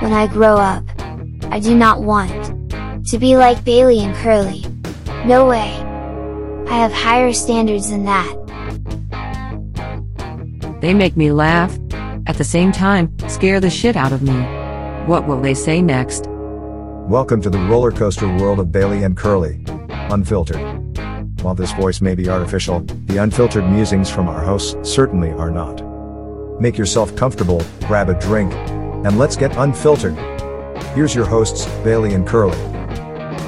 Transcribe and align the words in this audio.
When 0.00 0.14
I 0.14 0.28
grow 0.28 0.56
up, 0.56 0.82
I 1.52 1.60
do 1.60 1.76
not 1.76 2.02
want 2.02 2.30
to 3.08 3.18
be 3.18 3.36
like 3.36 3.62
Bailey 3.66 4.00
and 4.00 4.16
Curly. 4.16 4.64
No 5.26 5.46
way. 5.46 5.76
I 6.70 6.76
have 6.78 6.90
higher 6.90 7.34
standards 7.34 7.90
than 7.90 8.06
that. 8.06 8.34
They 10.80 10.94
make 10.94 11.18
me 11.18 11.32
laugh. 11.32 11.78
At 12.26 12.38
the 12.38 12.44
same 12.44 12.72
time, 12.72 13.14
scare 13.28 13.60
the 13.60 13.68
shit 13.68 13.94
out 13.94 14.14
of 14.14 14.22
me. 14.22 14.32
What 15.04 15.26
will 15.26 15.42
they 15.42 15.52
say 15.52 15.82
next? 15.82 16.24
Welcome 16.30 17.42
to 17.42 17.50
the 17.50 17.58
roller 17.58 17.92
coaster 17.92 18.26
world 18.38 18.58
of 18.58 18.72
Bailey 18.72 19.02
and 19.02 19.14
Curly. 19.14 19.62
Unfiltered. 20.08 20.62
While 21.42 21.54
this 21.54 21.72
voice 21.72 22.00
may 22.00 22.14
be 22.14 22.30
artificial, 22.30 22.80
the 23.04 23.18
unfiltered 23.18 23.70
musings 23.70 24.08
from 24.08 24.28
our 24.28 24.42
hosts 24.42 24.76
certainly 24.82 25.32
are 25.32 25.50
not. 25.50 25.82
Make 26.58 26.78
yourself 26.78 27.14
comfortable, 27.16 27.62
grab 27.86 28.08
a 28.08 28.18
drink, 28.18 28.54
and 29.04 29.18
let's 29.18 29.36
get 29.36 29.56
unfiltered. 29.56 30.14
Here's 30.94 31.14
your 31.14 31.24
hosts, 31.24 31.64
Bailey 31.82 32.12
and 32.12 32.26
Curly. 32.26 32.58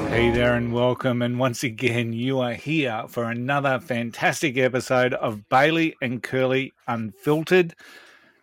Hey 0.09 0.31
there, 0.31 0.55
and 0.55 0.73
welcome. 0.73 1.21
And 1.21 1.37
once 1.37 1.63
again, 1.63 2.11
you 2.13 2.39
are 2.39 2.53
here 2.53 3.03
for 3.07 3.25
another 3.25 3.79
fantastic 3.79 4.57
episode 4.57 5.13
of 5.13 5.47
Bailey 5.49 5.95
and 6.01 6.23
Curly 6.23 6.73
Unfiltered. 6.87 7.75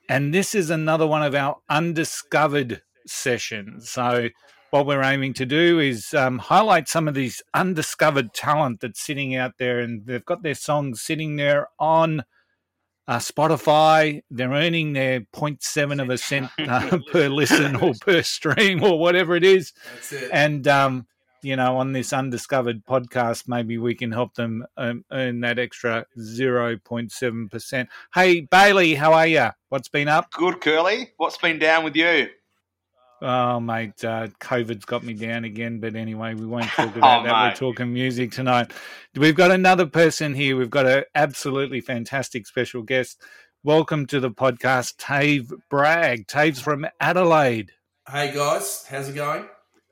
And 0.09 0.33
this 0.33 0.55
is 0.55 0.71
another 0.71 1.07
one 1.07 1.23
of 1.23 1.35
our 1.35 1.57
undiscovered 1.69 2.83
sessions. 3.07 3.91
So, 3.91 4.29
what 4.71 4.87
we're 4.87 5.03
aiming 5.03 5.35
to 5.35 5.47
do 5.47 5.81
is 5.81 6.15
um, 6.15 6.39
highlight 6.39 6.89
some 6.89 7.09
of 7.09 7.15
these 7.15 7.43
undiscovered 7.55 8.33
talent 8.35 8.81
that's 8.81 9.01
sitting 9.01 9.35
out 9.35 9.59
there, 9.59 9.81
and 9.81 10.07
they've 10.07 10.25
got 10.25 10.45
their 10.45 10.55
songs 10.55 11.03
sitting 11.03 11.35
there 11.37 11.69
on 11.81 12.25
uh, 13.11 13.19
Spotify. 13.19 14.23
They're 14.31 14.53
earning 14.53 14.93
their 14.93 15.21
0.7 15.21 16.01
of 16.01 16.11
a 16.11 16.17
cent 16.17 16.49
uh, 16.61 16.99
per 17.11 17.29
listen 17.29 17.75
or 17.77 17.93
per 18.01 18.23
stream 18.23 18.85
or 18.85 18.99
whatever 18.99 19.35
it 19.35 19.45
is. 19.45 19.73
That's 19.93 20.13
it. 20.13 20.31
And 20.33 20.69
um, 20.69 21.07
you 21.43 21.57
know, 21.57 21.79
on 21.79 21.93
this 21.93 22.13
undiscovered 22.13 22.87
podcast, 22.87 23.49
maybe 23.49 23.79
we 23.79 23.97
can 23.97 24.13
help 24.13 24.35
them 24.35 24.65
um, 24.77 25.05
earn 25.11 25.41
that 25.41 25.59
extra 25.59 26.07
0.7%. 26.19 27.89
Hey, 28.15 28.41
Bailey, 28.43 28.95
how 28.95 29.13
are 29.13 29.27
you? 29.27 29.49
What's 29.71 29.89
been 29.89 30.07
up? 30.07 30.31
Good, 30.33 30.61
Curly. 30.61 31.11
What's 31.17 31.39
been 31.39 31.59
down 31.59 31.83
with 31.83 31.97
you? 31.97 32.29
Oh, 33.23 33.61
mate, 33.61 34.03
uh, 34.05 34.29
COVID's 34.41 34.85
got 34.87 35.03
me 35.03 35.13
down 35.13 35.45
again. 35.45 35.79
But 35.79 35.95
anyway, 35.95 36.35
we 36.35 36.47
won't 36.47 36.67
talk 36.69 36.97
about 36.97 37.21
Oh, 37.21 37.25
that. 37.29 37.51
We're 37.51 37.57
talking 37.57 37.93
music 37.93 38.33
tonight. 38.33 38.73
We've 39.15 39.35
got 39.35 39.51
another 39.51 39.87
person 39.87 40.35
here. 40.35 40.57
We've 40.57 40.71
got 40.71 40.87
an 40.87 41.05
absolutely 41.15 41.81
fantastic 41.81 42.47
special 42.47 42.83
guest. 42.83 43.21
Welcome 43.63 44.07
to 44.07 44.21
the 44.21 44.31
podcast, 44.31 44.97
Tave 44.97 45.53
Bragg. 45.69 46.27
Tave's 46.29 46.61
from 46.61 46.87
Adelaide. 46.99 47.73
Hey 48.11 48.33
guys, 48.33 48.87
how's 48.89 49.11
it 49.11 49.15
going? 49.15 49.45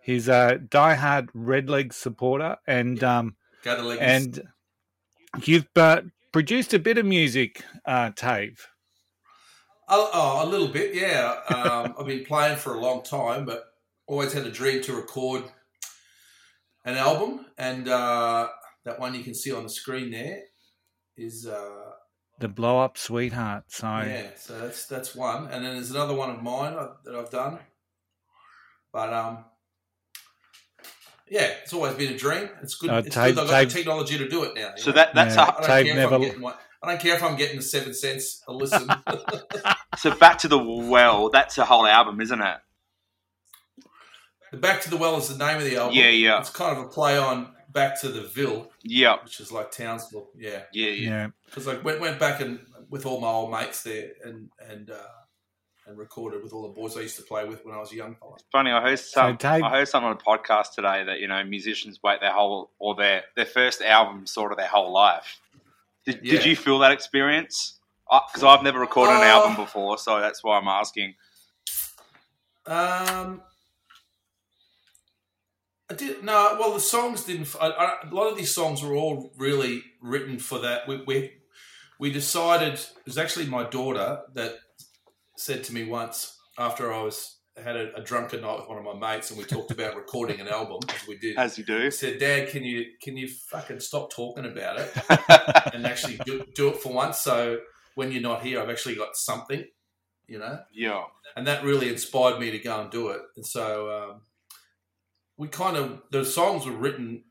He's 0.02 0.26
a 0.28 0.58
diehard 0.66 1.28
Redleg 1.36 1.92
supporter, 1.92 2.56
and 2.66 3.04
um, 3.04 3.36
Go 3.62 3.90
the 3.94 4.00
and 4.00 4.40
you've 5.44 5.68
uh, 5.76 6.00
produced 6.32 6.72
a 6.72 6.78
bit 6.78 6.96
of 6.96 7.04
music, 7.04 7.62
uh, 7.84 8.10
Tave. 8.16 8.66
Oh, 9.88 10.10
oh, 10.12 10.44
a 10.44 10.46
little 10.48 10.68
bit, 10.68 10.94
yeah. 10.94 11.34
Um, 11.48 11.94
I've 11.98 12.06
been 12.06 12.24
playing 12.24 12.56
for 12.56 12.74
a 12.74 12.80
long 12.80 13.02
time, 13.02 13.44
but 13.44 13.64
always 14.06 14.32
had 14.32 14.46
a 14.46 14.50
dream 14.50 14.82
to 14.82 14.94
record 14.94 15.44
an 16.84 16.96
album, 16.96 17.46
and 17.58 17.88
uh, 17.88 18.48
that 18.84 18.98
one 18.98 19.14
you 19.14 19.22
can 19.22 19.34
see 19.34 19.52
on 19.52 19.62
the 19.64 19.68
screen 19.68 20.10
there 20.10 20.42
is 21.16 21.46
uh, 21.46 21.90
The 22.38 22.48
blow 22.48 22.78
up 22.78 22.96
sweetheart. 22.96 23.64
So 23.68 23.86
yeah. 23.86 24.28
So 24.36 24.58
that's 24.58 24.86
that's 24.86 25.14
one, 25.14 25.46
and 25.48 25.64
then 25.64 25.74
there's 25.74 25.90
another 25.90 26.14
one 26.14 26.30
of 26.30 26.42
mine 26.42 26.74
that 27.04 27.14
I've 27.14 27.30
done, 27.30 27.58
but 28.92 29.12
um. 29.12 29.44
Yeah, 31.30 31.50
it's 31.62 31.74
always 31.74 31.92
been 31.92 32.14
a 32.14 32.16
dream. 32.16 32.48
It's 32.62 32.74
good. 32.76 32.88
Uh, 32.88 33.02
it's 33.04 33.14
Tave- 33.14 33.34
good. 33.34 33.42
I've 33.44 33.50
got 33.50 33.58
Tave- 33.60 33.68
the 33.68 33.74
technology 33.74 34.16
to 34.16 34.28
do 34.30 34.44
it 34.44 34.54
now. 34.54 34.72
So 34.76 34.90
know? 34.90 34.94
that 34.94 35.14
that's 35.14 35.36
Yeah. 35.36 35.42
I 35.42 35.48
a, 35.48 35.52
don't 35.52 35.62
Tave 35.66 35.84
care 35.84 35.92
if 35.92 35.96
never- 35.98 36.14
I'm 36.14 36.20
getting 36.22 36.40
one. 36.40 36.54
I 36.82 36.90
don't 36.90 37.00
care 37.00 37.16
if 37.16 37.22
I'm 37.22 37.36
getting 37.36 37.56
the 37.56 37.62
seven 37.62 37.92
cents 37.92 38.42
a 38.46 38.52
listen. 38.52 38.88
so 39.98 40.14
back 40.14 40.38
to 40.38 40.48
the 40.48 40.58
well. 40.58 41.30
That's 41.30 41.58
a 41.58 41.64
whole 41.64 41.86
album, 41.86 42.20
isn't 42.20 42.40
it? 42.40 42.56
the 44.50 44.56
Back 44.56 44.80
to 44.82 44.90
the 44.90 44.96
Well 44.96 45.16
is 45.18 45.28
the 45.28 45.44
name 45.44 45.58
of 45.58 45.64
the 45.64 45.76
album. 45.76 45.96
Yeah, 45.96 46.08
yeah. 46.08 46.40
It's 46.40 46.50
kind 46.50 46.76
of 46.76 46.84
a 46.84 46.88
play 46.88 47.18
on 47.18 47.52
Back 47.70 48.00
to 48.00 48.08
the 48.08 48.22
Ville, 48.22 48.70
Yeah, 48.82 49.16
which 49.22 49.40
is 49.40 49.52
like 49.52 49.70
Townsville. 49.70 50.28
Yeah, 50.36 50.62
yeah, 50.72 50.90
yeah. 50.90 51.10
yeah. 51.10 51.26
because 51.44 51.68
I 51.68 51.76
went 51.78 52.00
went 52.00 52.18
back 52.18 52.40
and 52.40 52.60
with 52.88 53.04
all 53.04 53.20
my 53.20 53.28
old 53.28 53.50
mates 53.50 53.82
there 53.82 54.12
and 54.24 54.48
and 54.58 54.90
uh, 54.90 55.18
and 55.86 55.98
recorded 55.98 56.42
with 56.42 56.52
all 56.52 56.62
the 56.62 56.68
boys 56.68 56.96
I 56.96 57.00
used 57.00 57.16
to 57.16 57.22
play 57.22 57.44
with 57.44 57.64
when 57.64 57.74
I 57.74 57.78
was 57.78 57.92
a 57.92 57.96
young 57.96 58.14
fella. 58.14 58.36
Funny, 58.52 58.70
I 58.70 58.80
heard 58.80 58.98
some. 58.98 59.36
Tave- 59.36 59.62
I 59.62 59.70
heard 59.70 59.88
something 59.88 60.08
on 60.08 60.16
a 60.16 60.16
podcast 60.16 60.74
today 60.74 61.04
that 61.04 61.20
you 61.20 61.28
know 61.28 61.44
musicians 61.44 62.00
wait 62.02 62.20
their 62.20 62.32
whole 62.32 62.70
or 62.78 62.94
their 62.94 63.24
their 63.36 63.46
first 63.46 63.82
album 63.82 64.26
sort 64.26 64.52
of 64.52 64.58
their 64.58 64.68
whole 64.68 64.92
life. 64.92 65.40
Did, 66.08 66.22
did 66.22 66.44
you 66.46 66.56
feel 66.56 66.78
that 66.78 66.92
experience? 66.92 67.78
Because 68.10 68.42
I've 68.42 68.62
never 68.62 68.78
recorded 68.80 69.16
an 69.16 69.22
Uh, 69.22 69.24
album 69.24 69.56
before, 69.56 69.98
so 69.98 70.20
that's 70.20 70.42
why 70.42 70.58
I'm 70.58 70.68
asking. 70.68 71.14
Um, 72.66 73.42
I 75.90 75.94
did 75.94 76.24
no. 76.24 76.56
Well, 76.58 76.72
the 76.72 76.80
songs 76.80 77.24
didn't. 77.24 77.54
I, 77.60 77.68
I, 77.68 78.08
a 78.10 78.14
lot 78.14 78.30
of 78.30 78.38
these 78.38 78.54
songs 78.54 78.82
were 78.82 78.94
all 78.94 79.32
really 79.36 79.82
written 80.00 80.38
for 80.38 80.58
that. 80.60 80.88
We 80.88 81.02
we, 81.06 81.32
we 81.98 82.10
decided 82.10 82.74
it 82.74 83.06
was 83.06 83.18
actually 83.18 83.46
my 83.46 83.64
daughter 83.64 84.20
that 84.34 84.58
said 85.36 85.64
to 85.64 85.74
me 85.74 85.84
once 85.84 86.38
after 86.56 86.92
I 86.92 87.02
was 87.02 87.37
had 87.62 87.76
a, 87.76 87.94
a 87.96 88.02
drunken 88.02 88.42
night 88.42 88.60
with 88.60 88.68
one 88.68 88.78
of 88.78 88.84
my 88.84 88.94
mates 88.94 89.30
and 89.30 89.38
we 89.38 89.44
talked 89.44 89.70
about 89.70 89.96
recording 90.02 90.40
an 90.40 90.48
album 90.48 90.80
as 90.88 91.06
we 91.06 91.16
did. 91.18 91.36
As 91.36 91.58
you 91.58 91.64
do. 91.64 91.80
He 91.80 91.90
said, 91.90 92.18
"Dad, 92.18 92.48
can 92.48 92.64
you 92.64 92.86
can 93.02 93.16
you 93.16 93.28
fucking 93.28 93.80
stop 93.80 94.10
talking 94.12 94.44
about 94.44 94.78
it 94.78 94.92
and 95.74 95.86
actually 95.86 96.18
do, 96.24 96.44
do 96.54 96.68
it 96.68 96.76
for 96.78 96.92
once? 96.92 97.18
So 97.18 97.58
when 97.94 98.12
you're 98.12 98.22
not 98.22 98.42
here, 98.42 98.60
I've 98.60 98.70
actually 98.70 98.94
got 98.94 99.16
something, 99.16 99.64
you 100.26 100.38
know." 100.38 100.60
Yeah. 100.72 101.04
and 101.36 101.46
that 101.46 101.64
really 101.64 101.88
inspired 101.88 102.40
me 102.40 102.50
to 102.50 102.58
go 102.58 102.80
and 102.80 102.90
do 102.90 103.08
it. 103.08 103.20
And 103.36 103.46
so 103.46 103.90
um, 103.90 104.20
we 105.36 105.48
kind 105.48 105.76
of 105.76 106.02
the 106.10 106.24
songs 106.24 106.66
were 106.66 106.72
written, 106.72 107.24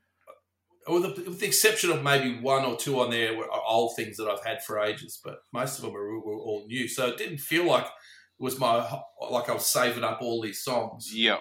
with 0.88 1.02
the, 1.02 1.30
with 1.30 1.40
the 1.40 1.46
exception 1.46 1.90
of 1.90 2.02
maybe 2.02 2.40
one 2.40 2.64
or 2.64 2.76
two 2.76 3.00
on 3.00 3.10
there 3.10 3.36
were 3.36 3.46
old 3.50 3.94
things 3.96 4.16
that 4.16 4.28
I've 4.28 4.44
had 4.44 4.62
for 4.64 4.80
ages, 4.80 5.20
but 5.22 5.40
most 5.52 5.76
of 5.76 5.82
them 5.82 5.92
were, 5.92 6.18
were 6.20 6.38
all 6.38 6.64
new. 6.66 6.88
So 6.88 7.06
it 7.08 7.18
didn't 7.18 7.38
feel 7.38 7.66
like 7.66 7.86
was 8.38 8.58
my 8.58 8.76
like 9.30 9.48
I 9.48 9.54
was 9.54 9.66
saving 9.66 10.04
up 10.04 10.20
all 10.22 10.40
these 10.40 10.62
songs 10.62 11.10
Yeah. 11.12 11.38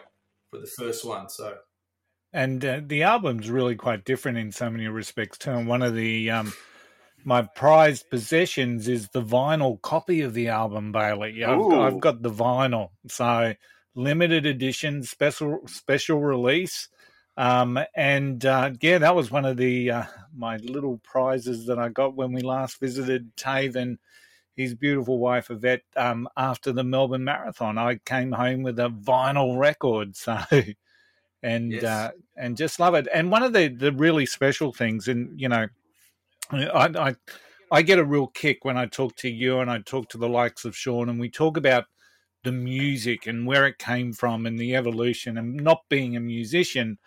for 0.49 0.59
the 0.59 0.67
first 0.67 1.05
one. 1.05 1.29
So 1.29 1.57
And 2.33 2.63
uh, 2.63 2.81
the 2.85 3.03
album's 3.03 3.49
really 3.49 3.75
quite 3.75 4.05
different 4.05 4.37
in 4.37 4.51
so 4.51 4.69
many 4.69 4.87
respects 4.87 5.37
too. 5.37 5.51
And 5.51 5.67
one 5.67 5.81
of 5.81 5.93
the 5.95 6.31
um, 6.31 6.53
my 7.23 7.41
prized 7.41 8.09
possessions 8.09 8.87
is 8.87 9.09
the 9.09 9.21
vinyl 9.21 9.81
copy 9.81 10.21
of 10.21 10.33
the 10.33 10.47
album, 10.49 10.91
Bailey. 10.91 11.43
I've, 11.43 11.57
Ooh. 11.59 11.81
I've 11.81 11.99
got 11.99 12.21
the 12.21 12.31
vinyl, 12.31 12.89
so 13.07 13.53
limited 13.95 14.45
edition, 14.45 15.03
special 15.03 15.61
special 15.67 16.19
release. 16.21 16.89
Um, 17.35 17.77
and 17.95 18.43
uh, 18.45 18.71
yeah, 18.81 18.97
that 18.99 19.15
was 19.15 19.29
one 19.29 19.45
of 19.45 19.57
the 19.57 19.91
uh, 19.91 20.03
my 20.35 20.57
little 20.57 20.99
prizes 21.03 21.67
that 21.67 21.77
I 21.77 21.89
got 21.89 22.15
when 22.15 22.31
we 22.31 22.41
last 22.41 22.79
visited 22.79 23.35
Taven 23.35 23.75
and 23.75 23.97
his 24.57 24.73
beautiful 24.73 25.19
wife 25.19 25.51
Yvette 25.51 25.83
um, 25.95 26.27
after 26.35 26.73
the 26.73 26.83
Melbourne 26.83 27.23
Marathon. 27.23 27.77
I 27.77 27.95
came 28.05 28.31
home 28.31 28.63
with 28.63 28.79
a 28.79 28.89
vinyl 28.89 29.57
record, 29.57 30.15
so 30.17 30.39
and 31.43 31.71
Yes. 31.71 31.83
uh, 31.83 32.11
and 32.35 32.57
just 32.57 32.79
love 32.79 32.95
it. 32.95 33.07
And 33.13 33.31
one 33.31 33.43
of 33.43 33.53
the 33.53 33.67
the 33.69 33.91
really 33.93 34.25
special 34.25 34.73
things, 34.73 35.07
and 35.07 35.39
you 35.39 35.47
know, 35.47 35.67
I, 36.51 36.89
I 36.97 37.15
I 37.71 37.81
get 37.83 37.99
a 37.99 38.03
real 38.03 38.27
kick 38.27 38.65
when 38.65 38.77
I 38.77 38.87
talk 38.87 39.15
to 39.17 39.29
you 39.29 39.59
and 39.59 39.69
I 39.69 39.79
talk 39.79 40.09
to 40.09 40.17
the 40.17 40.27
likes 40.27 40.65
of 40.65 40.75
Sean, 40.75 41.07
and 41.07 41.19
we 41.19 41.29
talk 41.29 41.55
about 41.55 41.85
the 42.43 42.51
music 42.51 43.27
and 43.27 43.45
where 43.45 43.67
it 43.67 43.77
came 43.77 44.11
from 44.11 44.47
and 44.47 44.57
the 44.57 44.75
evolution. 44.75 45.37
And 45.37 45.55
not 45.55 45.83
being 45.87 46.15
a 46.15 46.19
musician, 46.19 46.97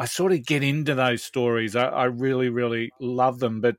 I 0.00 0.06
sort 0.06 0.32
of 0.32 0.44
get 0.44 0.64
into 0.64 0.96
those 0.96 1.22
stories. 1.22 1.76
I, 1.76 1.86
I 1.86 2.04
really, 2.06 2.48
really 2.48 2.90
love 2.98 3.38
them. 3.38 3.60
But 3.60 3.76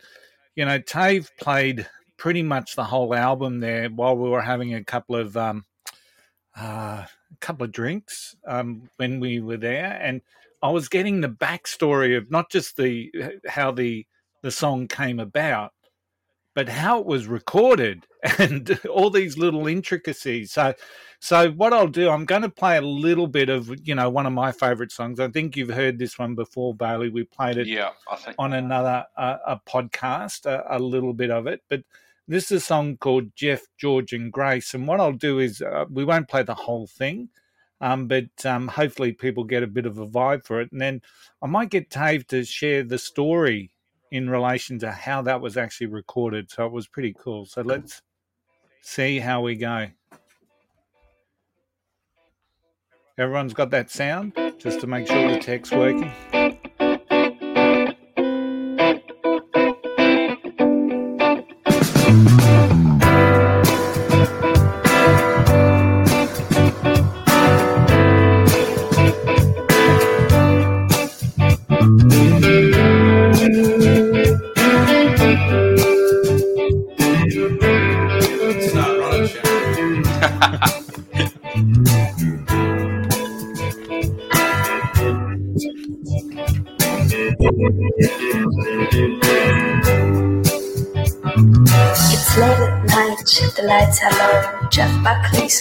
you 0.56 0.64
know, 0.64 0.80
Tave 0.80 1.30
played 1.38 1.86
pretty 2.20 2.44
much 2.44 2.76
the 2.76 2.84
whole 2.84 3.16
album 3.16 3.62
there 3.62 3.90
while 3.90 4.16
we 4.16 4.30
were 4.30 4.42
having 4.42 4.76
a 4.76 4.84
couple 4.84 5.16
of 5.16 5.36
um, 5.38 5.66
uh, 6.60 7.06
a 7.06 7.38
couple 7.40 7.64
of 7.66 7.72
drinks 7.72 8.36
um, 8.46 8.90
when 8.98 9.20
we 9.20 9.40
were 9.40 9.58
there, 9.58 9.98
and 10.02 10.22
I 10.62 10.70
was 10.70 10.90
getting 10.90 11.22
the 11.22 11.30
backstory 11.30 12.18
of 12.18 12.30
not 12.30 12.52
just 12.52 12.78
the 12.78 13.12
how 13.48 13.72
the 13.72 14.06
the 14.44 14.52
song 14.52 14.88
came 14.88 15.20
about, 15.20 15.72
but 16.56 16.68
how 16.68 17.00
it 17.00 17.06
was 17.06 17.28
recorded 17.28 18.06
and 18.38 18.80
all 18.90 19.10
these 19.10 19.38
little 19.38 19.68
intricacies. 19.68 20.52
So, 20.52 20.74
so 21.20 21.52
what 21.52 21.74
I'll 21.74 21.88
do, 21.88 22.10
I'm 22.10 22.26
going 22.26 22.42
to 22.42 22.50
play 22.50 22.78
a 22.78 22.82
little 22.82 23.28
bit 23.28 23.50
of 23.50 23.72
you 23.88 23.96
know 23.96 24.10
one 24.10 24.26
of 24.26 24.34
my 24.34 24.52
favorite 24.52 24.92
songs. 24.92 25.22
I 25.22 25.30
think 25.30 25.56
you've 25.56 25.70
heard 25.70 25.98
this 25.98 26.20
one 26.20 26.36
before, 26.36 26.76
Bailey. 26.76 27.10
We 27.10 27.24
played 27.24 27.58
it 27.58 27.68
Yeah, 27.68 27.92
on 28.38 28.54
another 28.54 29.06
uh, 29.16 29.38
a 29.48 29.60
podcast, 29.66 30.46
a, 30.46 30.66
a 30.78 30.80
little 30.80 31.14
bit 31.14 31.32
of 31.32 31.48
it. 31.48 31.62
But 31.70 31.84
this 32.30 32.52
is 32.52 32.62
a 32.62 32.66
song 32.66 32.96
called 32.98 33.36
Jeff, 33.36 33.64
George, 33.78 34.14
and 34.14 34.32
Grace. 34.32 34.76
And 34.76 34.88
what 34.88 35.00
I'll 35.00 35.12
do 35.12 35.40
is 35.40 35.64
uh, 35.64 35.86
we 35.90 36.06
won't 36.06 36.30
play 36.30 36.44
the 36.44 36.54
whole 36.54 36.86
thing, 36.86 37.30
um, 37.82 38.08
but 38.08 38.46
um, 38.46 38.68
hopefully 38.68 39.14
people 39.14 39.44
get 39.44 39.64
a 39.64 39.68
bit 39.68 39.88
of 39.88 39.98
a 39.98 40.08
vibe 40.08 40.46
for 40.46 40.62
it. 40.62 40.72
And 40.72 40.80
then 40.80 41.02
I 41.42 41.48
might 41.48 41.72
get 41.72 41.90
Tave 41.90 42.28
to 42.28 42.46
share 42.46 42.84
the 42.84 43.00
story 43.00 43.72
in 44.12 44.30
relation 44.30 44.78
to 44.80 44.92
how 44.92 45.24
that 45.24 45.42
was 45.42 45.58
actually 45.58 45.88
recorded. 45.88 46.52
So 46.52 46.68
it 46.68 46.72
was 46.72 46.88
pretty 46.88 47.16
cool. 47.18 47.48
So 47.48 47.62
let's 47.62 48.02
see 48.82 49.18
how 49.18 49.42
we 49.42 49.56
go. 49.56 49.88
Everyone's 53.18 53.54
got 53.54 53.72
that 53.72 53.90
sound 53.90 54.34
just 54.60 54.80
to 54.82 54.88
make 54.88 55.08
sure 55.08 55.32
the 55.32 55.40
tech's 55.40 55.72
working. 55.72 56.59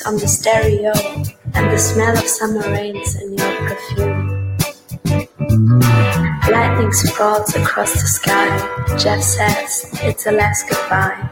On 0.09 0.17
the 0.17 0.27
stereo, 0.27 0.91
and 1.53 1.71
the 1.71 1.77
smell 1.77 2.17
of 2.17 2.27
summer 2.27 2.63
rains 2.73 3.15
and 3.17 3.39
your 3.39 3.69
perfume. 3.69 4.57
Lightning 6.51 6.93
sprawls 6.93 7.55
across 7.55 7.93
the 7.93 8.09
sky. 8.09 8.97
Jeff 8.97 9.23
says 9.23 9.85
it's 10.01 10.27
a 10.27 10.33
last 10.33 10.67
goodbye, 10.67 11.29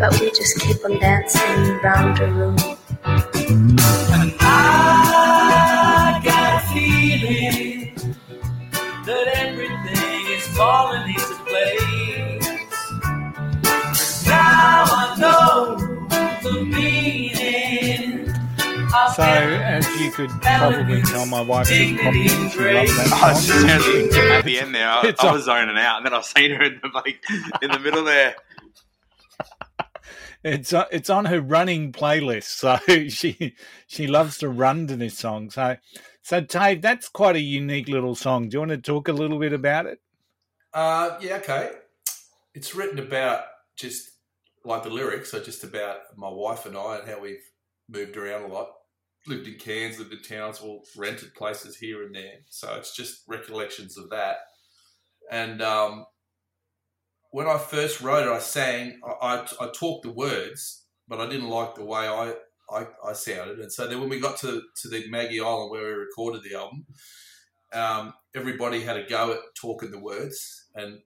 but 0.00 0.20
we 0.20 0.30
just 0.30 0.58
keep 0.58 0.84
on 0.84 0.98
dancing 0.98 1.70
around 1.84 2.18
the 2.18 2.26
room. 2.32 4.05
You 20.06 20.12
could 20.12 20.30
probably 20.40 21.02
tell, 21.02 21.26
my 21.26 21.40
wife 21.40 21.66
just 21.66 22.00
probably 22.00 22.22
in. 22.22 22.28
She 22.28 22.60
loves 22.60 22.96
that 22.96 23.12
I 23.12 23.32
was 23.32 23.44
song. 23.44 23.66
just 23.66 23.86
thinking 23.86 24.18
at 24.30 24.44
the 24.44 24.60
end 24.60 24.72
there, 24.72 24.88
I, 24.88 25.02
It's 25.08 25.20
I 25.20 25.32
was 25.32 25.46
zoning 25.46 25.76
out, 25.76 25.96
and 25.96 26.06
then 26.06 26.14
I 26.14 26.20
seen 26.20 26.52
her 26.52 26.62
in 26.62 26.78
the 26.80 26.90
like 26.94 27.20
in 27.60 27.72
the 27.72 27.80
middle 27.80 28.04
there. 28.04 28.36
It's 30.44 30.72
on, 30.72 30.84
it's 30.92 31.10
on 31.10 31.24
her 31.24 31.40
running 31.40 31.90
playlist, 31.90 32.44
so 32.44 32.78
she 33.08 33.56
she 33.88 34.06
loves 34.06 34.38
to 34.38 34.48
run 34.48 34.86
to 34.86 34.94
this 34.94 35.18
song. 35.18 35.50
So, 35.50 35.76
so 36.22 36.40
Tave, 36.40 36.82
that's 36.82 37.08
quite 37.08 37.34
a 37.34 37.40
unique 37.40 37.88
little 37.88 38.14
song. 38.14 38.48
Do 38.48 38.54
you 38.54 38.58
want 38.60 38.70
to 38.70 38.78
talk 38.78 39.08
a 39.08 39.12
little 39.12 39.40
bit 39.40 39.52
about 39.52 39.86
it? 39.86 39.98
Uh, 40.72 41.18
yeah, 41.20 41.38
okay. 41.38 41.72
It's 42.54 42.76
written 42.76 43.00
about 43.00 43.40
just 43.74 44.08
like 44.64 44.84
the 44.84 44.90
lyrics 44.90 45.34
are 45.34 45.42
just 45.42 45.64
about 45.64 45.96
my 46.14 46.28
wife 46.28 46.64
and 46.64 46.76
I 46.76 46.98
and 46.98 47.08
how 47.08 47.18
we've 47.18 47.42
moved 47.88 48.16
around 48.16 48.44
a 48.44 48.54
lot. 48.54 48.68
Lived 49.26 49.48
in 49.48 49.54
Cairns, 49.54 49.98
lived 49.98 50.12
in 50.12 50.22
Townsville, 50.22 50.82
rented 50.96 51.34
places 51.34 51.76
here 51.76 52.04
and 52.04 52.14
there. 52.14 52.38
So 52.48 52.74
it's 52.76 52.94
just 52.94 53.22
recollections 53.26 53.98
of 53.98 54.10
that. 54.10 54.36
And 55.30 55.60
um, 55.60 56.06
when 57.30 57.48
I 57.48 57.58
first 57.58 58.00
wrote 58.00 58.26
it, 58.26 58.30
I 58.30 58.38
sang, 58.38 59.00
I, 59.04 59.36
I, 59.36 59.46
I 59.60 59.70
talked 59.74 60.04
the 60.04 60.12
words, 60.12 60.84
but 61.08 61.20
I 61.20 61.28
didn't 61.28 61.48
like 61.48 61.74
the 61.74 61.84
way 61.84 62.06
I, 62.06 62.34
I, 62.70 62.86
I 63.04 63.12
sounded. 63.12 63.58
And 63.58 63.72
so 63.72 63.86
then 63.86 64.00
when 64.00 64.08
we 64.08 64.20
got 64.20 64.36
to, 64.38 64.62
to 64.82 64.88
the 64.88 65.08
Maggie 65.10 65.40
Island 65.40 65.70
where 65.70 65.82
we 65.82 65.92
recorded 65.92 66.42
the 66.42 66.56
album, 66.56 66.86
um, 67.72 68.14
everybody 68.34 68.80
had 68.80 68.96
a 68.96 69.08
go 69.08 69.32
at 69.32 69.40
talking 69.60 69.90
the 69.90 69.98
words, 69.98 70.66
and 70.74 71.00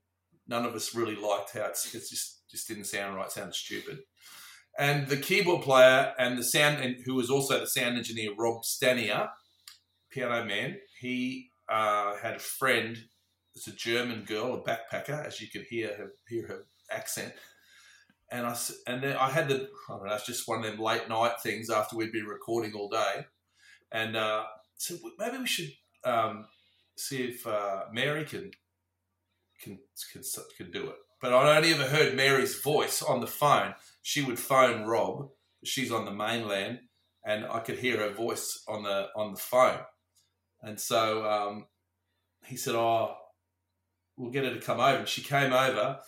none 0.46 0.66
of 0.66 0.74
us 0.74 0.94
really 0.94 1.16
liked 1.16 1.52
how 1.52 1.64
it's, 1.64 1.94
it's 1.94 2.10
just 2.10 2.36
just 2.50 2.66
didn't 2.68 2.84
sound 2.84 3.16
right, 3.16 3.30
sounded 3.30 3.54
stupid. 3.54 4.00
And 4.80 5.08
the 5.08 5.18
keyboard 5.18 5.60
player 5.60 6.14
and 6.18 6.38
the 6.38 6.42
sound, 6.42 6.82
and 6.82 6.96
who 7.04 7.14
was 7.14 7.28
also 7.28 7.60
the 7.60 7.66
sound 7.66 7.98
engineer, 7.98 8.30
Rob 8.34 8.62
Stanier, 8.64 9.28
piano 10.10 10.42
man, 10.42 10.78
he 10.98 11.50
uh, 11.68 12.16
had 12.16 12.36
a 12.36 12.38
friend. 12.38 12.96
It's 13.54 13.68
a 13.68 13.72
German 13.72 14.24
girl, 14.24 14.54
a 14.54 14.62
backpacker, 14.62 15.26
as 15.26 15.38
you 15.38 15.48
could 15.48 15.66
hear 15.68 15.88
her 15.88 16.12
hear 16.30 16.46
her 16.46 16.66
accent. 16.90 17.34
And 18.32 18.46
I 18.46 18.56
and 18.86 19.02
then 19.02 19.18
I 19.18 19.28
had 19.28 19.50
the 19.50 19.68
I 19.90 19.96
don't 19.98 20.06
know, 20.06 20.14
it's 20.14 20.24
just 20.24 20.48
one 20.48 20.60
of 20.60 20.64
them 20.64 20.80
late 20.80 21.10
night 21.10 21.34
things 21.42 21.68
after 21.68 21.94
we'd 21.94 22.10
been 22.10 22.24
recording 22.24 22.72
all 22.72 22.88
day, 22.88 23.26
and 23.92 24.16
uh, 24.16 24.44
so 24.78 24.96
maybe 25.18 25.36
we 25.36 25.46
should 25.46 25.72
um, 26.04 26.46
see 26.96 27.24
if 27.24 27.46
uh, 27.46 27.82
Mary 27.92 28.24
can 28.24 28.50
can 29.62 29.78
can 30.12 30.22
can 30.56 30.70
do 30.70 30.88
it. 30.88 30.96
But 31.20 31.34
I'd 31.34 31.56
only 31.56 31.74
ever 31.74 31.84
heard 31.84 32.16
Mary's 32.16 32.60
voice 32.60 33.02
on 33.02 33.20
the 33.20 33.26
phone. 33.26 33.74
She 34.02 34.22
would 34.22 34.38
phone 34.38 34.84
Rob. 34.84 35.28
She's 35.64 35.92
on 35.92 36.06
the 36.06 36.10
mainland, 36.10 36.80
and 37.24 37.44
I 37.44 37.60
could 37.60 37.78
hear 37.78 37.98
her 37.98 38.10
voice 38.10 38.62
on 38.66 38.82
the 38.82 39.08
on 39.14 39.32
the 39.32 39.40
phone. 39.40 39.80
And 40.62 40.80
so 40.80 41.26
um, 41.28 41.66
he 42.46 42.56
said, 42.56 42.74
"Oh, 42.74 43.14
we'll 44.16 44.30
get 44.30 44.44
her 44.44 44.54
to 44.54 44.60
come 44.60 44.80
over." 44.80 44.98
And 44.98 45.08
she 45.08 45.22
came 45.22 45.52
over, 45.52 46.00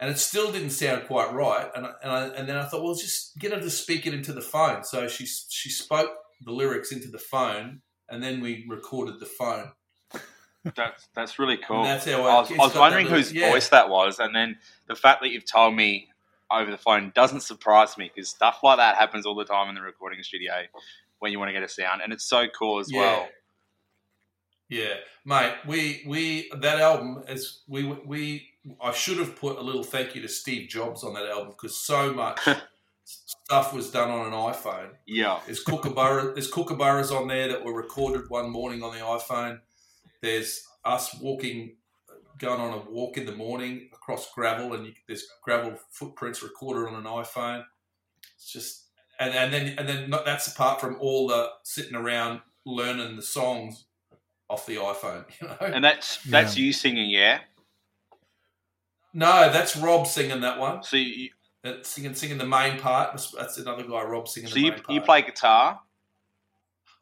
and 0.00 0.10
it 0.10 0.18
still 0.18 0.50
didn't 0.50 0.70
sound 0.70 1.06
quite 1.06 1.32
right. 1.32 1.68
And 1.74 1.86
and, 2.02 2.12
I, 2.12 2.26
and 2.28 2.48
then 2.48 2.56
I 2.56 2.64
thought, 2.64 2.82
well, 2.82 2.94
just 2.94 3.38
get 3.38 3.52
her 3.52 3.60
to 3.60 3.70
speak 3.70 4.06
it 4.06 4.14
into 4.14 4.32
the 4.32 4.40
phone. 4.40 4.84
So 4.84 5.08
she 5.08 5.26
she 5.26 5.68
spoke 5.68 6.10
the 6.40 6.52
lyrics 6.52 6.92
into 6.92 7.08
the 7.08 7.18
phone, 7.18 7.82
and 8.08 8.22
then 8.22 8.40
we 8.40 8.66
recorded 8.68 9.20
the 9.20 9.26
phone. 9.26 9.72
That's 10.76 11.08
that's 11.14 11.38
really 11.38 11.58
cool. 11.58 11.84
That's 11.84 12.06
how 12.06 12.22
I 12.22 12.40
was, 12.40 12.50
I 12.50 12.56
was 12.56 12.74
wondering 12.74 13.06
whose 13.06 13.32
yeah. 13.32 13.50
voice 13.50 13.68
that 13.68 13.88
was, 13.88 14.18
and 14.18 14.34
then 14.34 14.56
the 14.88 14.94
fact 14.94 15.20
that 15.22 15.30
you've 15.30 15.44
told 15.44 15.74
me 15.74 16.08
over 16.50 16.70
the 16.70 16.78
phone 16.78 17.12
doesn't 17.14 17.40
surprise 17.40 17.98
me 17.98 18.10
because 18.14 18.30
stuff 18.30 18.60
like 18.62 18.78
that 18.78 18.96
happens 18.96 19.26
all 19.26 19.34
the 19.34 19.44
time 19.44 19.68
in 19.68 19.74
the 19.74 19.82
recording 19.82 20.22
studio 20.22 20.52
when 21.18 21.32
you 21.32 21.38
want 21.38 21.48
to 21.48 21.52
get 21.52 21.62
a 21.62 21.68
sound, 21.68 22.00
and 22.02 22.12
it's 22.12 22.24
so 22.24 22.46
cool 22.48 22.78
as 22.78 22.90
well. 22.92 23.28
Yeah, 24.68 24.94
mate. 25.24 25.54
We 25.66 26.02
we 26.06 26.50
that 26.56 26.80
album 26.80 27.24
is 27.28 27.62
we 27.68 27.84
we 27.84 28.48
I 28.80 28.92
should 28.92 29.18
have 29.18 29.36
put 29.36 29.58
a 29.58 29.62
little 29.62 29.84
thank 29.84 30.14
you 30.14 30.22
to 30.22 30.28
Steve 30.28 30.68
Jobs 30.68 31.04
on 31.04 31.14
that 31.14 31.26
album 31.26 31.50
because 31.50 31.76
so 31.76 32.12
much 32.12 32.40
stuff 33.04 33.74
was 33.74 33.90
done 33.90 34.10
on 34.10 34.26
an 34.26 34.32
iPhone. 34.32 34.90
Yeah. 35.06 35.40
There's 35.44 35.62
kookaburra 35.62 36.32
there's 36.32 36.50
kookaburras 36.50 37.14
on 37.14 37.28
there 37.28 37.48
that 37.48 37.64
were 37.64 37.74
recorded 37.74 38.30
one 38.30 38.50
morning 38.50 38.82
on 38.82 38.92
the 38.94 39.00
iPhone. 39.00 39.60
There's 40.24 40.66
us 40.86 41.14
walking, 41.20 41.76
going 42.38 42.60
on 42.60 42.72
a 42.72 42.90
walk 42.90 43.18
in 43.18 43.26
the 43.26 43.32
morning 43.32 43.90
across 43.92 44.32
gravel, 44.32 44.72
and 44.72 44.86
you, 44.86 44.92
there's 45.06 45.26
gravel 45.42 45.74
footprints 45.90 46.42
recorded 46.42 46.88
on 46.88 46.94
an 46.94 47.04
iPhone. 47.04 47.62
It's 48.36 48.50
just 48.50 48.86
and 49.20 49.34
and 49.34 49.52
then 49.52 49.74
and 49.78 49.86
then 49.86 50.08
not, 50.08 50.24
that's 50.24 50.48
apart 50.48 50.80
from 50.80 50.96
all 50.98 51.28
the 51.28 51.50
sitting 51.62 51.94
around 51.94 52.40
learning 52.64 53.16
the 53.16 53.22
songs 53.22 53.84
off 54.48 54.64
the 54.66 54.76
iPhone. 54.76 55.24
You 55.40 55.48
know, 55.48 55.56
And 55.60 55.84
that's 55.84 56.22
that's 56.24 56.56
you 56.56 56.72
singing, 56.72 57.10
yeah. 57.10 57.40
no, 59.12 59.50
that's 59.52 59.76
Rob 59.76 60.06
singing 60.06 60.40
that 60.40 60.58
one. 60.58 60.82
So 60.82 60.96
you, 60.96 61.30
That's 61.62 61.80
uh, 61.80 61.82
singing 61.84 62.14
singing 62.14 62.38
the 62.38 62.46
main 62.46 62.78
part. 62.80 63.12
That's, 63.12 63.30
that's 63.32 63.58
another 63.58 63.82
guy, 63.84 64.02
Rob 64.02 64.26
singing 64.26 64.48
so 64.48 64.54
the 64.54 64.60
you 64.60 64.70
main 64.70 64.80
part. 64.80 64.94
you 64.94 65.00
play 65.02 65.22
guitar. 65.22 65.80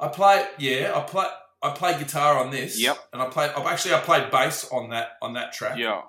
I 0.00 0.08
play, 0.08 0.44
yeah, 0.58 0.92
I 0.96 1.00
play. 1.02 1.26
I 1.62 1.70
play 1.70 1.98
guitar 1.98 2.38
on 2.38 2.50
this. 2.50 2.80
Yep. 2.80 2.98
And 3.12 3.22
I 3.22 3.26
play. 3.28 3.48
I've 3.48 3.66
actually 3.66 3.94
I 3.94 4.00
played 4.00 4.30
bass 4.30 4.68
on 4.70 4.90
that 4.90 5.12
on 5.22 5.34
that 5.34 5.52
track. 5.52 5.78
Yeah. 5.78 6.02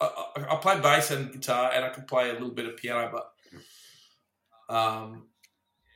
I, 0.00 0.06
I, 0.36 0.54
I 0.54 0.56
play 0.56 0.80
bass 0.80 1.10
and 1.10 1.32
guitar, 1.32 1.70
and 1.74 1.84
I 1.84 1.88
can 1.88 2.04
play 2.04 2.30
a 2.30 2.34
little 2.34 2.50
bit 2.50 2.66
of 2.66 2.76
piano, 2.76 3.10
but 3.12 4.74
um, 4.74 5.26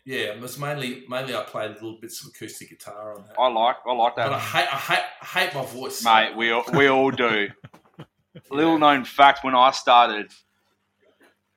yeah, 0.05 0.33
it 0.33 0.41
was 0.41 0.59
mainly 0.59 1.05
mainly 1.09 1.35
I 1.35 1.43
played 1.43 1.73
little 1.75 1.99
bits 2.01 2.23
of 2.23 2.29
acoustic 2.29 2.71
guitar 2.71 3.15
on 3.15 3.25
that. 3.27 3.39
I 3.39 3.49
like 3.49 3.77
I 3.87 3.93
like 3.93 4.17
that. 4.17 4.29
But 4.29 4.35
I 4.35 4.41
hate 4.41 4.69
I 4.73 4.77
hate 4.77 5.05
I 5.21 5.25
hate 5.27 5.55
my 5.55 5.65
voice, 5.65 6.05
mate. 6.05 6.37
We 6.37 6.51
all, 6.51 6.65
we 6.73 6.89
all 6.89 7.11
do. 7.11 7.49
Little 8.51 8.79
known 8.79 9.05
fact: 9.05 9.45
when 9.45 9.55
I 9.55 9.71
started 9.73 10.33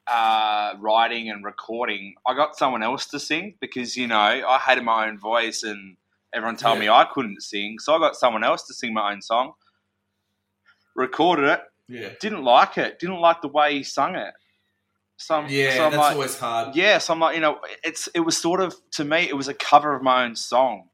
uh, 0.08 0.74
writing 0.80 1.30
and 1.30 1.46
recording, 1.46 2.16
I 2.26 2.34
got 2.36 2.58
someone 2.58 2.84
else 2.84 3.06
to 3.08 3.20
sing 3.20 3.56
because 3.62 3.96
you 3.96 4.08
know 4.08 4.18
I 4.18 4.60
hated 4.60 4.84
my 4.84 5.08
own 5.08 5.18
voice 5.18 5.64
and 5.64 5.96
everyone 6.34 6.58
told 6.58 6.80
me 6.80 6.90
I 6.90 7.06
couldn't 7.14 7.42
sing, 7.42 7.78
so 7.80 7.96
I 7.96 8.00
got 8.00 8.16
someone 8.16 8.44
else 8.44 8.64
to 8.68 8.74
sing 8.74 8.94
my 8.94 9.12
own 9.12 9.22
song. 9.22 9.54
Recorded 10.96 11.46
it, 11.46 11.62
Yeah, 11.88 12.10
didn't 12.20 12.44
like 12.44 12.78
it, 12.78 13.00
didn't 13.00 13.20
like 13.20 13.42
the 13.42 13.48
way 13.48 13.76
he 13.76 13.84
sung 13.84 14.16
it. 14.16 14.34
Some 15.18 15.46
yeah, 15.50 15.76
so 15.76 15.86
I'm 15.86 15.92
that's 15.92 16.02
like, 16.02 16.14
always 16.14 16.40
hard. 16.40 16.76
yeah, 16.76 16.98
so 16.98 17.14
I'm 17.14 17.20
like, 17.20 17.36
you 17.36 17.42
know, 17.42 17.60
it's 17.84 18.10
it 18.16 18.22
was 18.22 18.38
sort 18.38 18.60
of 18.60 18.76
to 18.92 19.06
me, 19.06 19.30
it 19.30 19.38
was 19.38 19.48
a 19.48 19.54
cover 19.54 19.96
of 19.96 20.02
my 20.02 20.26
own 20.26 20.36
song. 20.36 20.90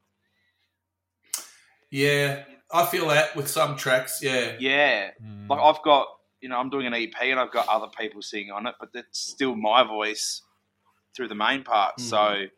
Yeah, 1.90 2.44
I 2.70 2.84
feel 2.86 3.08
that 3.08 3.34
with 3.34 3.48
some 3.48 3.76
tracks. 3.76 4.20
Yeah, 4.22 4.52
Yeah, 4.58 5.10
mm. 5.22 5.48
like 5.48 5.60
I've 5.60 5.82
got, 5.82 6.08
you 6.40 6.48
know, 6.48 6.58
I'm 6.58 6.68
doing 6.68 6.86
an 6.86 6.94
EP 6.94 7.14
and 7.22 7.40
I've 7.40 7.52
got 7.52 7.66
other 7.68 7.88
people 7.98 8.20
singing 8.20 8.50
on 8.50 8.66
it, 8.66 8.74
but 8.78 8.90
it's 8.94 9.18
still 9.18 9.56
my 9.56 9.82
voice 9.82 10.42
through 11.16 11.28
the 11.28 11.34
main 11.34 11.64
part. 11.64 11.98
So, 11.98 12.16
mm. 12.16 12.50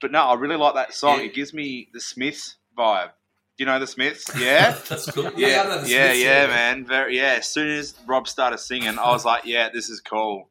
But 0.00 0.12
no, 0.12 0.22
I 0.22 0.34
really 0.34 0.56
like 0.56 0.74
that 0.74 0.94
song. 0.94 1.18
Yeah. 1.18 1.24
It 1.26 1.34
gives 1.34 1.52
me 1.54 1.88
the 1.92 2.00
Smiths 2.00 2.56
vibe. 2.76 3.08
Do 3.56 3.64
you 3.64 3.66
know 3.66 3.78
the 3.80 3.86
Smiths? 3.86 4.30
Yeah. 4.38 4.76
that's 4.88 5.10
cool. 5.10 5.30
Yeah, 5.36 5.62
I 5.62 5.68
know 5.76 5.82
yeah, 5.84 6.12
yeah, 6.12 6.46
man. 6.46 6.86
Very, 6.86 7.16
yeah. 7.16 7.36
As 7.38 7.48
soon 7.48 7.68
as 7.68 7.94
Rob 8.06 8.28
started 8.28 8.58
singing, 8.58 8.98
I 8.98 9.10
was 9.10 9.24
like, 9.24 9.44
"Yeah, 9.44 9.68
this 9.72 9.88
is 9.88 10.00
cool." 10.00 10.48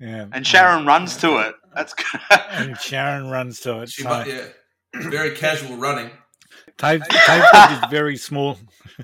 Yeah. 0.00 0.26
And 0.32 0.46
Sharon 0.46 0.86
runs 0.86 1.16
to 1.18 1.38
it. 1.38 1.54
That's 1.74 1.94
good. 2.30 2.40
And 2.50 2.76
Sharon 2.78 3.28
runs 3.30 3.60
to 3.60 3.82
it. 3.82 3.90
She, 3.90 4.02
so- 4.02 4.24
mu- 4.24 4.30
yeah, 4.30 4.44
very 5.10 5.36
casual 5.36 5.76
running. 5.76 6.10
Tave, 6.78 7.02
Tave's 7.10 7.50
got 7.52 7.80
this 7.80 7.90
very 7.90 8.16
small. 8.16 8.58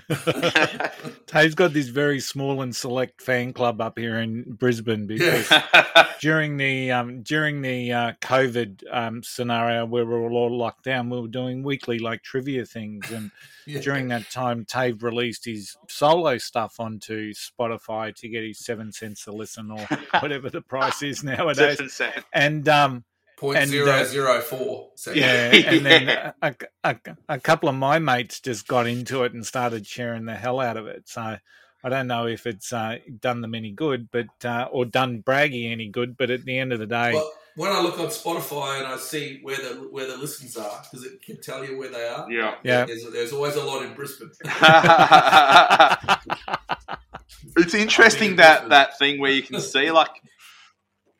Tave's 1.27 1.55
got 1.55 1.73
this 1.73 1.89
very 1.89 2.21
small 2.21 2.63
and 2.63 2.75
select 2.75 3.21
fan 3.21 3.53
club 3.53 3.81
up 3.81 3.99
here 3.99 4.19
in 4.21 4.43
Brisbane 4.45 5.07
because 5.07 5.51
during 6.21 6.57
the 6.57 6.93
um, 6.93 7.23
during 7.23 7.63
the 7.63 7.93
uh, 7.93 8.13
COVID 8.21 8.83
um, 8.91 9.23
scenario 9.23 9.85
where 9.87 10.05
we 10.05 10.15
were 10.15 10.31
all 10.31 10.57
locked 10.57 10.85
down, 10.85 11.11
we 11.11 11.21
were 11.21 11.29
doing 11.29 11.63
weekly 11.63 11.99
like 11.99 12.23
trivia 12.23 12.65
things, 12.65 13.11
and 13.11 13.31
Yeah. 13.67 13.81
during 13.81 14.09
that 14.09 14.31
time, 14.31 14.65
Tave 14.65 15.03
released 15.03 15.45
his 15.45 15.77
solo 15.89 16.39
stuff 16.39 16.79
onto 16.79 17.33
Spotify 17.35 18.15
to 18.17 18.29
get 18.29 18.45
his 18.45 18.59
seven 18.59 18.93
cents 18.93 19.27
a 19.27 19.33
listen 19.33 19.71
or 19.71 19.87
whatever 20.21 20.51
the 20.51 20.63
price 20.63 21.03
is 21.03 21.23
nowadays, 21.25 22.01
and 22.33 22.69
um, 22.69 23.05
Point 23.37 23.59
And, 23.59 23.71
zero 23.71 23.91
uh, 23.91 24.05
zero 24.05 24.41
four. 24.41 24.91
So, 24.95 25.13
yeah, 25.13 25.55
and 25.55 25.87
then 25.87 26.33
a, 26.43 26.55
a, 26.85 26.97
a 27.29 27.39
couple 27.39 27.69
of 27.69 27.75
my 27.75 27.99
mates 27.99 28.41
just 28.41 28.67
got 28.67 28.87
into 28.87 29.25
it 29.25 29.35
and 29.35 29.45
started 29.45 29.87
sharing 29.87 30.25
the 30.25 30.35
hell 30.35 30.59
out 30.59 30.79
of 30.79 30.87
it. 30.87 31.07
So 31.07 31.37
I 31.85 31.89
don't 31.89 32.07
know 32.07 32.27
if 32.27 32.47
it's 32.47 32.73
uh, 32.73 32.97
done 33.21 33.43
them 33.43 33.55
any 33.55 33.73
good, 33.73 34.09
but 34.11 34.45
uh, 34.45 34.69
or 34.73 34.87
done 34.87 35.23
Braggy 35.23 35.71
any 35.71 35.89
good. 35.89 36.17
But 36.17 36.31
at 36.31 36.45
the 36.45 36.59
end 36.59 36.73
of 36.73 36.79
the 36.79 36.87
day, 36.87 37.13
Well, 37.13 37.31
when 37.57 37.71
I 37.71 37.81
look 37.81 38.01
on 38.01 38.07
Spotify 38.07 38.79
and 38.79 38.87
I 38.87 38.97
see 38.97 39.41
where 39.43 39.57
the 39.57 39.89
where 39.91 40.07
the 40.07 40.17
listens 40.17 40.57
are, 40.57 40.83
because 40.83 41.07
it 41.07 41.23
can 41.23 41.41
tell 41.41 41.65
you 41.65 41.79
where 41.79 41.91
they 41.91 42.09
are. 42.09 42.31
Yeah. 42.31 42.55
Yeah. 42.65 42.87
There's, 42.87 43.11
there's 43.13 43.33
always 43.33 43.57
a 43.57 43.65
lot 43.65 43.85
in 43.85 43.95
Brisbane. 43.95 44.31
it's 47.57 47.75
interesting 47.75 48.37
that 48.37 48.71
that 48.71 48.99
thing 48.99 49.21
where 49.21 49.31
you 49.31 49.43
can 49.43 49.61
see 49.61 49.91
like 49.91 50.11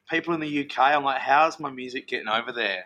people 0.09 0.35
in 0.35 0.41
the 0.41 0.65
UK. 0.65 0.79
I'm 0.79 1.05
like, 1.05 1.21
how's 1.21 1.59
my 1.61 1.71
music 1.71 2.09
getting 2.09 2.29
over 2.29 2.53
there? 2.53 2.85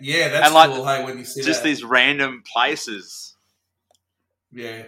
yeah, 0.00 0.28
that's 0.28 0.46
And, 0.46 0.54
like, 0.54 0.70
cool. 0.70 0.86
Hey, 0.86 1.04
when 1.04 1.18
you 1.18 1.24
see 1.24 1.42
Just 1.42 1.62
that. 1.62 1.68
these 1.68 1.82
random 1.84 2.42
places. 2.50 3.34
Yeah. 4.52 4.84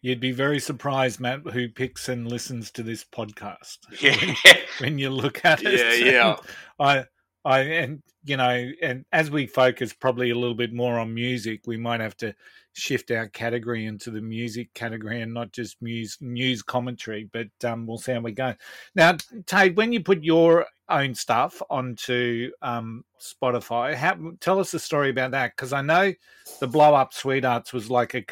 you'd 0.00 0.20
be 0.20 0.32
very 0.32 0.58
surprised, 0.60 1.20
Matt, 1.20 1.40
who 1.52 1.68
picks 1.68 2.08
and 2.08 2.26
listens 2.28 2.70
to 2.72 2.82
this 2.82 3.04
podcast. 3.04 3.78
Yeah. 4.00 4.56
when 4.78 4.98
you 4.98 5.10
look 5.10 5.44
at 5.44 5.62
it. 5.62 6.04
Yeah, 6.04 6.10
yeah. 6.12 6.36
I, 6.80 7.04
I, 7.44 7.60
and 7.60 8.02
you 8.24 8.36
know, 8.36 8.70
and 8.82 9.04
as 9.12 9.30
we 9.30 9.46
focus 9.46 9.92
probably 9.92 10.30
a 10.30 10.34
little 10.34 10.54
bit 10.54 10.72
more 10.72 10.98
on 10.98 11.14
music, 11.14 11.62
we 11.66 11.76
might 11.76 12.00
have 12.00 12.16
to 12.18 12.34
shift 12.72 13.10
our 13.10 13.28
category 13.28 13.86
into 13.86 14.10
the 14.10 14.20
music 14.20 14.72
category 14.74 15.22
and 15.22 15.32
not 15.32 15.50
just 15.52 15.80
news 15.80 16.18
news 16.20 16.62
commentary. 16.62 17.28
But 17.32 17.48
um, 17.64 17.86
we'll 17.86 17.98
see 17.98 18.12
how 18.12 18.20
we 18.20 18.32
go. 18.32 18.54
Now, 18.94 19.16
Tave, 19.46 19.76
when 19.76 19.92
you 19.92 20.00
put 20.00 20.22
your 20.22 20.66
own 20.90 21.14
stuff 21.14 21.62
onto 21.70 22.50
um, 22.60 23.04
Spotify, 23.18 23.94
how, 23.94 24.16
tell 24.40 24.58
us 24.58 24.72
the 24.72 24.78
story 24.78 25.10
about 25.10 25.30
that 25.30 25.56
because 25.56 25.72
I 25.72 25.80
know 25.80 26.12
the 26.58 26.68
blow 26.68 26.94
up 26.94 27.14
sweethearts 27.14 27.72
was 27.72 27.90
like 27.90 28.14
a 28.14 28.24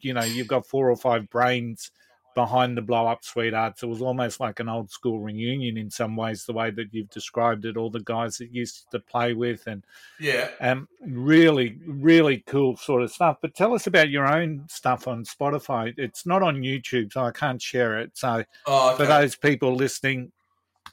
you 0.00 0.14
know 0.14 0.24
you've 0.24 0.48
got 0.48 0.66
four 0.66 0.90
or 0.90 0.96
five 0.96 1.28
brains 1.28 1.90
behind 2.34 2.76
the 2.76 2.82
blow 2.82 3.06
up 3.06 3.24
sweethearts 3.24 3.82
it 3.82 3.86
was 3.86 4.02
almost 4.02 4.40
like 4.40 4.60
an 4.60 4.68
old 4.68 4.90
school 4.90 5.20
reunion 5.20 5.76
in 5.76 5.90
some 5.90 6.16
ways 6.16 6.44
the 6.44 6.52
way 6.52 6.70
that 6.70 6.88
you've 6.92 7.10
described 7.10 7.64
it 7.64 7.76
all 7.76 7.90
the 7.90 8.00
guys 8.00 8.36
that 8.38 8.52
used 8.52 8.90
to 8.90 8.98
play 8.98 9.32
with 9.32 9.66
and 9.66 9.84
Yeah. 10.18 10.48
um 10.60 10.88
really 11.00 11.78
really 11.86 12.42
cool 12.46 12.76
sort 12.76 13.02
of 13.02 13.12
stuff 13.12 13.38
but 13.40 13.54
tell 13.54 13.74
us 13.74 13.86
about 13.86 14.10
your 14.10 14.26
own 14.26 14.64
stuff 14.68 15.06
on 15.08 15.24
spotify 15.24 15.94
it's 15.98 16.26
not 16.26 16.42
on 16.42 16.56
youtube 16.56 17.12
so 17.12 17.22
i 17.24 17.30
can't 17.30 17.62
share 17.62 17.98
it 17.98 18.10
so 18.14 18.44
Oh, 18.66 18.96
for 18.96 19.06
those 19.06 19.36
people 19.36 19.74
listening 19.74 20.32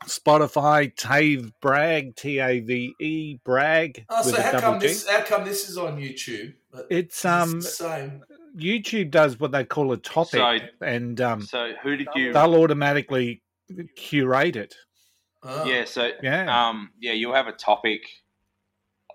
spotify 0.05 0.93
tave 0.95 1.51
bragg 1.61 2.15
t-a-v-e 2.15 3.39
bragg 3.43 4.05
Oh, 4.09 4.23
so 4.23 4.35
a 4.37 4.41
how 4.41 4.59
come 4.59 4.79
G. 4.79 4.87
this? 4.87 5.07
How 5.07 5.21
come 5.21 5.45
this 5.45 5.69
is 5.69 5.77
on 5.77 5.97
YouTube? 5.97 6.53
But 6.71 6.87
It's 6.89 7.25
um 7.25 7.61
same. 7.61 8.23
YouTube 8.57 9.11
does 9.11 9.39
what 9.39 9.51
they 9.51 9.63
call 9.63 9.91
a 9.93 9.97
topic, 9.97 10.31
So- 10.79 10.85
and 10.85 11.19
um, 11.21 11.41
So 11.41 11.73
who 11.83 11.95
did 11.97 12.07
you? 12.15 12.33
they'll 12.33 12.55
automatically 12.55 13.41
curate 13.95 14.55
it. 14.55 14.75
Oh. 15.43 15.65
Yeah. 15.65 15.85
So 15.85 16.11
Yeah. 16.21 16.67
um, 16.69 16.91
yeah, 16.99 17.13
you'll 17.13 17.33
have 17.35 17.47
a 17.47 17.53
topic. 17.53 18.01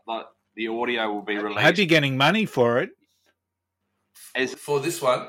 Like 0.06 0.26
the 0.54 0.68
audio 0.68 1.12
will 1.12 1.22
be 1.22 1.34
I 1.34 1.36
hope 1.40 1.44
released. 1.56 1.78
you're 1.78 1.86
getting 1.86 2.16
money 2.16 2.46
for 2.46 2.78
it. 2.80 2.90
As, 4.34 4.54
For 4.54 4.80
this 4.80 5.00
one, 5.02 5.28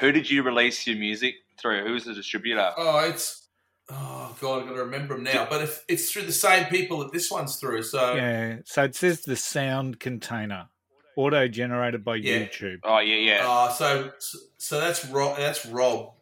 who 0.00 0.12
did 0.12 0.28
you 0.30 0.42
release 0.42 0.86
your 0.86 0.96
music 0.96 1.34
through? 1.58 1.84
Who 1.86 1.92
was 1.92 2.04
the 2.04 2.14
distributor? 2.14 2.72
oh, 2.76 3.08
it's 3.08 3.48
oh 3.90 4.36
god, 4.40 4.62
I've 4.62 4.68
got 4.68 4.74
to 4.76 4.84
remember 4.84 5.14
them 5.14 5.24
now. 5.24 5.46
But 5.48 5.62
if 5.62 5.84
it's 5.88 6.10
through 6.12 6.22
the 6.22 6.32
same 6.32 6.66
people 6.66 6.98
that 7.00 7.12
this 7.12 7.30
one's 7.30 7.56
through, 7.56 7.82
so 7.82 8.14
Yeah. 8.14 8.58
So 8.64 8.84
it 8.84 8.94
says 8.94 9.22
the 9.22 9.36
sound 9.36 9.98
container, 10.00 10.68
auto 11.16 11.48
generated 11.48 12.04
by 12.04 12.16
Yeah. 12.16 12.40
YouTube. 12.40 12.78
Oh 12.84 12.98
yeah, 12.98 13.16
yeah. 13.16 13.48
Uh, 13.48 13.70
so 13.70 14.10
so 14.58 14.80
that's 14.80 15.04
Rob. 15.06 15.36
That's 15.36 15.64
Rob. 15.66 16.12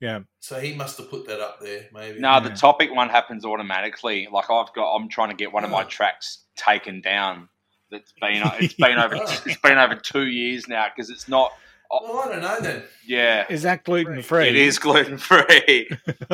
Yeah. 0.00 0.20
So 0.40 0.60
he 0.60 0.74
must 0.74 0.98
have 0.98 1.10
put 1.10 1.26
that 1.26 1.40
up 1.40 1.60
there, 1.60 1.86
maybe. 1.92 2.20
No, 2.20 2.38
the 2.40 2.50
topic 2.50 2.94
one 2.94 3.08
happens 3.08 3.44
automatically. 3.46 4.28
Like 4.30 4.50
I've 4.50 4.72
got, 4.74 4.94
I'm 4.94 5.08
trying 5.08 5.30
to 5.30 5.34
get 5.34 5.52
one 5.52 5.64
of 5.64 5.70
my 5.70 5.82
Oh. 5.84 5.88
tracks 5.88 6.44
taken 6.54 7.00
down. 7.00 7.48
That's 7.90 8.12
been, 8.20 8.42
it's 8.60 8.74
been 8.74 8.98
over, 8.98 9.14
it's 9.16 9.56
been 9.62 9.78
over 9.78 9.94
two 9.94 10.26
years 10.26 10.68
now 10.68 10.86
because 10.94 11.08
it's 11.10 11.28
not. 11.28 11.50
Well, 11.90 12.18
I 12.18 12.28
don't 12.32 12.42
know 12.42 12.60
then. 12.60 12.82
Yeah, 13.06 13.46
Is 13.48 13.62
that 13.62 13.84
gluten 13.84 14.20
free? 14.20 14.48
it 14.48 14.56
is 14.56 14.78
gluten 14.78 15.16
free. 15.18 15.88
Because 15.88 16.18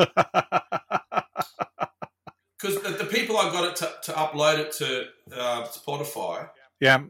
the, 2.83 2.95
the 2.99 3.07
people 3.09 3.37
I 3.37 3.51
got 3.51 3.69
it 3.69 3.75
to, 3.77 3.91
to 4.03 4.11
upload 4.13 4.59
it 4.59 4.71
to 4.73 5.05
uh, 5.39 5.63
Spotify, 5.67 6.49
yeah. 6.79 7.03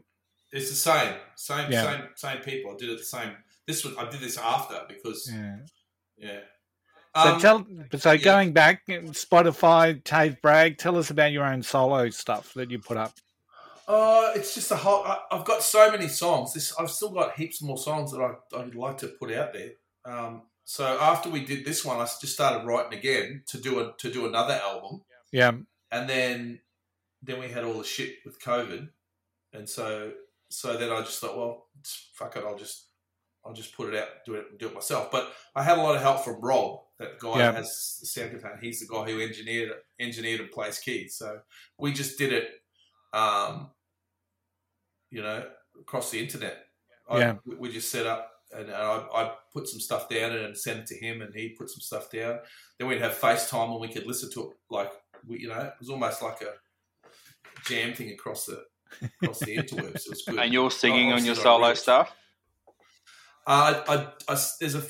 It's 0.54 0.70
the 0.70 0.76
same, 0.76 1.14
same, 1.36 1.70
Yeah. 1.70 1.82
same, 1.82 2.08
same 2.16 2.38
people. 2.42 2.72
I 2.72 2.76
did 2.76 2.88
it 2.90 2.98
the 2.98 3.04
same. 3.04 3.36
This 3.66 3.84
was 3.84 3.96
I 3.98 4.08
did 4.10 4.20
this 4.20 4.38
after 4.38 4.80
because 4.88 5.30
Yeah. 5.32 5.56
yeah. 6.16 6.40
So 7.16 7.34
Um, 7.34 7.40
tell. 7.40 7.66
So 7.98 8.12
yeah. 8.12 8.24
going 8.24 8.52
back, 8.52 8.86
Spotify, 8.86 10.02
Tave 10.02 10.40
Bragg. 10.42 10.78
Tell 10.78 10.96
us 10.96 11.10
about 11.10 11.30
your 11.32 11.44
own 11.44 11.62
solo 11.62 12.10
stuff 12.10 12.52
that 12.54 12.70
you 12.70 12.78
put 12.80 12.96
up. 12.96 13.12
Uh, 13.86 14.32
it's 14.34 14.54
just 14.54 14.70
a 14.70 14.76
whole. 14.76 15.04
I, 15.04 15.18
I've 15.30 15.44
got 15.44 15.62
so 15.62 15.90
many 15.90 16.08
songs. 16.08 16.54
This 16.54 16.74
I've 16.78 16.90
still 16.90 17.10
got 17.10 17.36
heaps 17.36 17.62
more 17.62 17.78
songs 17.78 18.12
that 18.12 18.20
I, 18.20 18.58
I'd 18.58 18.74
like 18.74 18.98
to 18.98 19.08
put 19.08 19.30
out 19.32 19.52
there. 19.52 19.72
Um, 20.04 20.42
so 20.64 20.98
after 21.00 21.28
we 21.30 21.44
did 21.44 21.64
this 21.64 21.84
one, 21.84 21.98
I 22.00 22.04
just 22.04 22.32
started 22.32 22.66
writing 22.66 22.98
again 22.98 23.42
to 23.48 23.58
do 23.60 23.80
a 23.80 23.92
to 23.98 24.10
do 24.10 24.26
another 24.26 24.54
album. 24.54 25.02
Yeah. 25.32 25.52
and 25.90 26.08
then 26.08 26.60
then 27.22 27.38
we 27.40 27.48
had 27.48 27.64
all 27.64 27.78
the 27.78 27.84
shit 27.84 28.16
with 28.24 28.40
COVID, 28.40 28.88
and 29.52 29.68
so 29.68 30.12
so 30.54 30.76
then 30.76 30.90
I 30.90 31.00
just 31.00 31.20
thought, 31.20 31.36
well, 31.36 31.66
fuck 32.14 32.36
it, 32.36 32.44
I'll 32.44 32.56
just 32.58 32.86
I'll 33.44 33.52
just 33.52 33.76
put 33.76 33.92
it 33.92 34.00
out, 34.00 34.08
do 34.24 34.34
it, 34.34 34.58
do 34.58 34.68
it 34.68 34.74
myself. 34.74 35.10
But 35.10 35.30
I 35.54 35.62
had 35.62 35.76
a 35.76 35.82
lot 35.82 35.96
of 35.96 36.00
help 36.02 36.24
from 36.24 36.40
Rob, 36.40 36.80
that 36.98 37.18
guy 37.18 37.38
Yeah. 37.38 37.52
has 37.52 37.98
the 38.00 38.06
sound 38.06 38.30
container. 38.30 38.58
He's 38.60 38.80
the 38.80 38.86
guy 38.86 39.04
who 39.10 39.20
engineered 39.20 39.70
it, 39.70 39.84
engineered 40.00 40.40
and 40.40 40.50
plays 40.50 40.78
keys. 40.78 41.16
So 41.16 41.40
we 41.78 41.92
just 41.92 42.16
did 42.16 42.32
it, 42.32 42.48
um, 43.12 43.70
you 45.10 45.20
know, 45.20 45.46
across 45.78 46.10
the 46.10 46.20
internet. 46.20 46.56
I, 47.08 47.18
Yeah. 47.18 47.34
we- 47.44 47.70
just 47.70 47.90
set 47.90 48.06
up. 48.06 48.30
And 48.52 48.70
I, 48.70 48.98
I 49.12 49.34
put 49.52 49.68
some 49.68 49.80
stuff 49.80 50.08
down 50.08 50.30
and 50.32 50.56
sent 50.56 50.80
it 50.80 50.86
to 50.86 50.96
him, 50.96 51.20
and 51.22 51.34
he 51.34 51.48
put 51.50 51.68
some 51.68 51.80
stuff 51.80 52.08
down. 52.10 52.38
Then 52.78 52.86
we'd 52.88 53.00
have 53.02 53.18
FaceTime, 53.18 53.72
and 53.72 53.80
we 53.80 53.88
could 53.92 54.06
listen 54.06 54.30
to 54.32 54.50
it 54.52 54.56
like 54.70 54.92
we, 55.26 55.40
you 55.40 55.48
know, 55.48 55.58
it 55.60 55.74
was 55.80 55.90
almost 55.90 56.22
like 56.22 56.40
a 56.42 56.54
jam 57.64 57.94
thing 57.94 58.10
across 58.10 58.46
the 58.46 58.64
across 59.22 59.40
the 59.40 59.56
interwebs. 59.56 60.06
It 60.06 60.10
was 60.10 60.22
good. 60.26 60.38
And 60.38 60.52
you're 60.52 60.70
singing 60.70 61.12
on 61.12 61.24
your 61.24 61.34
solo 61.34 61.74
stuff. 61.74 62.14
Uh, 63.46 63.82
I, 63.88 64.32
I, 64.32 64.38
there's 64.60 64.74
a 64.74 64.82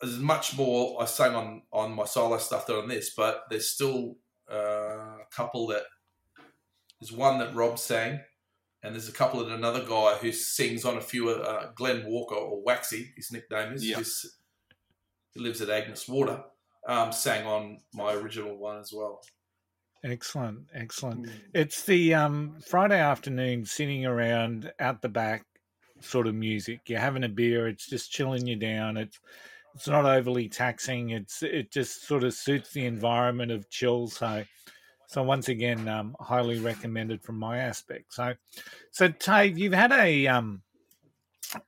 there's 0.00 0.18
much 0.18 0.56
more 0.56 1.00
I 1.00 1.06
sang 1.06 1.34
on 1.36 1.62
on 1.72 1.92
my 1.94 2.04
solo 2.04 2.38
stuff 2.38 2.66
than 2.66 2.76
on 2.76 2.88
this, 2.88 3.14
but 3.16 3.44
there's 3.50 3.68
still 3.68 4.16
uh, 4.50 4.56
a 4.56 5.26
couple 5.30 5.68
that 5.68 5.82
there's 7.00 7.12
one 7.12 7.38
that 7.38 7.54
Rob 7.54 7.78
sang, 7.78 8.20
and 8.82 8.94
there's 8.94 9.08
a 9.08 9.12
couple 9.12 9.44
that 9.44 9.52
another 9.54 9.84
guy 9.84 10.14
who 10.20 10.32
sings 10.32 10.84
on 10.84 10.96
a 10.96 11.00
few. 11.00 11.30
Uh, 11.30 11.70
Glenn 11.76 12.04
Walker 12.06 12.34
or 12.34 12.62
Waxy, 12.64 13.12
his 13.16 13.30
nickname 13.30 13.72
is. 13.74 13.86
Yeah. 13.86 13.96
who's- 13.96 14.38
He 15.34 15.40
lives 15.40 15.60
at 15.62 15.70
Agnes 15.70 16.06
Water. 16.08 16.42
Um, 16.86 17.12
sang 17.12 17.46
on 17.46 17.78
my 17.94 18.12
original 18.12 18.56
one 18.58 18.80
as 18.80 18.92
well. 18.92 19.22
Excellent, 20.04 20.66
excellent. 20.74 21.28
It's 21.54 21.84
the 21.84 22.14
um, 22.14 22.56
Friday 22.66 22.98
afternoon 22.98 23.64
sitting 23.64 24.04
around 24.04 24.72
out 24.80 25.00
the 25.00 25.08
back 25.08 25.44
sort 26.00 26.26
of 26.26 26.34
music. 26.34 26.80
You're 26.86 26.98
having 26.98 27.22
a 27.22 27.28
beer. 27.28 27.68
It's 27.68 27.88
just 27.88 28.10
chilling 28.10 28.46
you 28.46 28.56
down. 28.56 28.96
It's 28.96 29.20
it's 29.74 29.86
not 29.86 30.04
overly 30.04 30.48
taxing. 30.48 31.10
It's 31.10 31.42
it 31.44 31.70
just 31.70 32.06
sort 32.06 32.24
of 32.24 32.34
suits 32.34 32.72
the 32.72 32.84
environment 32.84 33.52
of 33.52 33.70
chill. 33.70 34.08
So 34.08 34.44
so 35.06 35.22
once 35.22 35.48
again, 35.48 35.86
um, 35.88 36.16
highly 36.18 36.58
recommended 36.58 37.22
from 37.22 37.38
my 37.38 37.58
aspect. 37.58 38.12
So 38.12 38.34
so 38.90 39.08
Tave, 39.08 39.56
you've 39.56 39.72
had 39.72 39.92
a 39.92 40.26
um 40.26 40.62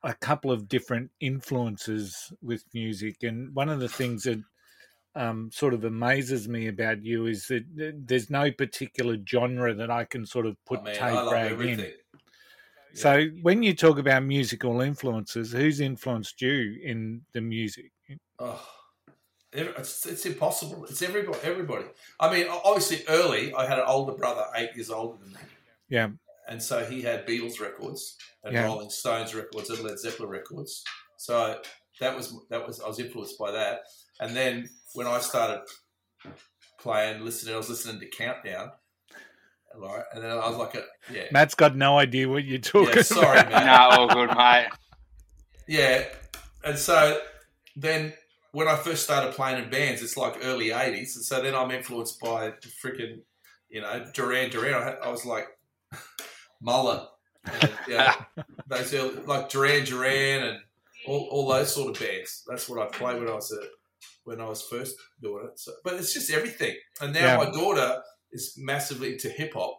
a 0.03 0.15
couple 0.15 0.51
of 0.51 0.69
different 0.69 1.11
influences 1.21 2.33
with 2.43 2.65
music, 2.75 3.23
and 3.23 3.55
one 3.55 3.69
of 3.69 3.79
the 3.79 3.89
things 3.89 4.25
that 4.25 4.43
um, 5.15 5.51
sort 5.53 5.75
of 5.75 5.85
amazes 5.85 6.49
me 6.49 6.69
about 6.69 7.05
you 7.05 7.27
is 7.27 7.47
that 7.49 7.65
there's 8.07 8.31
no 8.31 8.51
particular 8.51 9.17
genre 9.29 9.75
that 9.75 9.91
I 9.91 10.05
can 10.05 10.27
sort 10.27 10.47
of 10.47 10.57
put 10.65 10.81
I 10.81 10.85
mean, 10.85 10.95
Tave 10.97 11.29
Bragg 11.29 11.61
in. 11.61 11.93
So 12.95 13.27
when 13.43 13.63
you 13.63 13.75
talk 13.75 13.99
about 13.99 14.23
musical 14.23 14.81
influences, 14.81 15.53
who's 15.53 15.81
influenced 15.81 16.41
you 16.41 16.79
in 16.83 17.23
the 17.33 17.41
music? 17.41 17.91
Oh, 18.39 18.65
it's, 19.53 20.07
it's 20.07 20.27
impossible. 20.27 20.85
It's 20.85 21.03
everybody. 21.03 21.39
Everybody. 21.43 21.87
I 22.21 22.33
mean, 22.33 22.47
obviously, 22.49 23.03
early 23.09 23.55
I 23.55 23.67
had 23.67 23.79
an 23.79 23.85
older 23.87 24.13
brother, 24.13 24.45
eight 24.57 24.71
years 24.75 24.91
older 24.91 25.19
than 25.23 25.33
me, 25.33 25.41
Yeah, 25.89 26.09
and 26.49 26.63
so 26.63 26.85
he 26.85 27.03
had 27.03 27.27
Beatles 27.27 27.61
records 27.61 28.17
and 28.43 28.55
Yeah. 28.55 28.65
Rolling 28.65 28.91
Stones 28.91 29.35
records 29.35 29.71
and 29.71 29.81
Led 29.81 29.99
Zeppelin 29.99 30.29
records. 30.29 30.85
So 31.17 31.61
that 32.01 32.17
was 32.17 32.37
that 32.51 32.67
was 32.67 32.81
I 32.81 32.89
was 32.89 32.99
influenced 32.99 33.39
by 33.39 33.51
that. 33.53 33.83
And 34.21 34.35
then 34.35 34.71
when 34.95 35.07
I 35.07 35.19
started 35.19 35.63
playing, 36.79 37.25
listening, 37.25 37.55
I 37.55 37.59
was 37.59 37.69
listening 37.69 38.01
to 38.01 38.07
Countdown. 38.07 38.71
Right, 39.77 40.05
and 40.15 40.23
then 40.23 40.31
I 40.31 40.49
was 40.49 40.57
like, 40.57 40.77
a, 40.77 40.85
"Yeah, 41.13 41.25
Matt's 41.33 41.57
got 41.57 41.75
no 41.75 41.99
idea 41.99 42.29
what 42.29 42.45
you're 42.45 42.61
talking 42.61 42.95
yeah, 42.95 43.03
sorry, 43.03 43.41
about. 43.41 43.51
man. 43.51 43.67
No, 43.67 43.97
all 43.99 44.09
good, 44.09 44.37
mate. 44.37 44.69
Yeah, 45.67 46.05
and 46.63 46.79
so 46.79 47.21
then 47.75 48.13
when 48.53 48.69
I 48.69 48.77
first 48.77 49.03
started 49.03 49.35
playing 49.35 49.65
in 49.65 49.71
bands, 49.71 50.01
it's 50.01 50.17
like 50.17 50.37
early 50.45 50.69
'80s, 50.69 51.17
and 51.17 51.25
so 51.25 51.43
then 51.43 51.57
I'm 51.57 51.73
influenced 51.73 52.21
by 52.21 52.53
freaking, 52.85 53.23
you 53.69 53.81
know, 53.81 54.07
Duran 54.13 54.51
Duran. 54.51 54.75
I, 54.75 55.07
I 55.07 55.11
was 55.11 55.27
like 55.27 55.49
Muller, 56.61 57.09
and, 57.45 57.73
yeah, 57.89 58.15
those 58.69 58.95
early, 58.95 59.17
like 59.27 59.49
Duran 59.49 59.85
Duran 59.85 60.45
and 60.45 60.59
all, 61.09 61.29
all 61.33 61.49
those 61.49 61.75
sort 61.75 61.91
of 61.91 62.01
bands. 62.01 62.45
That's 62.49 62.69
what 62.69 62.81
I 62.81 62.87
played 62.97 63.19
when 63.19 63.29
I 63.29 63.35
was 63.35 63.51
a, 63.51 63.59
when 64.25 64.41
I 64.41 64.49
was 64.49 64.63
first 64.63 64.97
doing 65.23 65.47
it. 65.51 65.59
So, 65.59 65.73
but 65.85 65.95
it's 65.95 66.13
just 66.15 66.31
everything. 66.31 66.77
And 67.01 67.13
now 67.13 67.21
Yeah. 67.27 67.37
my 67.37 67.51
daughter 67.51 68.03
is 68.33 68.55
massively 68.59 69.13
into 69.13 69.29
hip 69.29 69.53
hop. 69.55 69.79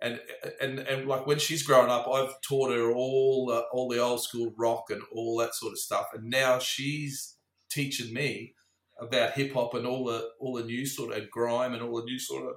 And, 0.00 0.20
and 0.60 0.78
and 0.78 1.08
like 1.08 1.26
when 1.26 1.38
she's 1.40 1.64
grown 1.64 1.90
up, 1.90 2.06
I've 2.06 2.40
taught 2.48 2.70
her 2.70 2.92
all 2.92 3.46
the, 3.46 3.64
all 3.72 3.88
the 3.88 3.98
old 3.98 4.22
school 4.22 4.54
rock 4.56 4.84
and 4.90 5.02
all 5.12 5.36
that 5.38 5.54
sort 5.56 5.72
of 5.72 5.78
stuff, 5.80 6.06
and 6.14 6.30
now 6.30 6.60
she's 6.60 7.36
teaching 7.68 8.14
me 8.14 8.54
about 9.00 9.32
hip 9.32 9.52
hop 9.54 9.74
and 9.74 9.84
all 9.86 10.04
the 10.04 10.28
all 10.38 10.54
the 10.54 10.62
new 10.62 10.86
sort 10.86 11.16
of 11.16 11.28
grime 11.30 11.72
and 11.74 11.82
all 11.82 11.96
the 11.96 12.04
new 12.04 12.18
sort 12.18 12.44
of 12.44 12.54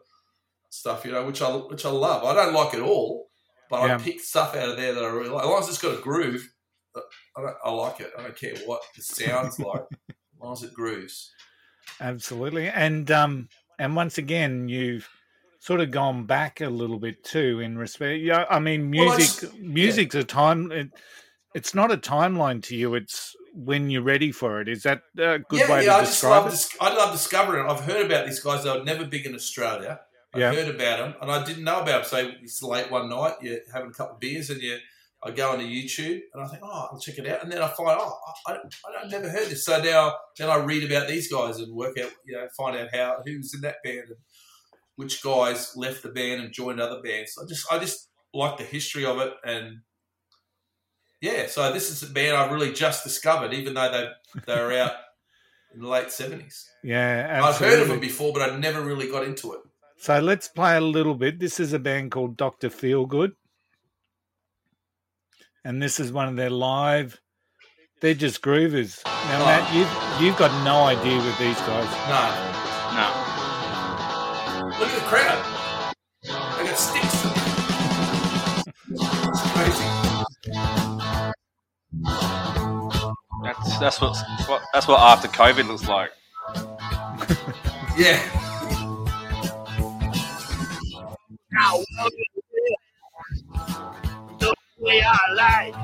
stuff, 0.69 1.03
you 1.03 1.11
know, 1.11 1.25
which 1.25 1.41
I 1.41 1.49
which 1.49 1.83
I 1.83 1.89
love. 1.89 2.23
I 2.23 2.35
don't 2.35 2.53
like 2.53 2.75
it 2.75 2.81
all, 2.81 3.29
but 3.71 3.87
Yeah. 3.87 3.95
I 3.95 3.97
pick 3.97 4.19
stuff 4.19 4.55
out 4.55 4.69
of 4.69 4.77
there 4.77 4.93
that 4.93 5.03
I 5.03 5.07
really 5.07 5.29
like. 5.29 5.43
As 5.43 5.49
long 5.49 5.59
as 5.63 5.69
it's 5.69 5.81
got 5.81 5.97
a 5.97 6.01
groove, 6.01 6.47
I, 7.35 7.41
I 7.65 7.71
like 7.71 8.01
it. 8.01 8.11
I 8.19 8.21
don't 8.21 8.37
care 8.37 8.53
what 8.67 8.81
it 8.95 9.03
sounds 9.03 9.57
like, 9.59 9.81
as 10.43 10.63
it 10.63 10.73
grooves. 10.73 11.31
Absolutely, 11.99 12.67
and 12.69 13.09
um, 13.11 13.49
and 13.79 13.95
once 13.95 14.17
again, 14.17 14.67
you've 14.69 15.07
sort 15.59 15.79
of 15.81 15.91
gone 15.91 16.25
back 16.25 16.61
a 16.61 16.69
little 16.69 16.97
bit 16.99 17.23
too 17.23 17.59
in 17.59 17.77
respect. 17.77 18.21
Yeah, 18.21 18.45
I 18.49 18.59
mean, 18.59 18.91
Well, 18.91 19.11
I 19.11 19.17
music, 19.17 19.41
just- 19.51 19.59
music's 19.59 20.15
a 20.15 20.23
time. 20.23 20.71
It, 20.71 20.89
it's 21.53 21.75
not 21.75 21.91
a 21.91 21.97
timeline 21.97 22.63
to 22.63 22.75
you. 22.75 22.95
It's 22.95 23.35
when 23.53 23.89
you're 23.89 24.01
ready 24.01 24.31
for 24.31 24.61
it. 24.61 24.69
Is 24.69 24.83
that 24.83 25.01
a 25.17 25.39
good 25.39 25.59
yeah, 25.59 25.71
way 25.71 25.85
yeah. 25.85 25.91
to 25.91 25.97
I 25.97 25.99
just 26.01 26.13
describe 26.13 26.45
love 26.45 26.53
it? 26.53 26.67
I 26.79 26.93
love 26.95 27.11
discovering 27.11 27.65
it. 27.65 27.69
I've 27.69 27.81
heard 27.81 28.05
about 28.05 28.25
these 28.25 28.39
guys 28.39 28.63
They 28.63 28.71
were 28.71 28.83
never 28.85 29.05
big 29.05 29.25
in 29.25 29.35
Australia. 29.35 29.99
I 30.33 30.39
Yeah. 30.39 30.53
heard 30.53 30.73
about 30.73 30.97
them, 30.99 31.15
and 31.21 31.29
I 31.29 31.43
didn't 31.43 31.65
know 31.65 31.81
about 31.81 32.09
them. 32.09 32.09
So 32.09 32.31
it's 32.41 32.63
late 32.63 32.89
one 32.89 33.09
night, 33.09 33.33
you're 33.41 33.59
having 33.73 33.89
a 33.89 33.93
couple 33.93 34.13
of 34.15 34.19
beers, 34.21 34.49
and 34.49 34.61
you, 34.61 34.77
I 35.23 35.31
go 35.31 35.51
onto 35.51 35.65
YouTube, 35.65 36.19
and 36.33 36.43
I 36.43 36.47
think, 36.47 36.63
oh, 36.63 36.89
I'll 36.91 36.99
check 36.99 37.17
it 37.19 37.27
out, 37.27 37.43
and 37.43 37.51
then 37.51 37.61
I 37.61 37.67
find, 37.67 37.99
oh, 38.01 38.17
I, 38.47 38.53
I, 38.53 39.03
I 39.03 39.07
never 39.07 39.29
heard 39.29 39.49
this. 39.49 39.65
So 39.65 39.81
now, 39.81 40.15
then 40.37 40.49
I 40.49 40.55
read 40.55 40.89
about 40.89 41.07
these 41.07 41.31
guys 41.31 41.59
and 41.59 41.75
work 41.75 41.97
out, 41.99 42.11
you 42.25 42.35
know, 42.35 42.47
find 42.57 42.75
out 42.75 42.89
how 42.93 43.21
who's 43.23 43.53
in 43.53 43.61
that 43.61 43.83
band 43.83 44.07
and 44.07 44.17
which 44.95 45.21
guys 45.23 45.73
left 45.75 46.03
the 46.03 46.09
band 46.09 46.41
and 46.41 46.51
joined 46.51 46.81
other 46.81 47.01
bands. 47.01 47.37
I 47.41 47.45
just, 47.47 47.71
I 47.71 47.79
just 47.79 48.09
like 48.33 48.57
the 48.57 48.63
history 48.63 49.05
of 49.05 49.19
it, 49.19 49.33
and 49.43 49.81
yeah. 51.21 51.47
So 51.47 51.71
this 51.71 51.91
is 51.91 52.01
a 52.01 52.11
band 52.11 52.35
I 52.35 52.51
really 52.51 52.73
just 52.73 53.03
discovered, 53.03 53.53
even 53.53 53.75
though 53.75 53.91
they 53.91 54.41
they 54.47 54.59
were 54.59 54.73
out 54.73 54.93
in 55.73 55.81
the 55.81 55.87
late 55.87 56.11
seventies. 56.11 56.67
Yeah, 56.83 57.41
I've 57.43 57.57
heard 57.57 57.79
of 57.79 57.89
them 57.89 57.99
before, 57.99 58.33
but 58.33 58.49
I 58.49 58.57
never 58.57 58.81
really 58.81 59.09
got 59.09 59.23
into 59.23 59.53
it. 59.53 59.59
So 59.97 60.19
let's 60.19 60.47
play 60.47 60.77
a 60.77 60.81
little 60.81 61.13
bit. 61.13 61.39
This 61.39 61.59
is 61.59 61.73
a 61.73 61.79
band 61.79 62.09
called 62.09 62.35
Doctor 62.35 62.69
Feelgood, 62.69 63.33
and 65.63 65.81
this 65.81 65.99
is 65.99 66.11
one 66.11 66.27
of 66.27 66.35
their 66.35 66.49
live. 66.49 67.19
They're 68.01 68.13
just 68.15 68.41
groovers. 68.41 69.03
Now, 69.05 69.41
Oh. 69.41 69.45
Matt, 69.45 69.73
you've 69.73 70.21
you've 70.21 70.37
got 70.37 70.51
no 70.63 70.83
idea 70.83 71.17
with 71.17 71.37
these 71.37 71.59
guys. 71.61 71.89
No, 72.09 72.23
No. 72.97 73.07
look 74.79 74.89
at 74.89 74.95
the 74.95 75.05
crowd. 75.07 75.41
They 76.57 76.65
got 76.65 76.77
sticks. 76.77 77.25
it's 78.89 79.41
crazy. 79.53 79.87
That's 83.43 83.77
that's 83.79 84.01
what, 84.01 84.15
what 84.47 84.61
that's 84.73 84.87
what 84.87 84.99
after 84.99 85.27
COVID 85.27 85.67
looks 85.67 85.87
like. 85.87 86.11
Yeah. 87.97 88.19
way 94.81 95.01
I 95.05 95.17
like. 95.33 95.75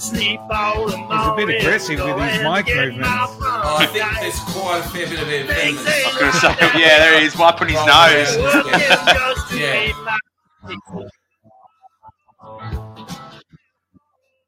Sleep 0.00 0.40
all 0.50 0.86
the 0.86 0.96
He's 0.96 1.26
a 1.26 1.34
bit 1.36 1.60
aggressive 1.60 1.98
with 1.98 2.16
his 2.18 2.42
mic 2.42 2.66
movements. 2.66 3.08
Oh, 3.10 3.76
I 3.80 3.86
think 3.86 4.04
there's 4.20 4.38
quite 4.40 4.80
a 4.84 4.88
fair 4.88 5.06
bit 5.08 5.20
of 5.20 5.28
evidence. 5.28 5.84
I 5.86 6.06
was 6.06 6.16
going 6.18 6.32
to 6.32 6.38
say, 6.38 6.48
yeah, 6.80 6.98
there 6.98 7.20
he 7.20 7.26
is 7.26 7.36
wiping 7.36 7.68
his 7.68 7.86
nose. 7.86 8.36
Yeah. 9.58 11.10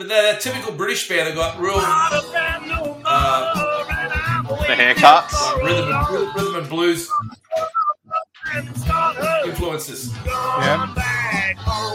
But 0.00 0.08
that, 0.08 0.22
that 0.22 0.40
typical 0.40 0.72
British 0.72 1.06
band 1.10 1.28
that 1.28 1.34
got 1.34 1.60
real 1.60 1.74
uh, 1.76 2.20
The 4.66 4.72
haircuts. 4.72 5.30
like 5.30 5.62
rhythm, 5.62 5.92
and, 5.92 6.34
rhythm 6.34 6.54
and 6.56 6.68
blues 6.70 7.10
influences. 9.44 10.14
Yeah. 10.24 10.86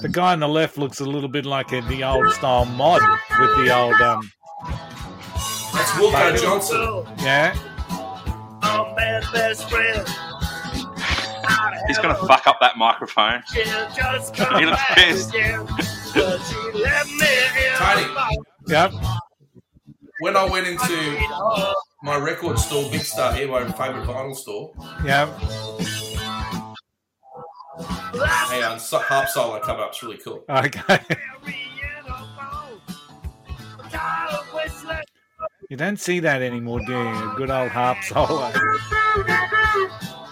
The 0.03 0.09
guy 0.11 0.33
on 0.33 0.41
the 0.41 0.47
left 0.47 0.77
looks 0.77 0.99
a 0.99 1.05
little 1.05 1.27
bit 1.27 1.47
like 1.47 1.71
a, 1.71 1.81
the 1.81 2.03
old 2.03 2.31
style 2.33 2.65
mod 2.65 3.01
with 3.39 3.65
the 3.65 3.75
old 3.75 3.99
um 3.99 4.31
That's 5.73 5.89
Wilko 5.93 6.39
Johnson. 6.39 7.07
yeah. 7.25 7.55
He's 11.87 11.97
gonna 11.97 12.13
fuck 12.27 12.45
up 12.45 12.59
that 12.61 12.77
microphone. 12.77 13.41
he 13.51 14.65
looks 14.67 14.83
pissed. 14.93 15.33
Tony, 16.15 18.05
Yep. 18.67 18.91
when 20.19 20.37
I 20.37 20.45
went 20.45 20.65
into 20.67 21.19
my 22.03 22.17
record 22.17 22.57
store, 22.57 22.89
Big 22.89 23.01
Star 23.01 23.33
here, 23.33 23.47
my 23.49 23.65
favourite 23.71 24.07
vinyl 24.07 24.35
store, 24.35 24.71
Yep. 25.03 25.29
hang 28.49 28.63
on, 28.63 28.71
um, 28.73 28.79
so- 28.79 28.99
harp 28.99 29.27
solo 29.27 29.59
come 29.59 29.79
up, 29.79 29.89
it's 29.89 30.01
really 30.03 30.17
cool. 30.17 30.43
Okay. 30.49 30.99
You 35.69 35.77
don't 35.77 35.99
see 35.99 36.19
that 36.19 36.41
anymore, 36.43 36.79
do 36.85 36.91
you? 36.91 36.97
A 37.31 37.33
good 37.37 37.49
old 37.49 37.71
harp 37.71 37.97
solo. 38.03 38.51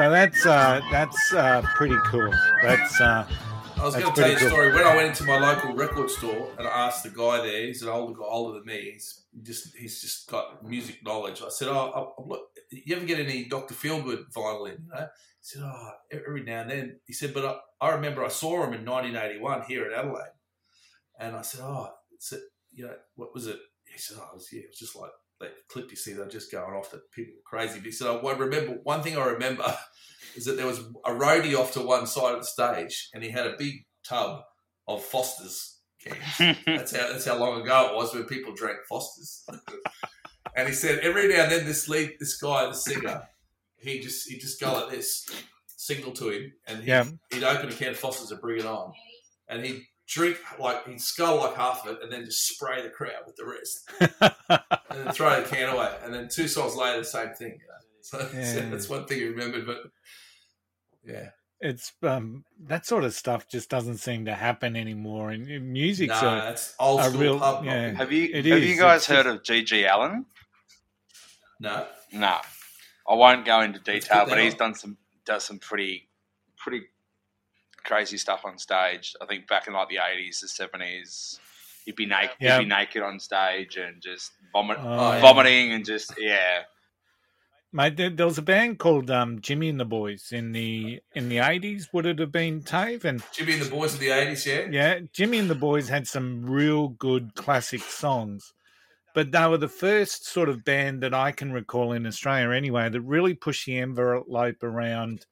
So 0.00 0.08
that's 0.08 0.46
uh, 0.46 0.80
that's 0.90 1.34
uh, 1.34 1.60
pretty 1.74 1.98
cool. 2.06 2.32
That's 2.62 2.98
uh, 3.02 3.28
I 3.76 3.84
was 3.84 3.94
going 3.94 4.06
to 4.14 4.18
tell 4.18 4.30
you 4.30 4.36
a 4.36 4.40
cool. 4.40 4.48
story. 4.48 4.72
When 4.72 4.86
I 4.86 4.96
went 4.96 5.08
into 5.08 5.24
my 5.24 5.38
local 5.38 5.74
record 5.74 6.08
store 6.08 6.48
and 6.56 6.66
I 6.66 6.86
asked 6.86 7.02
the 7.02 7.10
guy 7.10 7.42
there, 7.42 7.66
he's 7.66 7.82
an 7.82 7.90
older 7.90 8.18
guy, 8.18 8.24
older 8.24 8.60
than 8.60 8.64
me. 8.64 8.92
He's 8.92 9.26
just 9.42 9.76
he's 9.76 10.00
just 10.00 10.26
got 10.30 10.66
music 10.66 11.04
knowledge. 11.04 11.42
I 11.42 11.50
said, 11.50 11.68
"Oh, 11.68 12.14
I, 12.18 12.22
look, 12.26 12.48
you 12.70 12.96
ever 12.96 13.04
get 13.04 13.20
any 13.20 13.44
Doctor 13.44 13.74
Feelgood 13.74 14.32
vinyl 14.34 14.68
in?" 14.68 14.84
You 14.84 14.90
know? 14.90 15.00
He 15.00 15.42
said, 15.42 15.62
"Oh, 15.66 15.90
every 16.10 16.44
now 16.44 16.62
and 16.62 16.70
then." 16.70 17.00
He 17.04 17.12
said, 17.12 17.34
"But 17.34 17.44
I, 17.44 17.86
I 17.86 17.90
remember 17.90 18.24
I 18.24 18.28
saw 18.28 18.54
him 18.64 18.72
in 18.72 18.86
1981 18.86 19.64
here 19.68 19.84
in 19.84 19.92
Adelaide," 19.92 20.32
and 21.18 21.36
I 21.36 21.42
said, 21.42 21.60
"Oh, 21.62 21.90
it's 22.14 22.32
a, 22.32 22.38
you 22.72 22.86
know, 22.86 22.94
what 23.16 23.34
was 23.34 23.46
it?" 23.46 23.58
He 23.84 23.98
said, 23.98 24.16
"Oh, 24.18 24.30
it 24.32 24.36
was, 24.36 24.48
yeah, 24.50 24.60
it 24.60 24.70
was 24.70 24.78
just 24.78 24.96
like." 24.96 25.10
That 25.40 25.52
clip 25.68 25.90
you 25.90 25.96
see, 25.96 26.12
they're 26.12 26.28
just 26.28 26.52
going 26.52 26.74
off 26.74 26.90
that 26.90 27.10
people 27.12 27.34
were 27.34 27.58
crazy. 27.58 27.78
But 27.78 27.86
he 27.86 27.92
said, 27.92 28.08
I 28.08 28.32
remember 28.32 28.78
one 28.82 29.02
thing 29.02 29.16
I 29.16 29.24
remember 29.24 29.74
is 30.36 30.44
that 30.44 30.56
there 30.56 30.66
was 30.66 30.80
a 31.04 31.10
roadie 31.12 31.58
off 31.58 31.72
to 31.72 31.80
one 31.80 32.06
side 32.06 32.34
of 32.34 32.40
the 32.40 32.46
stage 32.46 33.08
and 33.14 33.24
he 33.24 33.30
had 33.30 33.46
a 33.46 33.56
big 33.58 33.86
tub 34.04 34.42
of 34.86 35.02
Foster's 35.02 35.78
cans. 36.04 36.56
that's 36.66 36.94
how 36.96 37.12
that's 37.12 37.24
how 37.24 37.36
long 37.38 37.60
ago 37.62 37.88
it 37.90 37.96
was 37.96 38.14
when 38.14 38.24
people 38.24 38.54
drank 38.54 38.78
Foster's. 38.88 39.46
and 40.56 40.68
he 40.68 40.74
said 40.74 40.98
every 41.00 41.28
now 41.28 41.44
and 41.44 41.52
then 41.52 41.64
this 41.64 41.88
lead 41.88 42.12
this 42.20 42.36
guy, 42.36 42.66
the 42.66 42.74
singer, 42.74 43.22
he 43.78 44.00
just 44.00 44.28
he'd 44.28 44.40
just 44.40 44.60
go 44.60 44.72
like 44.74 44.90
this, 44.90 45.26
signal 45.66 46.12
to 46.12 46.28
him, 46.30 46.52
and 46.66 46.80
he'd, 46.80 46.88
Yeah. 46.88 47.04
he'd 47.30 47.44
open 47.44 47.70
a 47.70 47.72
can 47.72 47.90
of 47.90 47.96
Foster's 47.98 48.30
and 48.30 48.40
bring 48.40 48.60
it 48.60 48.66
on. 48.66 48.92
And 49.48 49.64
he'd 49.64 49.86
drink 50.10 50.36
like 50.58 50.86
he'd 50.88 51.00
scull 51.00 51.36
like 51.36 51.54
half 51.56 51.86
of 51.86 51.94
it 51.94 52.02
and 52.02 52.10
then 52.12 52.24
just 52.24 52.46
spray 52.48 52.82
the 52.82 52.90
crowd 52.90 53.12
with 53.26 53.36
the 53.36 53.46
rest. 53.46 53.88
and 54.90 55.04
then 55.06 55.12
throw 55.14 55.40
the 55.40 55.48
can 55.48 55.68
away. 55.74 55.94
And 56.04 56.12
then 56.12 56.28
two 56.28 56.48
songs 56.48 56.74
later 56.74 56.98
the 56.98 57.04
same 57.04 57.32
thing. 57.34 57.52
You 57.52 58.18
know? 58.18 58.28
So 58.28 58.28
Yeah. 58.36 58.68
that's 58.70 58.88
one 58.88 59.06
thing 59.06 59.18
you 59.20 59.30
remembered, 59.30 59.66
but 59.66 59.78
yeah. 61.04 61.28
it's 61.60 61.92
um, 62.02 62.44
that 62.66 62.86
sort 62.86 63.04
of 63.04 63.14
stuff 63.14 63.48
just 63.48 63.68
doesn't 63.70 63.98
seem 63.98 64.24
to 64.24 64.34
happen 64.34 64.74
anymore. 64.76 65.30
And 65.30 65.46
and 65.48 65.70
music's 65.72 66.20
Nah, 66.22 66.38
a, 66.38 66.40
that's 66.42 66.74
old 66.80 67.02
school 67.04 67.20
real 67.20 67.38
pub 67.38 67.64
yeah. 67.64 67.86
rock. 67.88 67.94
Have 67.96 68.12
you 68.12 68.24
It 68.32 68.44
have 68.46 68.58
is. 68.62 68.68
you 68.70 68.76
guys 68.78 68.96
It's 69.02 69.06
heard 69.06 69.24
just- 69.26 69.36
of 69.36 69.44
G.G. 69.44 69.84
Allin? 69.84 70.26
No. 71.60 71.86
No, 72.12 72.38
I 73.08 73.14
won't 73.14 73.44
go 73.46 73.60
into 73.60 73.78
detail, 73.78 74.24
but 74.28 74.38
he's 74.38 74.54
on. 74.54 74.58
done 74.58 74.74
some 74.74 74.96
does 75.24 75.44
some 75.44 75.58
pretty 75.60 76.08
pretty 76.56 76.82
crazy 77.84 78.16
stuff 78.18 78.42
on 78.44 78.58
stage. 78.58 79.14
I 79.20 79.26
think 79.26 79.46
back 79.48 79.66
in 79.66 79.72
like 79.74 79.88
the 79.88 79.98
eighties, 79.98 80.40
the 80.40 80.48
seventies, 80.48 81.38
he'd 81.84 81.96
be 81.96 82.06
naked, 82.06 82.36
Yeah. 82.40 82.58
he'd 82.58 82.64
be 82.64 82.68
naked 82.68 83.02
on 83.02 83.18
stage 83.20 83.76
and 83.76 84.00
just 84.02 84.32
vomit, 84.52 84.78
Oh, 84.80 85.12
yeah. 85.12 85.20
vomiting 85.20 85.72
and 85.72 85.84
just 85.84 86.12
yeah. 86.18 86.62
Mate, 87.72 87.96
there, 87.96 88.10
there 88.10 88.26
was 88.26 88.36
a 88.38 88.42
band 88.42 88.80
called 88.80 89.12
um, 89.12 89.40
Jimmy 89.40 89.68
and 89.68 89.78
the 89.78 89.84
Boys 89.84 90.32
in 90.32 90.50
the 90.50 91.00
in 91.14 91.28
the 91.28 91.38
eighties. 91.38 91.88
Would 91.92 92.04
it 92.04 92.18
have 92.18 92.32
been 92.32 92.62
Tave? 92.64 93.04
And 93.04 93.22
Jimmy 93.32 93.52
and 93.54 93.62
the 93.62 93.70
Boys 93.70 93.94
of 93.94 94.00
the 94.00 94.08
80s, 94.08 94.44
yeah? 94.44 94.66
yeah, 94.70 95.00
Jimmy 95.12 95.38
and 95.38 95.48
the 95.48 95.54
Boys 95.54 95.88
had 95.88 96.08
some 96.08 96.44
real 96.44 96.88
good 96.88 97.32
classic 97.36 97.80
songs, 97.82 98.52
but 99.14 99.30
they 99.30 99.46
were 99.46 99.56
the 99.56 99.68
first 99.68 100.26
sort 100.26 100.48
of 100.48 100.64
band 100.64 101.00
that 101.04 101.14
I 101.14 101.30
can 101.30 101.52
recall 101.52 101.92
in 101.92 102.06
Australia, 102.08 102.50
anyway, 102.50 102.88
that 102.88 103.00
really 103.02 103.34
pushed 103.34 103.66
the 103.66 103.78
envelope 103.78 104.62
around. 104.64 105.26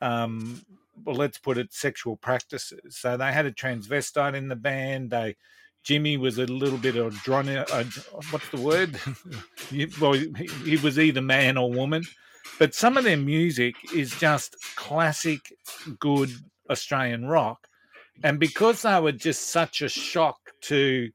Um, 0.00 0.64
well, 1.04 1.16
let's 1.16 1.38
put 1.38 1.58
it, 1.58 1.72
sexual 1.72 2.16
practices. 2.16 2.96
So 2.96 3.16
they 3.16 3.32
had 3.32 3.46
a 3.46 3.52
transvestite 3.52 4.34
in 4.34 4.48
the 4.48 4.56
band. 4.56 5.10
They 5.10 5.36
Jimmy 5.86 6.16
was 6.16 6.38
a 6.38 6.46
little 6.46 6.78
bit 6.78 6.96
of 6.96 7.14
drone. 7.22 7.48
Uh, 7.48 7.84
what's 8.30 8.48
the 8.50 8.60
word? 8.60 8.98
Well, 10.00 10.12
he, 10.12 10.76
was 10.82 10.98
either 10.98 11.20
man 11.20 11.56
or 11.56 11.70
woman. 11.70 12.04
But 12.58 12.74
some 12.74 12.96
of 12.96 13.04
their 13.04 13.16
music 13.16 13.74
is 13.94 14.18
just 14.18 14.56
classic, 14.76 15.52
good 15.98 16.30
Australian 16.70 17.26
rock. 17.26 17.68
And 18.22 18.38
because 18.38 18.82
they 18.82 19.00
were 19.00 19.12
just 19.12 19.50
such 19.50 19.82
a 19.82 19.88
shock 19.88 20.38
to 20.62 21.10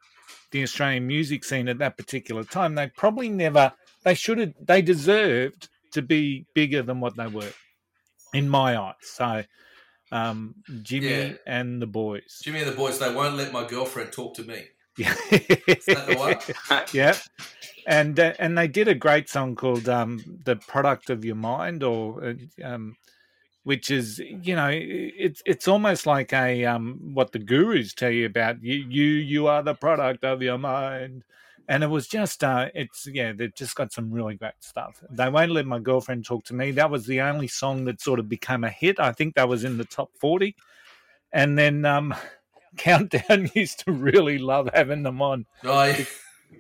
the 0.52 0.64
Australian 0.64 1.08
music 1.08 1.44
scene 1.44 1.68
at 1.68 1.80
that 1.80 1.98
particular 1.98 2.44
time, 2.44 2.76
they 2.76 2.88
probably 2.96 3.30
never, 3.30 3.74
they 4.04 4.14
should 4.14 4.38
have, 4.38 4.54
they 4.62 4.82
deserved 4.82 5.70
to 5.94 6.02
be 6.02 6.46
bigger 6.54 6.82
than 6.82 7.00
what 7.00 7.16
they 7.18 7.28
were, 7.28 7.52
in 8.34 8.48
my 8.48 8.78
eyes. 8.78 8.96
So, 9.02 9.44
um, 10.12 10.56
Jimmy 10.82 11.08
Yeah. 11.08 11.34
and 11.48 11.82
the 11.82 11.88
boys. 11.88 12.40
Jimmy 12.44 12.60
and 12.60 12.70
the 12.70 12.76
Boys, 12.76 13.00
they 13.00 13.14
won't 13.14 13.36
let 13.36 13.52
my 13.52 13.66
girlfriend 13.68 14.12
talk 14.12 14.34
to 14.36 14.44
me. 14.44 14.64
Yeah. 14.98 15.14
that 15.32 16.06
the 16.08 16.16
one? 16.70 16.84
yeah. 16.94 17.16
And 17.88 18.20
uh, 18.20 18.34
and 18.40 18.58
they 18.58 18.68
did 18.68 18.88
a 18.88 18.94
great 18.96 19.30
song 19.30 19.56
called 19.56 19.90
um, 19.90 20.40
"The 20.46 20.58
Product 20.58 21.10
of 21.10 21.26
Your 21.26 21.36
Mind," 21.36 21.82
or 21.82 22.24
uh, 22.24 22.34
um, 22.64 22.96
which 23.64 23.90
is 23.90 24.20
you 24.20 24.56
know 24.56 24.70
it's 24.72 25.42
it's 25.46 25.68
almost 25.68 26.06
like 26.06 26.32
a 26.34 26.66
um, 26.66 27.00
what 27.14 27.32
the 27.32 27.40
gurus 27.40 27.94
tell 27.94 28.12
you 28.12 28.26
about 28.28 28.62
you 28.62 28.76
you 28.88 29.06
you 29.06 29.48
are 29.48 29.64
the 29.64 29.74
product 29.74 30.24
of 30.24 30.42
your 30.44 30.58
mind. 30.60 31.24
And 31.72 31.86
it 31.86 31.88
was 31.88 32.06
just, 32.10 32.44
uh, 32.44 32.68
it's 32.76 33.08
yeah, 33.08 33.32
they've 33.32 33.56
just 33.56 33.76
got 33.76 33.94
some 33.94 34.12
really 34.12 34.36
great 34.36 34.52
stuff. 34.60 35.02
They 35.10 35.30
won't 35.30 35.52
let 35.54 35.66
my 35.66 35.80
girlfriend 35.80 36.26
talk 36.26 36.44
to 36.46 36.54
me. 36.54 36.72
That 36.72 36.92
was 36.92 37.06
the 37.06 37.22
only 37.22 37.48
song 37.48 37.86
that 37.86 38.02
sort 38.02 38.20
of 38.20 38.28
became 38.28 38.66
a 38.66 38.70
hit. 38.70 39.00
I 39.00 39.14
think 39.14 39.36
that 39.36 39.48
was 39.48 39.64
in 39.64 39.78
the 39.78 39.86
top 39.86 40.10
forty. 40.20 40.58
And 41.32 41.58
then 41.58 41.86
um, 41.86 42.14
Countdown 42.78 43.50
used 43.56 43.86
to 43.86 43.94
really 43.94 44.38
love 44.38 44.70
having 44.74 45.04
them 45.04 45.22
on 45.22 45.46
No, 45.64 45.84
yeah. 45.86 46.04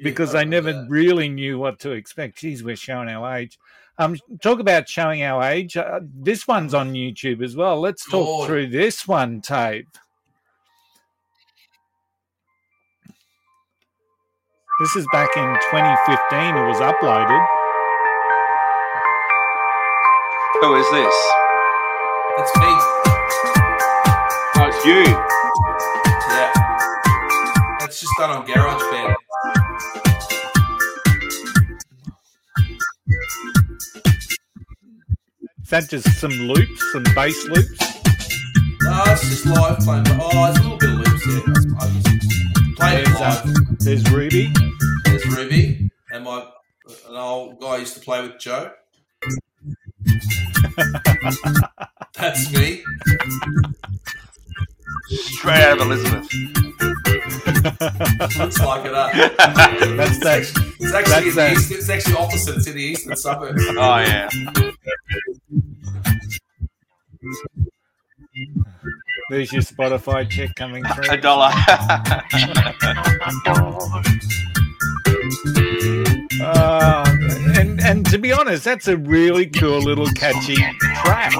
because 0.01 0.31
they 0.31 0.45
never 0.45 0.85
really 0.87 1.27
knew 1.27 1.59
what 1.59 1.77
to 1.79 1.91
expect. 1.91 2.37
Geez, 2.37 2.63
we're 2.63 2.77
showing 2.77 3.09
our 3.09 3.35
age. 3.35 3.59
Um, 3.97 4.15
talk 4.41 4.59
about 4.59 4.87
showing 4.87 5.23
our 5.23 5.43
age. 5.43 5.75
Uh, 5.75 5.99
this 6.01 6.47
one's 6.47 6.73
on 6.73 6.93
YouTube 6.93 7.43
as 7.43 7.57
well. 7.57 7.81
Let's 7.81 8.05
talk 8.05 8.25
Lord. 8.25 8.47
through 8.47 8.67
this 8.67 9.05
one, 9.05 9.41
Tave. 9.41 9.87
This 14.81 14.95
is 14.95 15.05
back 15.11 15.29
in 15.37 15.43
2015. 15.43 16.55
It 16.55 16.65
was 16.65 16.77
uploaded. 16.77 17.47
Who 20.59 20.73
is 20.73 20.89
this? 20.89 21.13
It's 22.39 22.57
me. 22.57 22.73
Oh, 24.57 24.65
it's 24.65 24.83
you. 24.83 25.03
Yeah. 26.33 26.49
It's 27.85 28.01
just 28.01 28.11
done 28.17 28.31
on 28.31 28.47
GarageBand. 28.47 29.15
Is 35.61 35.69
that 35.69 35.89
just 35.91 36.19
some 36.19 36.31
loops, 36.31 36.91
some 36.91 37.03
bass 37.13 37.47
loops? 37.49 37.79
No, 38.81 39.03
it's 39.05 39.29
just 39.29 39.45
live 39.45 39.77
playing. 39.77 40.05
But, 40.05 40.19
oh, 40.19 40.31
there's 40.31 40.57
a 40.57 40.61
little 40.63 40.77
bit 40.79 40.89
of 40.89 40.97
loops 40.97 41.27
there. 41.27 42.50
I 42.81 43.03
played 43.03 43.05
There's, 43.05 43.21
uh, 43.21 43.53
there's 43.79 44.11
Ruby. 44.11 44.51
There's 45.05 45.25
Ruby 45.27 45.89
and 46.11 46.23
my 46.23 46.47
an 47.07 47.15
old 47.15 47.59
guy 47.59 47.67
I 47.67 47.77
used 47.77 47.93
to 47.95 47.99
play 47.99 48.21
with, 48.21 48.39
Joe. 48.39 48.71
That's 52.17 52.51
me. 52.53 52.83
Straight 55.09 55.61
out 55.61 55.79
of 55.79 55.87
Elizabeth. 55.87 56.27
Looks 58.37 58.59
like 58.59 58.85
it. 58.85 58.91
Huh? 58.93 59.09
That's 59.95 60.19
that. 60.19 60.39
It's 60.79 60.93
actually 60.93 61.29
in 61.29 61.35
That's 61.35 61.35
the 61.35 61.51
east, 61.51 61.71
it's 61.71 61.89
actually 61.89 62.15
opposite. 62.15 62.57
It's 62.57 62.67
in 62.67 62.75
the 62.75 62.83
eastern 62.83 63.15
suburbs. 63.15 63.63
Oh 63.69 63.97
yeah. 63.97 64.29
There's 69.31 69.53
your 69.53 69.61
Spotify 69.61 70.29
check 70.29 70.55
coming 70.55 70.83
through. 70.83 71.05
A 71.09 71.15
dollar. 71.15 71.51
Uh, 76.43 77.05
and 77.55 77.79
and 77.81 78.03
to 78.07 78.17
be 78.17 78.33
honest, 78.33 78.63
that's 78.63 78.87
a 78.87 78.97
really 78.97 79.45
cool 79.45 79.79
little 79.79 80.07
catchy 80.07 80.55
track. 80.81 81.31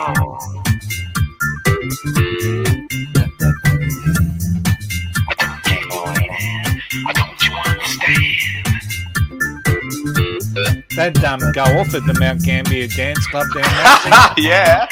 That 10.95 11.23
um, 11.23 11.39
go 11.53 11.63
off 11.63 11.93
at 11.93 12.05
the 12.05 12.17
Mount 12.19 12.43
Gambier 12.43 12.87
Dance 12.87 13.25
Club 13.27 13.47
down 13.53 13.63
there. 13.63 14.33
yeah. 14.37 14.87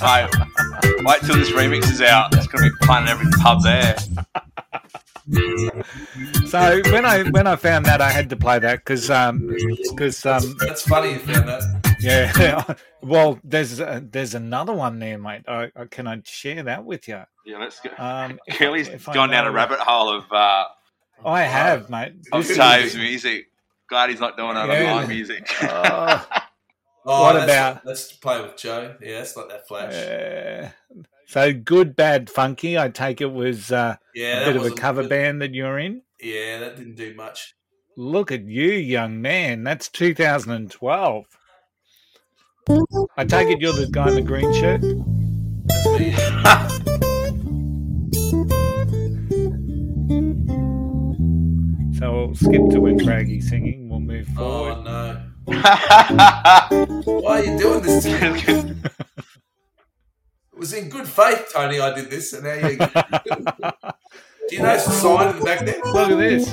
Mate, 0.00 0.30
wait 1.04 1.20
till 1.22 1.36
this 1.36 1.50
remix 1.50 1.84
is 1.90 2.00
out. 2.00 2.34
It's 2.34 2.46
gonna 2.46 2.68
be 2.70 2.76
playing 2.82 3.02
in 3.04 3.08
every 3.08 3.30
pub 3.40 3.62
there. 3.62 3.96
So 6.46 6.80
when 6.90 7.04
I 7.04 7.24
when 7.30 7.46
I 7.46 7.56
found 7.56 7.84
that, 7.86 8.00
I 8.00 8.10
had 8.10 8.30
to 8.30 8.36
play 8.36 8.58
that 8.60 8.78
because 8.78 9.10
um 9.10 9.54
because 9.90 10.24
um 10.24 10.56
That's 10.60 10.82
funny 10.88 11.12
you 11.12 11.18
found 11.18 11.48
that. 11.48 11.96
yeah. 12.00 12.74
well, 13.02 13.38
there's 13.44 13.80
uh, 13.80 14.00
there's 14.02 14.34
another 14.34 14.72
one 14.72 14.98
there, 14.98 15.18
mate. 15.18 15.42
I, 15.46 15.70
I, 15.76 15.84
can 15.90 16.06
I 16.06 16.22
share 16.24 16.62
that 16.62 16.84
with 16.84 17.08
you? 17.08 17.22
Yeah, 17.44 17.58
let's 17.58 17.80
go. 17.80 17.90
Um, 17.98 18.38
if- 18.46 18.56
Curly's 18.56 18.88
if 18.88 19.06
I 19.08 19.14
gone 19.14 19.28
down 19.30 19.46
a 19.46 19.52
rabbit 19.52 19.80
hole 19.80 20.08
of 20.08 20.24
uh, 20.32 20.64
I 21.26 21.42
have, 21.42 21.90
mate. 21.90 22.14
of 22.32 22.46
This 22.48 22.56
is- 22.58 22.96
music. 22.96 23.46
Glad 23.88 24.10
he's 24.10 24.20
not 24.20 24.36
doing 24.36 24.56
it 24.56 24.66
Yeah. 24.68 24.92
on 24.92 25.02
my 25.02 25.06
music. 25.06 25.48
Oh, 25.62 26.26
Oh, 27.10 27.22
What 27.22 27.42
about- 27.42 27.86
Let's 27.86 28.12
play 28.12 28.42
with 28.42 28.56
Joe. 28.58 28.94
Yeah, 29.00 29.20
it's 29.20 29.34
not 29.34 29.48
that 29.48 29.66
flash. 29.66 29.94
uh, 29.94 30.68
so 31.26 31.52
good, 31.54 31.96
bad, 31.96 32.28
funky. 32.28 32.78
I 32.78 32.90
take 32.90 33.20
it 33.22 33.32
was 33.32 33.72
uh, 33.72 33.96
yeah, 34.14 34.26
a 34.26 34.40
that 34.40 34.44
bit 34.46 34.56
of 34.56 34.62
a 34.62 34.64
wasn't- 34.64 34.80
cover 34.80 35.08
band 35.08 35.40
that 35.40 35.54
you're 35.54 35.78
in. 35.78 36.02
Yeah, 36.20 36.58
that 36.58 36.76
didn't 36.76 36.96
do 36.96 37.14
much. 37.14 37.54
Look 37.96 38.30
at 38.30 38.44
you, 38.44 38.72
young 38.72 39.22
man. 39.22 39.64
That's 39.64 39.88
2012. 39.88 41.24
I 43.16 43.24
take 43.24 43.48
it 43.48 43.60
you're 43.62 43.72
the 43.72 43.86
guy 43.90 44.08
in 44.08 44.14
the 44.16 44.20
green 44.22 44.52
shirt. 44.52 44.82
That's 45.66 45.86
me. 45.98 46.98
we'll 52.28 52.36
skip 52.36 52.70
to 52.70 52.80
when 52.80 52.98
Craigy's 52.98 53.48
singing. 53.48 53.88
We'll 53.88 54.00
move 54.00 54.28
oh, 54.36 54.36
forward. 54.36 54.76
oh 54.78 54.82
no. 54.82 55.22
Why 57.22 57.40
are 57.40 57.44
you 57.44 57.58
doing 57.58 57.82
this 57.82 58.04
to 58.04 58.32
me? 58.32 58.74
It 60.52 60.58
was 60.58 60.72
in 60.72 60.88
good 60.88 61.06
faith, 61.06 61.50
Tony. 61.52 61.78
I 61.78 61.94
did 61.94 62.10
this, 62.10 62.32
and 62.32 62.42
now 62.42 62.54
you. 62.54 62.76
Do 64.48 64.56
you 64.56 64.60
notice 64.60 64.86
the 64.86 64.90
sign 64.90 65.28
in 65.28 65.38
the 65.38 65.44
back 65.44 65.60
there? 65.64 65.78
Look 65.84 66.10
at 66.10 66.18
this. 66.18 66.50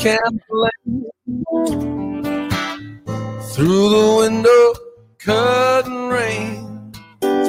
Can't 0.00 0.42
through 3.54 3.88
the 3.88 4.16
window, 4.20 4.74
curtain 5.18 6.10
rain. 6.10 6.65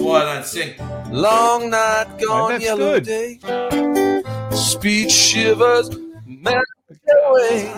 That's 0.07 0.25
why 0.25 0.31
I 0.31 0.35
don't 0.35 0.45
sing. 0.45 1.11
Long 1.13 1.69
night 1.69 2.17
gone, 2.25 2.51
that's 2.51 2.63
yellow 2.63 2.99
good. 2.99 3.03
day. 3.03 3.39
Speech 4.55 5.11
shivers, 5.11 5.89
melt 6.25 6.63
away. 7.25 7.73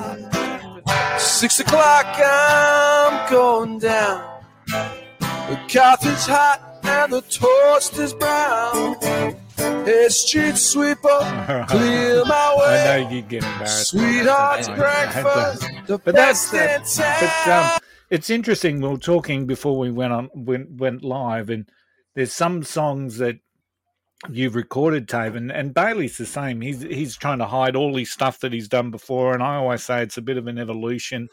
Six 1.18 1.60
o'clock, 1.60 2.06
I'm 2.24 3.32
going 3.32 3.80
down. 3.80 4.44
The 4.68 5.60
coffee's 5.74 6.28
hot 6.28 6.80
and 6.84 7.14
the 7.14 7.22
toast 7.22 7.98
is 7.98 8.14
brown. 8.14 8.96
Hey, 9.86 10.08
street 10.10 10.56
sweeper, 10.58 11.66
clear 11.68 12.24
my 12.26 12.36
I 12.36 12.56
way. 12.60 13.02
know 13.02 13.10
you'd 13.10 13.28
get 13.28 13.44
embarrassed. 13.44 13.88
Sweetheart's 13.88 14.70
I 14.70 14.76
breakfast, 14.78 15.68
the 15.88 15.98
But 15.98 16.14
that's 16.16 16.52
best 16.52 16.98
the, 16.98 17.06
in 17.06 17.20
but 17.48 17.48
um, 17.74 17.80
it's 18.12 18.30
interesting. 18.30 18.82
We 18.82 18.88
were 18.88 18.98
talking 18.98 19.48
before 19.48 19.78
we 19.80 19.90
went 19.90 20.14
on 20.14 20.30
went 20.36 20.72
went 20.72 21.04
live, 21.04 21.50
and 21.50 21.66
there's 22.20 22.34
some 22.34 22.64
songs 22.64 23.20
that 23.20 23.40
you've 24.30 24.56
recorded, 24.56 25.08
Tave, 25.08 25.38
and, 25.38 25.54
and 25.54 25.74
Bailey's 25.74 26.18
the 26.18 26.26
same. 26.26 26.60
He's 26.60 26.82
he's 26.82 27.16
trying 27.16 27.40
to 27.40 27.46
hide 27.46 27.78
all 27.78 27.96
his 27.96 28.12
stuff 28.12 28.42
that 28.42 28.52
he's 28.52 28.68
done 28.68 28.92
before, 28.92 29.34
and 29.34 29.42
I 29.42 29.56
always 29.56 29.86
say 29.86 30.04
it's 30.04 30.18
a 30.18 30.22
bit 30.22 30.36
of 30.36 30.46
an 30.48 30.58
evolution. 30.58 31.30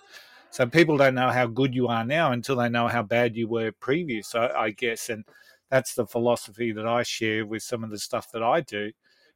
So 0.50 0.64
people 0.64 0.96
don't 0.96 1.16
know 1.16 1.30
how 1.30 1.48
good 1.48 1.74
you 1.74 1.88
are 1.88 2.04
now 2.04 2.30
until 2.30 2.54
they 2.54 2.68
know 2.68 2.86
how 2.86 3.02
bad 3.02 3.34
you 3.34 3.48
were 3.48 3.72
previous. 3.72 4.32
I, 4.36 4.46
I 4.46 4.70
guess, 4.70 5.08
and 5.08 5.24
that's 5.72 5.96
the 5.96 6.06
philosophy 6.06 6.70
that 6.70 6.86
I 6.86 7.02
share 7.02 7.44
with 7.44 7.64
some 7.64 7.82
of 7.82 7.90
the 7.90 7.98
stuff 7.98 8.30
that 8.30 8.44
I 8.44 8.60
do. 8.60 8.92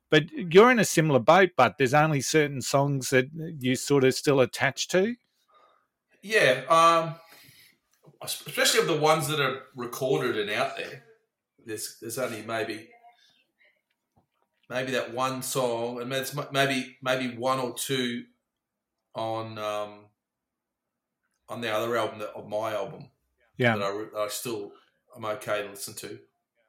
But 0.08 0.30
you're 0.30 0.70
in 0.70 0.78
a 0.78 0.84
similar 0.84 1.18
boat, 1.18 1.50
but 1.56 1.78
there's 1.78 1.94
only 1.94 2.20
certain 2.20 2.62
songs 2.62 3.10
that 3.10 3.26
you 3.58 3.74
sort 3.74 4.04
of 4.04 4.14
still 4.14 4.38
attach 4.38 4.86
to. 4.90 5.16
Yeah, 6.22 6.60
um, 6.68 7.16
especially 8.22 8.82
of 8.82 8.86
the 8.86 8.96
ones 8.96 9.26
that 9.26 9.40
are 9.40 9.62
recorded 9.74 10.38
and 10.38 10.48
out 10.48 10.76
there. 10.76 11.02
There's 11.66 11.98
there's 12.00 12.18
only 12.18 12.42
maybe 12.42 12.88
maybe 14.68 14.92
that 14.92 15.12
one 15.14 15.42
song, 15.42 16.00
and 16.00 16.12
it's 16.12 16.36
m- 16.36 16.46
maybe 16.52 16.96
maybe 17.02 17.36
one 17.36 17.58
or 17.58 17.74
two 17.74 18.24
on 19.14 19.58
um, 19.58 20.06
on 21.48 21.60
the 21.60 21.70
other 21.72 21.96
album 21.96 22.20
that, 22.20 22.30
of 22.30 22.48
my 22.48 22.72
album 22.72 23.10
Yeah. 23.56 23.76
that 23.76 23.84
I, 23.84 23.90
that 24.12 24.20
I 24.20 24.28
still 24.28 24.72
I'm 25.16 25.24
okay 25.24 25.62
to 25.62 25.70
listen 25.70 25.94
to. 25.94 26.18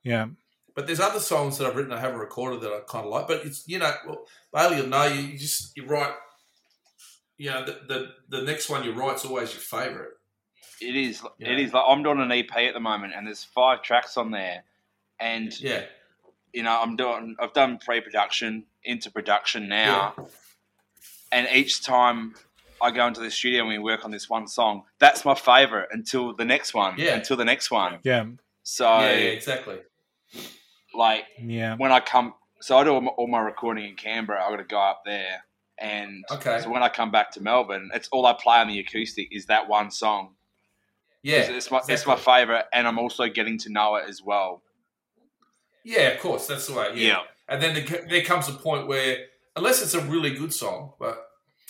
Yeah. 0.03 0.27
But 0.73 0.87
there's 0.87 0.99
other 1.01 1.19
songs 1.19 1.57
that 1.57 1.67
I've 1.67 1.75
written 1.75 1.91
I 1.93 1.99
haven't 1.99 2.19
recorded 2.19 2.61
that 2.61 2.71
I 2.71 2.79
kind 2.87 3.05
of 3.05 3.11
like. 3.11 3.27
But 3.27 3.45
it's 3.45 3.67
you 3.67 3.77
know, 3.79 3.93
well, 4.07 4.25
Bailey 4.53 4.81
will 4.81 4.87
know 4.89 5.03
you, 5.05 5.21
you 5.21 5.37
just 5.37 5.75
you 5.77 5.85
write. 5.85 6.13
You 7.37 7.49
know, 7.51 7.65
the, 7.65 7.79
the 7.87 8.37
the 8.37 8.43
next 8.43 8.69
one 8.69 8.83
you 8.83 8.93
write's 8.93 9.25
always 9.25 9.51
your 9.51 9.61
favourite. 9.61 10.11
It 10.79 10.95
is. 10.95 11.21
Yeah. 11.37 11.49
It 11.49 11.59
is. 11.59 11.73
Like 11.73 11.83
I'm 11.87 12.01
doing 12.03 12.19
an 12.21 12.31
EP 12.31 12.55
at 12.55 12.73
the 12.73 12.79
moment, 12.79 13.13
and 13.15 13.27
there's 13.27 13.43
five 13.43 13.83
tracks 13.83 14.15
on 14.17 14.31
there, 14.31 14.63
and 15.21 15.57
Yeah, 15.61 15.83
you 16.53 16.63
know 16.63 16.77
I'm 16.81 16.95
doing. 16.97 17.35
I've 17.39 17.53
done 17.53 17.77
pre-production 17.77 18.65
into 18.83 19.11
production 19.11 19.69
now, 19.69 20.15
and 21.31 21.47
each 21.53 21.83
time 21.83 22.35
I 22.81 22.91
go 22.91 23.05
into 23.07 23.21
the 23.21 23.29
studio 23.31 23.59
and 23.61 23.69
we 23.69 23.77
work 23.77 24.03
on 24.03 24.11
this 24.11 24.27
one 24.29 24.47
song, 24.47 24.83
that's 24.99 25.23
my 25.23 25.35
favorite 25.35 25.89
until 25.91 26.33
the 26.35 26.45
next 26.45 26.73
one. 26.73 26.95
Yeah. 26.97 27.13
Until 27.15 27.37
the 27.37 27.45
next 27.45 27.69
one. 27.69 27.99
Yeah. 28.03 28.25
So 28.63 28.85
yeah, 28.85 29.11
yeah, 29.11 29.29
exactly. 29.29 29.79
like 30.93 31.25
Yeah. 31.39 31.75
when 31.75 31.91
I 31.91 31.99
come, 31.99 32.33
so 32.59 32.77
I 32.77 32.83
do 32.83 32.91
all 32.91 33.01
my, 33.01 33.11
all 33.11 33.27
my 33.27 33.39
recording 33.39 33.85
in 33.89 33.95
Canberra. 33.95 34.43
I 34.43 34.49
got 34.49 34.57
to 34.57 34.63
go 34.63 34.79
up 34.79 35.03
there, 35.05 35.43
and 35.77 36.23
Okay. 36.31 36.59
so 36.61 36.69
when 36.69 36.83
I 36.83 36.89
come 36.89 37.11
back 37.11 37.31
to 37.33 37.41
Melbourne, 37.41 37.89
it's 37.93 38.07
all 38.11 38.25
I 38.25 38.33
play 38.33 38.57
on 38.57 38.67
the 38.67 38.79
acoustic 38.79 39.29
is 39.31 39.45
that 39.47 39.67
one 39.69 39.91
song. 39.91 40.35
Yeah, 41.23 41.37
it's, 41.37 41.49
it's 41.49 41.71
my 41.71 41.81
it's 41.87 42.05
my 42.07 42.15
favorite, 42.15 42.65
and 42.73 42.87
I'm 42.87 42.97
also 42.99 43.27
getting 43.27 43.57
to 43.59 43.69
know 43.71 43.95
it 43.95 44.05
as 44.09 44.21
well. 44.23 44.63
Yeah, 45.83 46.09
of 46.09 46.19
course, 46.19 46.47
that's 46.47 46.67
the 46.67 46.73
way. 46.73 46.91
Yeah, 46.95 47.07
Yeah. 47.07 47.19
and 47.49 47.61
then 47.61 47.73
there, 47.73 48.05
there 48.09 48.23
comes 48.23 48.47
a 48.49 48.53
point 48.53 48.87
where, 48.87 49.25
unless 49.55 49.81
it's 49.81 49.93
a 49.93 50.01
really 50.01 50.31
good 50.31 50.53
song, 50.53 50.93
but 50.99 51.27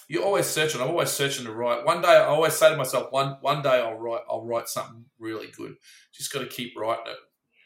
you're 0.08 0.24
always 0.26 0.45
searching. 0.47 0.82
I'm 0.82 0.89
always 0.89 1.10
searching 1.10 1.45
to 1.45 1.54
write. 1.54 1.86
One 1.86 2.02
day, 2.02 2.10
I 2.10 2.26
always 2.26 2.54
say 2.54 2.69
to 2.69 2.76
myself, 2.76 3.12
one 3.13 3.38
one 3.41 3.62
day 3.62 3.80
I'll 3.82 3.97
write. 3.97 4.21
I'll 4.30 4.43
write 4.45 4.67
something 4.67 5.06
really 5.19 5.47
good. 5.56 5.76
Just 6.12 6.34
got 6.34 6.39
to 6.39 6.47
keep 6.47 6.78
writing 6.78 7.06
it. 7.08 7.17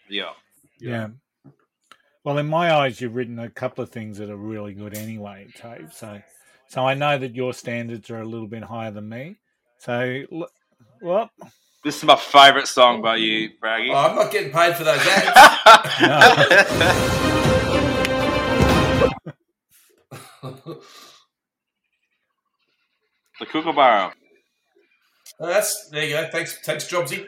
Yeah. 0.09 0.29
Yeah. 0.79 1.07
Well, 2.23 2.37
in 2.37 2.47
my 2.47 2.71
eyes, 2.73 3.01
you've 3.01 3.15
written 3.15 3.39
a 3.39 3.49
couple 3.49 3.83
of 3.83 3.89
things 3.89 4.17
that 4.19 4.29
are 4.29 4.35
really 4.37 4.73
good 4.73 4.95
anyway, 4.97 5.47
Tave. 5.55 5.91
So, 5.93 6.21
so 6.67 6.85
I 6.85 6.93
know 6.93 7.17
that 7.17 7.35
your 7.35 7.53
standards 7.53 8.09
are 8.09 8.21
a 8.21 8.25
little 8.25 8.47
bit 8.47 8.63
higher 8.63 8.91
than 8.91 9.09
me. 9.09 9.37
So, 9.79 10.23
l- 10.31 10.49
well, 11.01 11.29
This 11.85 11.97
is 11.97 12.03
my 12.03 12.15
favourite 12.15 12.67
song 12.67 13.03
by 13.03 13.17
you, 13.17 13.51
Braggy. 13.63 13.91
Oh, 13.91 13.95
I'm 13.95 14.15
not 14.15 14.31
getting 14.31 14.51
paid 14.51 14.75
for 14.75 14.83
those 14.83 14.97
ads. 15.05 15.61
the 23.39 23.45
Kookaburra. 23.45 24.13
Oh, 25.39 25.45
that's 25.45 25.89
there 25.91 26.05
you 26.05 26.15
go. 26.15 26.27
Thanks, 26.31 26.57
thanks, 26.65 26.91
Jobsy. 26.91 27.27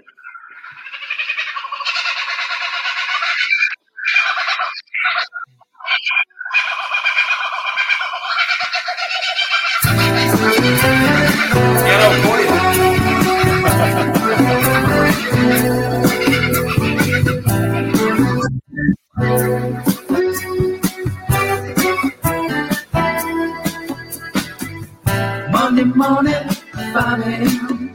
Get 11.85 12.01
on 12.01 12.21
for 12.23 12.46
morning, 25.95 26.49
5 26.93 27.27
a.m. 27.27 27.93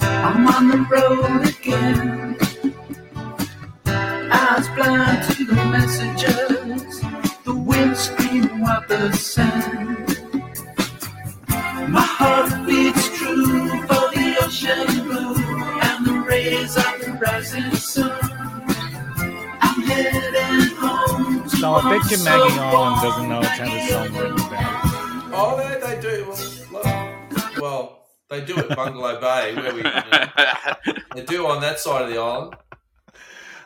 I'm 0.00 0.46
on 0.48 0.68
the 0.68 0.78
road 0.90 1.46
again. 1.46 2.36
Eyes 4.30 4.68
blind 4.74 5.22
to 5.34 5.44
the 5.44 5.54
messages, 5.66 7.00
the 7.44 7.54
windscreen 7.54 8.60
wipers 8.60 9.20
send. 9.20 10.06
My 11.88 12.00
heart 12.02 12.66
beats 12.66 13.08
true 13.18 13.68
for 13.82 14.04
the 14.14 14.36
ocean 14.42 15.04
blue 15.04 15.36
and 15.82 16.06
the 16.06 16.24
rays 16.26 16.76
of 16.76 17.00
the 17.00 17.18
rising 17.20 17.72
sun. 17.72 18.12
I'm 19.60 19.82
heading 19.82 20.76
home. 20.76 21.48
so 21.48 21.74
I 21.74 21.98
bet 21.98 22.10
you 22.10 22.24
Maggie 22.24 22.58
Island 22.58 23.02
doesn't 23.02 23.28
know 23.28 23.40
it's 23.40 23.48
had 23.48 23.68
a 23.68 23.88
song 23.88 24.16
written 24.16 24.40
about 24.46 24.84
it. 24.84 24.88
Oh, 25.40 25.56
they, 25.56 25.96
they 25.96 26.00
do. 26.00 26.57
Well, 28.46 28.56
look, 28.56 28.68
well, 28.68 28.68
they 28.68 28.70
do 28.70 28.70
at 28.70 28.76
Bungalow 28.76 29.20
Bay, 29.20 29.54
where 29.54 29.72
we 29.72 29.78
you 29.78 29.82
know, 30.92 30.94
they 31.14 31.24
do 31.24 31.46
on 31.46 31.60
that 31.62 31.78
side 31.78 32.02
of 32.02 32.10
the 32.10 32.18
island. 32.18 32.56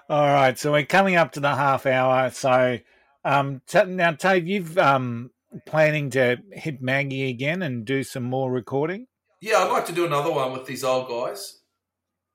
All 0.08 0.26
right, 0.26 0.58
so 0.58 0.72
we're 0.72 0.84
coming 0.84 1.16
up 1.16 1.32
to 1.32 1.40
the 1.40 1.54
half 1.54 1.86
hour. 1.86 2.30
So, 2.30 2.78
um, 3.24 3.62
t- 3.66 3.84
now, 3.84 4.12
Tave, 4.12 4.46
you've 4.46 4.78
um 4.78 5.30
planning 5.66 6.10
to 6.10 6.38
hit 6.52 6.80
Maggie 6.80 7.28
again 7.28 7.62
and 7.62 7.84
do 7.84 8.02
some 8.02 8.22
more 8.22 8.50
recording. 8.50 9.06
Yeah, 9.40 9.58
I'd 9.58 9.72
like 9.72 9.86
to 9.86 9.92
do 9.92 10.06
another 10.06 10.30
one 10.30 10.52
with 10.52 10.66
these 10.66 10.84
old 10.84 11.08
guys. 11.08 11.60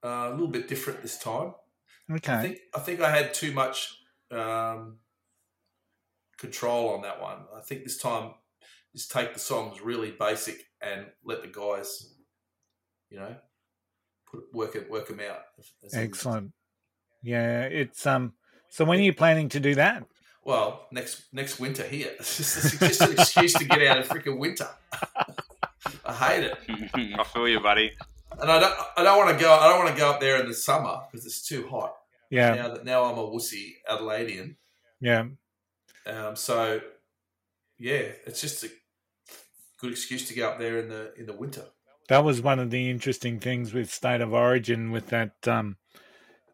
Uh, 0.03 0.29
a 0.29 0.31
little 0.31 0.47
bit 0.47 0.67
different 0.67 1.01
this 1.01 1.17
time. 1.17 1.53
Okay. 2.11 2.33
I 2.33 2.41
think 2.41 2.57
I 2.75 2.79
think 2.79 3.01
I 3.01 3.09
had 3.09 3.33
too 3.33 3.51
much 3.51 3.97
um, 4.31 4.99
control 6.37 6.89
on 6.89 7.01
that 7.01 7.21
one. 7.21 7.39
I 7.55 7.61
think 7.61 7.83
this 7.83 7.97
time, 7.97 8.31
just 8.95 9.11
take 9.11 9.33
the 9.33 9.39
songs 9.39 9.81
really 9.81 10.11
basic 10.11 10.63
and 10.81 11.07
let 11.23 11.41
the 11.41 11.47
guys, 11.47 12.13
you 13.09 13.17
know, 13.19 13.35
put 14.31 14.43
work 14.53 14.75
it 14.75 14.89
work 14.89 15.07
them 15.07 15.19
out. 15.19 15.41
As- 15.59 15.71
as- 15.85 15.93
Excellent. 15.93 16.51
Yeah, 17.23 17.61
it's 17.63 18.05
um. 18.05 18.33
So 18.69 18.85
when 18.85 18.99
are 18.99 19.03
you 19.03 19.13
planning 19.13 19.49
to 19.49 19.59
do 19.59 19.75
that? 19.75 20.05
Well, 20.43 20.87
next 20.91 21.23
next 21.33 21.59
winter 21.59 21.83
here. 21.83 22.11
It's 22.19 22.37
just, 22.37 22.65
it's 22.65 22.79
just 22.79 23.01
an 23.01 23.11
excuse 23.13 23.53
to 23.53 23.65
get 23.65 23.81
out 23.87 23.97
of 23.99 24.07
freaking 24.07 24.37
winter. 24.39 24.67
I 26.05 26.13
hate 26.13 26.43
it, 26.43 26.57
I 27.19 27.23
feel 27.25 27.47
you, 27.47 27.59
buddy. 27.59 27.91
and 28.39 28.49
I 28.51 28.59
don't. 28.59 28.73
I 28.97 29.03
don't 29.03 29.17
want 29.17 29.37
to 29.37 29.43
go. 29.43 29.51
I 29.53 29.67
don't 29.67 29.83
want 29.83 29.95
to 29.95 29.99
go 29.99 30.09
up 30.09 30.19
there 30.21 30.39
in 30.39 30.47
the 30.47 30.53
summer 30.53 30.99
because 31.11 31.25
it's 31.25 31.45
too 31.47 31.67
hot. 31.67 31.93
Yeah. 32.29 32.55
Now 32.55 32.67
that 32.73 32.85
now 32.85 33.03
I'm 33.05 33.17
a 33.17 33.23
wussy 33.27 33.75
Adelaidean. 33.89 34.55
Yeah. 35.01 35.25
Um, 36.05 36.35
so 36.35 36.81
yeah, 37.77 38.03
it's 38.25 38.41
just 38.41 38.63
a 38.63 38.69
good 39.79 39.91
excuse 39.91 40.27
to 40.29 40.33
go 40.33 40.49
up 40.49 40.59
there 40.59 40.79
in 40.79 40.89
the 40.89 41.13
in 41.17 41.25
the 41.25 41.33
winter. 41.33 41.65
That 42.07 42.23
was 42.23 42.41
one 42.41 42.59
of 42.59 42.69
the 42.69 42.89
interesting 42.89 43.39
things 43.39 43.73
with 43.73 43.91
State 43.91 44.21
of 44.21 44.33
Origin, 44.33 44.91
with 44.91 45.07
that 45.07 45.47
um, 45.47 45.75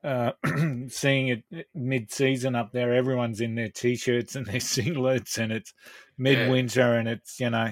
uh, 0.04 0.32
seeing 0.88 1.28
it 1.30 1.68
mid-season 1.76 2.56
up 2.56 2.72
there. 2.72 2.94
Everyone's 2.94 3.40
in 3.42 3.56
their 3.56 3.70
t-shirts 3.70 4.36
and 4.36 4.46
their 4.48 4.60
singlets, 4.60 5.38
and 5.38 5.52
it's 5.52 5.74
midwinter, 6.18 6.96
and 6.96 7.08
it's 7.08 7.40
you 7.40 7.50
know, 7.50 7.72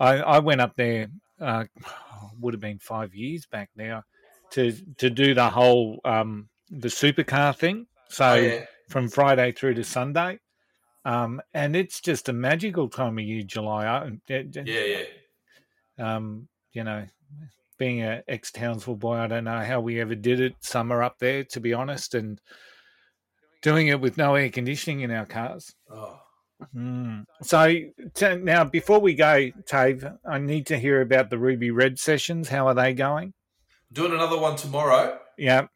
I 0.00 0.12
I 0.18 0.38
went 0.38 0.60
up 0.60 0.74
there. 0.76 1.08
Uh, 1.40 1.64
would 2.40 2.54
have 2.54 2.60
been 2.60 2.78
five 2.78 3.14
years 3.14 3.46
back 3.46 3.70
now 3.76 4.02
to 4.50 4.72
to 4.98 5.10
do 5.10 5.34
the 5.34 5.50
whole 5.50 6.00
um, 6.04 6.48
the 6.70 6.88
supercar 6.88 7.56
thing. 7.56 7.86
So 8.08 8.24
Oh, 8.24 8.34
yeah. 8.36 8.64
from 8.88 9.08
Friday 9.08 9.52
through 9.52 9.74
to 9.74 9.84
Sunday. 9.84 10.38
Um, 11.04 11.40
and 11.54 11.76
it's 11.76 12.00
just 12.00 12.28
a 12.28 12.32
magical 12.32 12.88
time 12.88 13.18
of 13.18 13.24
year, 13.24 13.42
July. 13.42 13.86
I- 13.86 14.10
Yeah, 14.28 14.42
yeah. 14.64 15.02
um, 15.98 16.48
you 16.72 16.84
know, 16.84 17.06
being 17.78 18.02
a 18.02 18.22
ex 18.28 18.50
Townsville 18.50 18.96
boy, 18.96 19.16
I 19.16 19.26
don't 19.26 19.44
know 19.44 19.60
how 19.60 19.80
we 19.80 20.00
ever 20.00 20.14
did 20.14 20.40
it 20.40 20.54
summer 20.60 21.02
up 21.02 21.18
there, 21.18 21.44
to 21.44 21.60
be 21.60 21.72
honest, 21.74 22.14
and 22.14 22.40
doing 23.62 23.88
it 23.88 24.00
with 24.00 24.16
no 24.16 24.34
air 24.34 24.48
conditioning 24.50 25.00
in 25.00 25.10
our 25.10 25.26
cars. 25.26 25.72
Oh, 25.90 26.20
Mm. 26.74 27.24
So 27.42 27.66
t- 28.14 28.34
now, 28.36 28.64
before 28.64 28.98
we 28.98 29.12
go, 29.14 29.50
Tave, 29.66 30.06
I 30.26 30.38
need 30.38 30.64
to 30.68 30.78
hear 30.78 31.02
about 31.02 31.28
the 31.28 31.36
Ruby 31.36 31.70
Red 31.70 31.98
sessions. 31.98 32.48
How 32.48 32.66
are 32.68 32.74
they 32.74 32.94
going? 32.94 33.34
doing 33.92 34.12
another 34.12 34.38
one 34.38 34.56
tomorrow. 34.56 35.18
Yeah. 35.36 35.66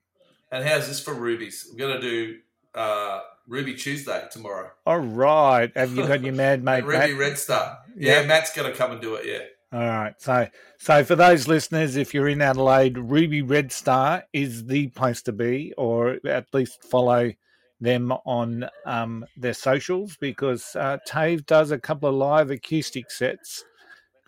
And 0.51 0.67
how's 0.67 0.89
this 0.89 0.99
for 0.99 1.13
rubies? 1.15 1.67
We're 1.71 1.87
gonna 1.87 2.01
do 2.01 2.39
uh, 2.75 3.21
Ruby 3.47 3.75
Tuesday 3.75 4.25
tomorrow. 4.33 4.71
All 4.87 4.99
right. 4.99 5.71
Have 5.77 5.95
you 5.95 6.07
got 6.07 6.23
your 6.23 6.33
mad 6.35 6.65
mate? 6.65 6.83
Ruby 6.85 6.99
Matt? 7.13 7.19
Red 7.19 7.39
Star. 7.39 7.79
Yeah, 7.95 8.21
Yeah. 8.23 8.27
Matt's 8.27 8.51
gonna 8.57 8.73
come 8.73 8.93
and 8.93 9.01
do 9.03 9.17
it. 9.17 9.27
Yeah. 9.27 9.45
All 9.73 9.81
right. 9.81 10.15
So, 10.19 10.49
so 10.79 11.05
for 11.05 11.15
those 11.15 11.47
listeners, 11.47 11.97
if 11.97 12.13
you're 12.13 12.29
in 12.29 12.43
Adelaide, 12.43 12.99
Ruby 12.99 13.43
Red 13.43 13.71
Star 13.71 14.25
is 14.33 14.65
the 14.67 14.89
place 14.89 15.23
to 15.23 15.33
be, 15.33 15.73
or 15.79 16.19
at 16.27 16.47
least 16.53 16.83
follow 16.83 17.33
them 17.81 18.13
on 18.27 18.69
um, 18.85 19.25
their 19.37 19.55
socials 19.55 20.17
because 20.21 20.75
uh, 20.77 20.99
Tave 21.07 21.47
does 21.47 21.71
a 21.71 21.79
couple 21.79 22.09
of 22.09 22.15
live 22.17 22.51
acoustic 22.51 23.11
sets 23.11 23.65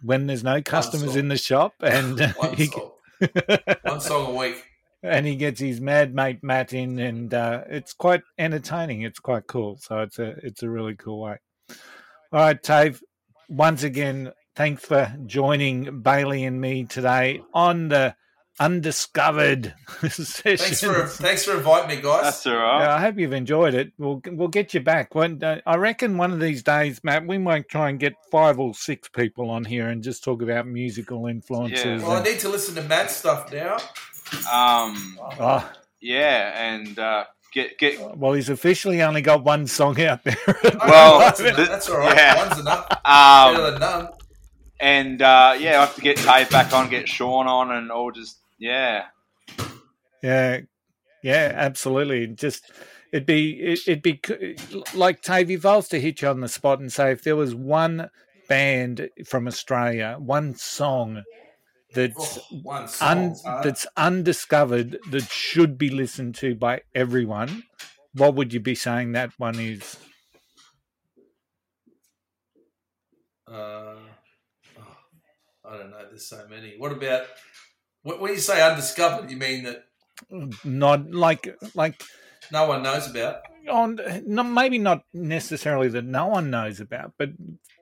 when 0.02 0.26
there's 0.26 0.44
no 0.44 0.62
customers 0.62 1.16
in 1.16 1.28
the 1.28 1.36
shop, 1.36 1.74
and 1.80 2.20
One 2.36 2.54
he, 2.54 2.66
song. 2.66 2.90
One 3.82 4.00
song 4.00 4.34
a 4.34 4.38
week. 4.38 4.64
and 5.02 5.26
he 5.26 5.36
gets 5.36 5.60
his 5.60 5.80
mad 5.80 6.14
mate 6.14 6.42
Matt 6.42 6.72
in, 6.72 6.98
and 6.98 7.32
uh, 7.34 7.64
it's 7.68 7.92
quite 7.92 8.22
entertaining. 8.38 9.02
It's 9.02 9.20
quite 9.20 9.46
cool. 9.46 9.76
So 9.80 10.00
it's 10.00 10.18
a 10.18 10.34
it's 10.42 10.62
a 10.62 10.70
really 10.70 10.94
cool 10.96 11.20
way. 11.20 11.36
All 12.32 12.40
right, 12.40 12.60
Tave. 12.60 13.02
Once 13.48 13.82
again, 13.82 14.32
thanks 14.54 14.84
for 14.84 15.14
joining 15.26 16.00
Bailey 16.02 16.44
and 16.44 16.60
me 16.60 16.84
today 16.84 17.42
on 17.54 17.88
the 17.88 18.14
undiscovered 18.60 19.74
session. 20.10 20.24
Thanks 20.58 20.80
for 20.82 21.06
thanks 21.06 21.44
for 21.44 21.56
inviting 21.56 21.96
me, 21.96 22.02
guys. 22.02 22.22
That's 22.22 22.46
all 22.46 22.56
right. 22.56 22.82
Yeah, 22.82 22.94
I 22.94 23.00
hope 23.00 23.18
you've 23.18 23.32
enjoyed 23.32 23.74
it. 23.74 23.92
We'll 23.98 24.20
we'll 24.26 24.48
get 24.48 24.74
you 24.74 24.80
back. 24.80 25.14
When, 25.14 25.42
uh, 25.42 25.60
I 25.66 25.76
reckon 25.76 26.18
one 26.18 26.32
of 26.32 26.38
these 26.40 26.62
days, 26.62 27.00
Matt, 27.02 27.26
we 27.26 27.38
might 27.38 27.68
try 27.68 27.88
and 27.88 27.98
get 27.98 28.12
five 28.30 28.60
or 28.60 28.74
six 28.74 29.08
people 29.08 29.48
on 29.50 29.64
here 29.64 29.88
and 29.88 30.02
just 30.02 30.22
talk 30.22 30.42
about 30.42 30.66
musical 30.66 31.26
influences. 31.26 32.02
Well, 32.02 32.12
I 32.12 32.22
need 32.22 32.40
to 32.40 32.48
listen 32.50 32.74
to 32.76 32.82
Matt's 32.82 33.16
stuff 33.16 33.50
now. 33.52 33.76
Um, 34.52 35.18
Oh, 35.40 35.70
yeah, 36.00 36.72
and 36.74 36.98
uh, 36.98 37.24
get 37.52 37.78
get. 37.78 38.16
well, 38.18 38.34
he's 38.34 38.48
officially 38.50 39.02
only 39.02 39.22
got 39.22 39.44
one 39.44 39.66
song 39.66 40.00
out 40.02 40.24
there. 40.24 40.36
Well, 40.86 41.18
that's, 41.20 41.40
that's 41.40 41.88
all 41.88 41.98
right. 41.98 42.16
yeah. 42.16 42.36
One's 42.48 42.60
enough. 42.60 42.86
Um, 43.04 43.54
Better 43.54 43.70
than 43.72 43.80
none. 43.80 44.08
And 44.82 45.22
uh, 45.22 45.54
yeah, 45.58 45.78
I 45.78 45.86
have 45.86 45.94
to 45.94 46.02
get 46.02 46.16
Dave 46.18 46.50
back 46.50 46.72
on, 46.74 46.90
get 46.90 47.08
Sean 47.08 47.46
on, 47.46 47.70
and 47.70 47.90
all 47.90 48.10
just 48.10 48.38
yeah. 48.58 49.04
Yeah, 50.22 50.60
yeah, 51.22 51.52
absolutely. 51.54 52.28
Just 52.28 52.70
it'd 53.12 53.26
be 53.26 53.52
it, 53.60 53.80
it'd 53.86 54.02
be 54.02 54.20
like 54.94 55.22
Tavy 55.22 55.54
if 55.54 55.66
I 55.66 55.76
was 55.76 55.88
to 55.90 56.00
hit 56.00 56.22
you 56.22 56.28
on 56.28 56.40
the 56.40 56.48
spot 56.48 56.80
and 56.80 56.92
say 56.92 57.12
if 57.12 57.22
there 57.24 57.36
was 57.36 57.54
one 57.54 58.10
band 58.48 59.08
from 59.24 59.46
Australia, 59.48 60.16
one 60.18 60.54
song 60.56 61.22
that's 61.94 62.38
Oh, 62.40 62.58
one 62.62 62.88
un, 63.00 63.34
song. 63.34 63.40
huh? 63.44 63.62
that's 63.62 63.86
undiscovered 63.96 64.98
that 65.10 65.24
should 65.30 65.78
be 65.78 65.90
listened 65.90 66.34
to 66.36 66.54
by 66.54 66.82
everyone, 66.94 67.64
what 68.14 68.34
would 68.34 68.52
you 68.52 68.60
be 68.60 68.74
saying 68.74 69.12
that 69.12 69.32
one 69.38 69.58
is? 69.60 69.96
Uh, 73.46 73.96
I 75.72 75.78
don't 75.78 75.90
know. 75.90 76.04
There's 76.08 76.26
so 76.26 76.46
many. 76.50 76.74
What 76.78 76.92
about 76.92 77.22
when 78.02 78.32
you 78.32 78.38
say 78.38 78.62
undiscovered? 78.62 79.30
You 79.30 79.36
mean 79.36 79.64
that 79.64 79.84
Not 80.64 81.10
like 81.10 81.48
like 81.74 82.02
no 82.52 82.66
one 82.66 82.82
knows 82.82 83.08
about? 83.08 83.36
on 83.70 83.98
no, 84.26 84.42
maybe 84.42 84.78
not 84.78 85.04
necessarily 85.14 85.88
that 85.88 86.04
no 86.04 86.26
one 86.26 86.50
knows 86.50 86.80
about, 86.80 87.12
but 87.16 87.30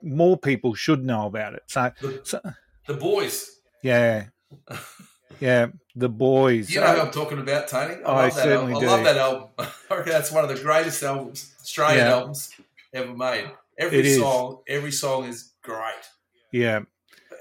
more 0.01 0.37
people 0.37 0.73
should 0.75 1.03
know 1.03 1.25
about 1.25 1.53
it. 1.55 1.63
So, 1.67 1.91
The, 1.99 2.21
so 2.23 2.39
the 2.87 2.93
boys. 2.93 3.49
yeah, 3.81 4.25
yeah, 5.39 5.67
the 5.95 6.09
boys. 6.09 6.69
You 6.69 6.81
know 6.81 6.93
who 6.95 7.01
I'm 7.01 7.11
talking 7.11 7.39
about, 7.39 7.67
Tony. 7.67 7.95
I, 8.03 8.09
I 8.11 8.23
love 8.25 8.35
that 8.35 8.43
certainly 8.43 8.73
album. 8.73 8.87
I 8.89 8.91
love 8.91 9.03
that 9.05 9.17
album. 9.17 9.49
I 9.89 9.95
reckon 9.95 10.11
that's 10.13 10.31
one 10.31 10.43
of 10.43 10.55
the 10.55 10.61
greatest 10.63 11.01
albums, 11.03 11.51
Australian 11.61 12.05
Yeah. 12.05 12.13
albums 12.13 12.51
ever 12.93 13.13
made. 13.15 13.49
Every 13.77 13.99
It 13.99 14.05
is. 14.05 14.19
song, 14.19 14.61
every 14.67 14.91
song 14.91 15.25
is 15.25 15.51
great. 15.63 16.03
yeah, 16.51 16.81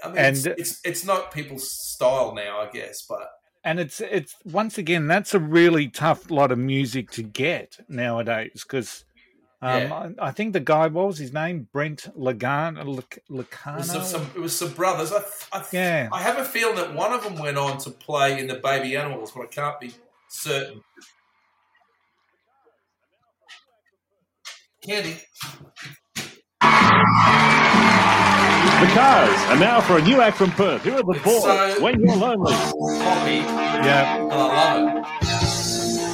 I 0.05 0.09
mean, 0.09 0.19
And- 0.19 0.37
it's, 0.37 0.47
it's 0.47 0.81
it's 0.85 1.05
not 1.05 1.33
people's 1.33 1.71
style 1.71 2.35
now, 2.35 2.61
I 2.61 2.71
guess, 2.71 3.03
but 3.09 3.29
and 3.65 3.79
it's 3.79 4.01
it's 4.01 4.37
once 4.45 4.79
again 4.79 5.07
that's 5.07 5.35
a 5.35 5.39
really 5.39 5.89
tough 5.89 6.31
lot 6.31 6.51
of 6.53 6.59
music 6.59 7.11
to 7.13 7.23
get 7.23 7.79
nowadays 7.89 8.63
because. 8.63 9.05
Um, 9.63 9.83
Yeah. 9.83 9.95
I, 10.19 10.29
I 10.29 10.31
think 10.31 10.55
the 10.55 10.61
guy, 10.61 10.87
what 10.87 11.07
was 11.09 11.19
his 11.19 11.35
name? 11.35 11.69
Brent 11.71 12.09
Lagan, 12.19 12.77
Lac- 12.77 13.19
it 13.19 13.31
was 13.31 13.91
some, 13.91 14.03
some, 14.05 14.31
it 14.35 14.41
was 14.41 14.57
some 14.57 14.73
brothers. 14.73 15.13
I, 15.13 15.21
I, 15.53 15.65
Yeah. 15.71 16.09
I 16.11 16.23
have 16.23 16.39
a 16.39 16.47
feeling 16.47 16.77
that 16.77 16.95
one 16.95 17.13
of 17.13 17.23
them 17.23 17.37
went 17.39 17.59
on 17.59 17.77
to 17.81 17.91
play 17.91 18.39
in 18.41 18.47
the 18.47 18.55
Baby 18.55 18.97
Animals, 18.97 19.33
but 19.33 19.43
I 19.43 19.47
can't 19.49 19.79
be 19.79 19.93
certain. 20.31 20.81
Candy. 24.83 25.19
The 28.81 28.87
Cars 28.95 29.31
are 29.51 29.59
now 29.59 29.81
for 29.81 29.99
a 29.99 30.03
new 30.03 30.20
act 30.22 30.37
from 30.39 30.51
Perth. 30.53 30.83
Who 30.83 30.93
are 30.95 31.03
the 31.03 31.20
boys 31.22 31.43
so- 31.43 31.83
when 31.83 32.01
you're 32.01 32.16
lonely? 32.16 32.53
Poppy. 32.53 33.37
Yeah. 33.37 34.16
And 34.22 34.33
I 34.33 34.37
love 34.37 34.97
it. 34.97 36.11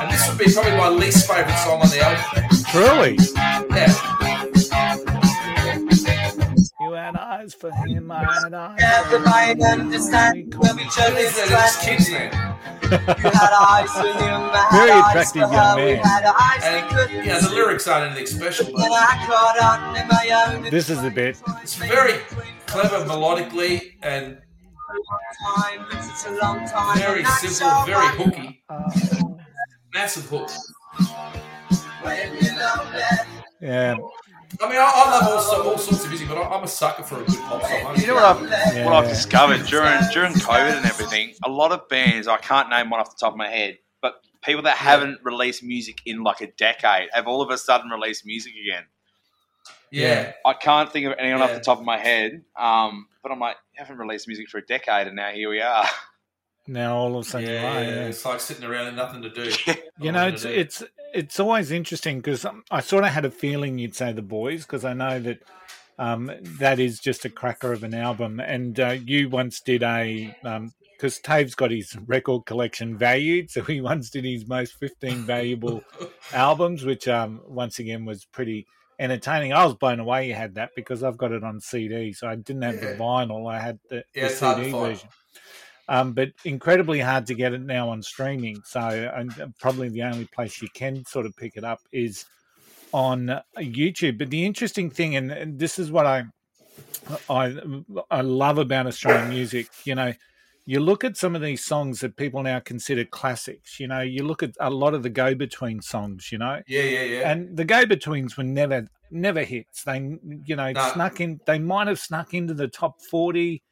And 0.00 0.10
this 0.10 0.28
would 0.28 0.38
be 0.38 0.52
probably 0.52 0.72
my 0.76 0.88
least 0.88 1.26
favourite 1.28 1.56
song 1.58 1.80
on 1.82 1.88
the 1.90 2.00
album. 2.00 2.44
Really? 2.74 3.16
For 7.60 7.70
him, 7.86 8.10
I 8.10 8.24
had 8.42 8.54
eyes. 8.54 8.78
Everybody 8.82 9.62
understand 9.64 10.54
when 10.54 10.76
we 10.76 10.84
chose 10.84 11.14
These 11.14 11.34
this 11.36 11.38
are 11.38 11.48
just 11.48 11.80
plan. 11.82 11.96
kids, 11.98 12.10
man. 12.10 12.56
You 12.82 13.30
had 13.30 13.52
eyes 13.52 13.90
for 13.92 14.12
him, 14.18 14.40
I 14.52 14.66
had 14.70 14.80
Very 14.86 14.90
eyes 14.90 15.10
attractive 15.10 15.42
for 15.42 15.56
her. 15.56 15.76
We 15.76 15.92
man. 15.92 16.04
had 16.04 16.24
eyes 16.24 16.62
And 16.64 17.20
we 17.20 17.26
yeah, 17.26 17.38
the 17.38 17.50
lyrics 17.50 17.86
aren't 17.86 18.06
anything 18.10 18.26
special, 18.26 18.64
Then 18.66 18.74
but 18.76 18.92
I 18.92 19.26
caught 19.26 19.58
on 19.62 19.96
in 19.96 20.08
my 20.08 20.54
own 20.56 20.70
This 20.70 20.88
is 20.90 21.02
the 21.02 21.10
bit. 21.10 21.40
it's 21.62 21.76
very 21.76 22.18
clever 22.66 23.04
melodically 23.04 23.92
and. 24.02 24.38
It's 25.92 26.26
a 26.26 26.32
long 26.42 26.66
time. 26.68 26.98
very 26.98 27.24
simple, 27.24 27.84
very 27.86 28.08
hooky. 28.16 28.64
Uh, 28.68 28.90
Massive 29.94 30.24
hook. 30.28 30.50
When 32.02 32.34
you 32.36 32.50
know 32.54 32.76
that 32.92 33.26
Yeah. 33.60 33.94
I 34.62 34.68
mean, 34.68 34.76
I, 34.78 34.90
I 34.94 35.10
love 35.10 35.28
all, 35.28 35.40
so- 35.40 35.70
all 35.70 35.78
sorts 35.78 36.04
of 36.04 36.10
music, 36.10 36.28
but 36.28 36.36
I, 36.38 36.42
I'm 36.54 36.62
a 36.64 36.68
sucker 36.68 37.02
for 37.02 37.22
a 37.22 37.24
good 37.24 37.38
pop 37.40 37.62
song. 37.62 37.96
You 37.96 38.06
know 38.08 38.14
what 38.14 38.24
I've 38.24 38.74
Yeah. 38.76 38.84
what 38.84 38.94
I've 38.94 39.08
discovered 39.08 39.64
during 39.66 39.98
during 40.12 40.32
COVID 40.34 40.76
and 40.76 40.86
everything. 40.86 41.34
A 41.44 41.50
lot 41.50 41.72
of 41.72 41.88
bands 41.88 42.28
I 42.28 42.36
can't 42.38 42.68
name 42.68 42.90
one 42.90 43.00
off 43.00 43.10
the 43.10 43.16
top 43.18 43.32
of 43.32 43.38
my 43.38 43.48
head, 43.48 43.78
but 44.02 44.14
people 44.44 44.62
that 44.62 44.76
haven't 44.76 45.18
released 45.24 45.62
music 45.62 45.98
in 46.04 46.22
like 46.22 46.40
a 46.42 46.48
decade 46.52 47.08
have 47.12 47.26
all 47.26 47.40
of 47.40 47.50
a 47.50 47.56
sudden 47.58 47.90
released 47.90 48.26
music 48.26 48.52
again. 48.52 48.84
Yeah. 49.90 50.32
I 50.46 50.52
can't 50.52 50.92
think 50.92 51.06
of 51.06 51.14
anyone 51.18 51.42
off 51.42 51.52
the 51.52 51.60
top 51.60 51.78
of 51.78 51.84
my 51.84 51.96
head, 51.98 52.42
um, 52.56 53.08
but 53.22 53.32
I'm 53.32 53.40
like, 53.40 53.56
you 53.74 53.78
haven't 53.82 53.96
released 53.98 54.28
music 54.28 54.48
for 54.48 54.58
a 54.58 54.64
decade, 54.66 55.06
and 55.08 55.16
now 55.16 55.30
here 55.30 55.48
we 55.50 55.60
are. 55.62 55.84
Now 56.70 56.96
all 56.96 57.18
of 57.18 57.26
a 57.26 57.28
sudden, 57.28 57.48
Yeah, 57.48 57.60
you 57.60 57.66
are, 57.66 57.82
yeah. 57.82 58.06
it's 58.06 58.24
like 58.24 58.38
sitting 58.38 58.64
around 58.64 58.86
and 58.86 58.96
nothing 58.96 59.22
to 59.22 59.30
do. 59.30 59.52
You 59.98 60.12
know, 60.12 60.28
it's 60.28 60.44
it's 60.46 60.82
it's 61.12 61.38
always 61.38 61.70
interesting 61.70 62.20
because 62.20 62.46
I 62.70 62.80
sort 62.80 63.04
of 63.04 63.10
had 63.10 63.24
a 63.26 63.30
feeling 63.30 63.78
you'd 63.78 63.94
say 63.94 64.12
the 64.12 64.22
boys 64.22 64.62
because 64.62 64.84
I 64.84 64.94
know 64.94 65.20
that 65.20 65.40
um, 65.98 66.30
that 66.58 66.78
is 66.78 66.98
just 66.98 67.26
a 67.26 67.28
cracker 67.28 67.72
of 67.72 67.82
an 67.84 67.92
album. 67.92 68.40
And 68.40 68.80
uh, 68.80 68.96
you 69.04 69.28
once 69.28 69.60
did 69.60 69.82
a 69.82 70.34
because 70.96 71.18
Tave's 71.18 71.54
got 71.54 71.70
his 71.70 71.96
record 72.06 72.46
collection 72.46 72.96
valued, 72.96 73.50
so 73.50 73.62
he 73.62 73.80
once 73.92 74.08
did 74.10 74.24
his 74.24 74.46
most 74.46 74.74
fifteen 74.74 75.18
valuable 75.18 75.82
albums, 76.32 76.84
which 76.84 77.08
um, 77.08 77.40
once 77.46 77.78
again 77.78 78.04
was 78.06 78.24
pretty 78.24 78.66
entertaining. 78.98 79.52
I 79.52 79.64
was 79.64 79.74
blown 79.74 80.00
away 80.00 80.28
you 80.28 80.34
had 80.34 80.54
that 80.54 80.70
because 80.76 81.02
I've 81.02 81.18
got 81.18 81.32
it 81.32 81.42
on 81.44 81.60
CD, 81.60 82.12
so 82.14 82.28
I 82.28 82.36
didn't 82.36 82.62
have 82.62 82.80
the 82.80 82.96
vinyl. 82.98 83.52
I 83.52 83.58
had 83.58 83.80
the, 83.90 84.04
Yeah, 84.14 84.28
the 84.28 84.30
it's 84.30 84.40
hard 84.40 84.58
to 84.58 84.64
CD 84.64 84.78
version. 84.78 85.08
Um, 85.90 86.12
but 86.12 86.28
incredibly 86.44 87.00
hard 87.00 87.26
to 87.26 87.34
get 87.34 87.52
it 87.52 87.62
now 87.62 87.88
on 87.88 88.00
streaming. 88.00 88.62
So, 88.64 88.80
and 88.80 89.52
probably 89.58 89.88
the 89.88 90.04
only 90.04 90.24
place 90.24 90.62
you 90.62 90.68
can 90.72 91.04
sort 91.04 91.26
of 91.26 91.36
pick 91.36 91.56
it 91.56 91.64
up 91.64 91.80
is 91.90 92.26
on 92.92 93.28
uh, 93.28 93.42
YouTube. 93.58 94.16
But 94.16 94.30
the 94.30 94.46
interesting 94.46 94.88
thing, 94.88 95.16
and, 95.16 95.32
and 95.32 95.58
this 95.58 95.80
is 95.80 95.90
what 95.90 96.06
I, 96.06 96.26
I, 97.28 97.56
I 98.08 98.20
love 98.20 98.58
about 98.58 98.86
Australian 98.86 99.30
music. 99.30 99.66
You 99.84 99.96
know, 99.96 100.12
you 100.72 100.78
look 100.78 101.02
at 101.02 101.16
some 101.16 101.34
of 101.34 101.42
these 101.42 101.64
songs 101.64 101.98
that 102.00 102.16
people 102.16 102.40
now 102.44 102.60
consider 102.60 103.04
classics. 103.04 103.80
You 103.80 103.88
know, 103.88 104.02
you 104.02 104.22
look 104.22 104.40
at 104.42 104.52
a 104.60 104.70
lot 104.70 104.94
of 104.94 105.02
the 105.02 105.10
go-between 105.10 105.82
songs. 105.82 106.30
You 106.30 106.38
know, 106.38 106.62
Yeah, 106.68 106.82
yeah, 106.82 107.02
yeah. 107.02 107.30
and 107.30 107.56
the 107.56 107.64
go-betweens 107.64 108.36
were 108.36 108.44
never 108.44 108.86
never 109.10 109.42
hits. 109.42 109.82
They, 109.82 109.98
you 110.44 110.54
know, 110.54 110.70
No. 110.70 110.90
snuck 110.92 111.20
in. 111.20 111.40
They 111.44 111.58
might 111.58 111.88
have 111.88 111.98
snuck 111.98 112.32
into 112.34 112.54
the 112.54 112.68
top 112.68 113.02
forty, 113.10 113.62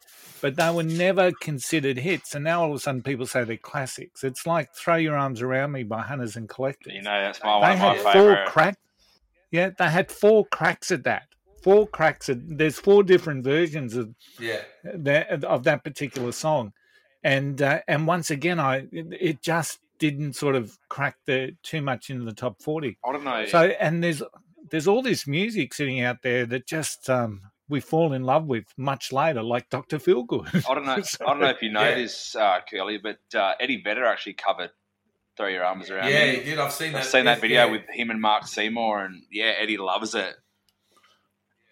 but 0.41 0.57
they 0.57 0.71
were 0.73 0.83
never 0.83 1.31
considered 1.41 1.99
hits. 1.99 2.35
And 2.35 2.43
now 2.43 2.63
all 2.63 2.71
of 2.71 2.75
a 2.75 2.81
sudden, 2.81 3.03
people 3.03 3.27
say 3.27 3.45
they're 3.45 3.57
classics. 3.57 4.25
It's 4.25 4.45
like 4.45 4.75
"Throw 4.75 4.97
Your 4.97 5.17
Arms 5.17 5.41
Around 5.41 5.71
Me" 5.73 5.85
by 5.85 6.03
Hunters 6.03 6.35
and 6.35 6.49
Collectors. 6.49 6.95
You 6.95 7.03
know, 7.03 7.21
that's 7.21 7.41
my 7.45 7.57
one 7.59 7.69
they 7.69 7.75
of 7.75 7.81
my 7.81 7.87
had 7.95 8.03
four 8.03 8.13
favorite. 8.13 8.47
crack. 8.49 8.79
Yeah, 9.53 9.71
they 9.79 9.89
had 9.89 10.11
four 10.11 10.47
cracks 10.47 10.91
at 10.91 11.05
that. 11.05 11.23
Four 11.63 11.87
cracks 11.87 12.29
at. 12.29 12.39
There's 12.59 12.79
four 12.81 13.05
different 13.05 13.45
versions 13.45 13.95
of 13.95 14.13
Yeah. 14.41 14.63
that 14.83 15.45
of 15.45 15.63
that 15.65 15.85
particular 15.85 16.33
song, 16.33 16.73
and 17.23 17.61
uh, 17.62 17.81
and 17.89 18.07
once 18.07 18.31
again, 18.31 18.59
I 18.61 18.87
it, 18.93 19.07
it 19.21 19.43
just 19.43 19.81
didn't 19.99 20.35
sort 20.35 20.55
of 20.55 20.79
crack 20.89 21.16
the 21.27 21.57
too 21.62 21.83
much 21.83 22.11
into 22.11 22.25
the 22.25 22.33
top 22.35 22.62
forty. 22.62 22.99
I 23.05 23.12
don't 23.12 23.25
know. 23.25 23.45
So 23.47 23.62
and 23.81 24.03
there's 24.03 24.23
there's 24.71 24.87
all 24.89 25.03
this 25.03 25.27
music 25.27 25.75
sitting 25.75 26.01
out 26.01 26.23
there 26.23 26.47
that 26.47 26.66
just 26.66 27.09
um, 27.11 27.43
we 27.69 27.81
fall 27.81 28.12
in 28.12 28.23
love 28.25 28.47
with 28.47 28.64
much 28.77 29.12
later, 29.12 29.43
like 29.43 29.69
Doctor 29.71 29.99
Feelgood. 29.99 30.64
I 30.71 30.75
don't 30.75 30.85
know. 30.87 31.01
So- 31.03 31.25
I 31.27 31.31
don't 31.31 31.41
know 31.41 31.49
if 31.49 31.62
you 31.62 31.73
know 31.73 31.81
Yeah. 31.83 31.95
this, 31.97 32.37
uh, 32.37 32.61
Curly, 32.71 32.99
but 32.99 33.19
uh, 33.35 33.55
Eddie 33.61 33.81
Vedder 33.83 34.05
actually 34.05 34.35
covered 34.35 34.71
"Throw 35.37 35.49
Your 35.49 35.64
Arms 35.64 35.91
Around 35.91 36.11
Yeah, 36.11 36.27
Me." 36.27 36.37
he 36.37 36.45
did. 36.45 36.59
I've 36.59 36.73
seen 36.73 36.93
that. 36.93 36.99
I've 37.01 37.05
seen 37.07 37.25
that 37.25 37.41
video 37.41 37.64
yeah. 37.66 37.73
with 37.73 37.83
him 37.91 38.11
and 38.11 38.21
Mark 38.21 38.47
Seymour, 38.47 39.05
and 39.05 39.23
yeah, 39.31 39.55
Eddie 39.59 39.77
loves 39.79 40.14
it. 40.14 40.35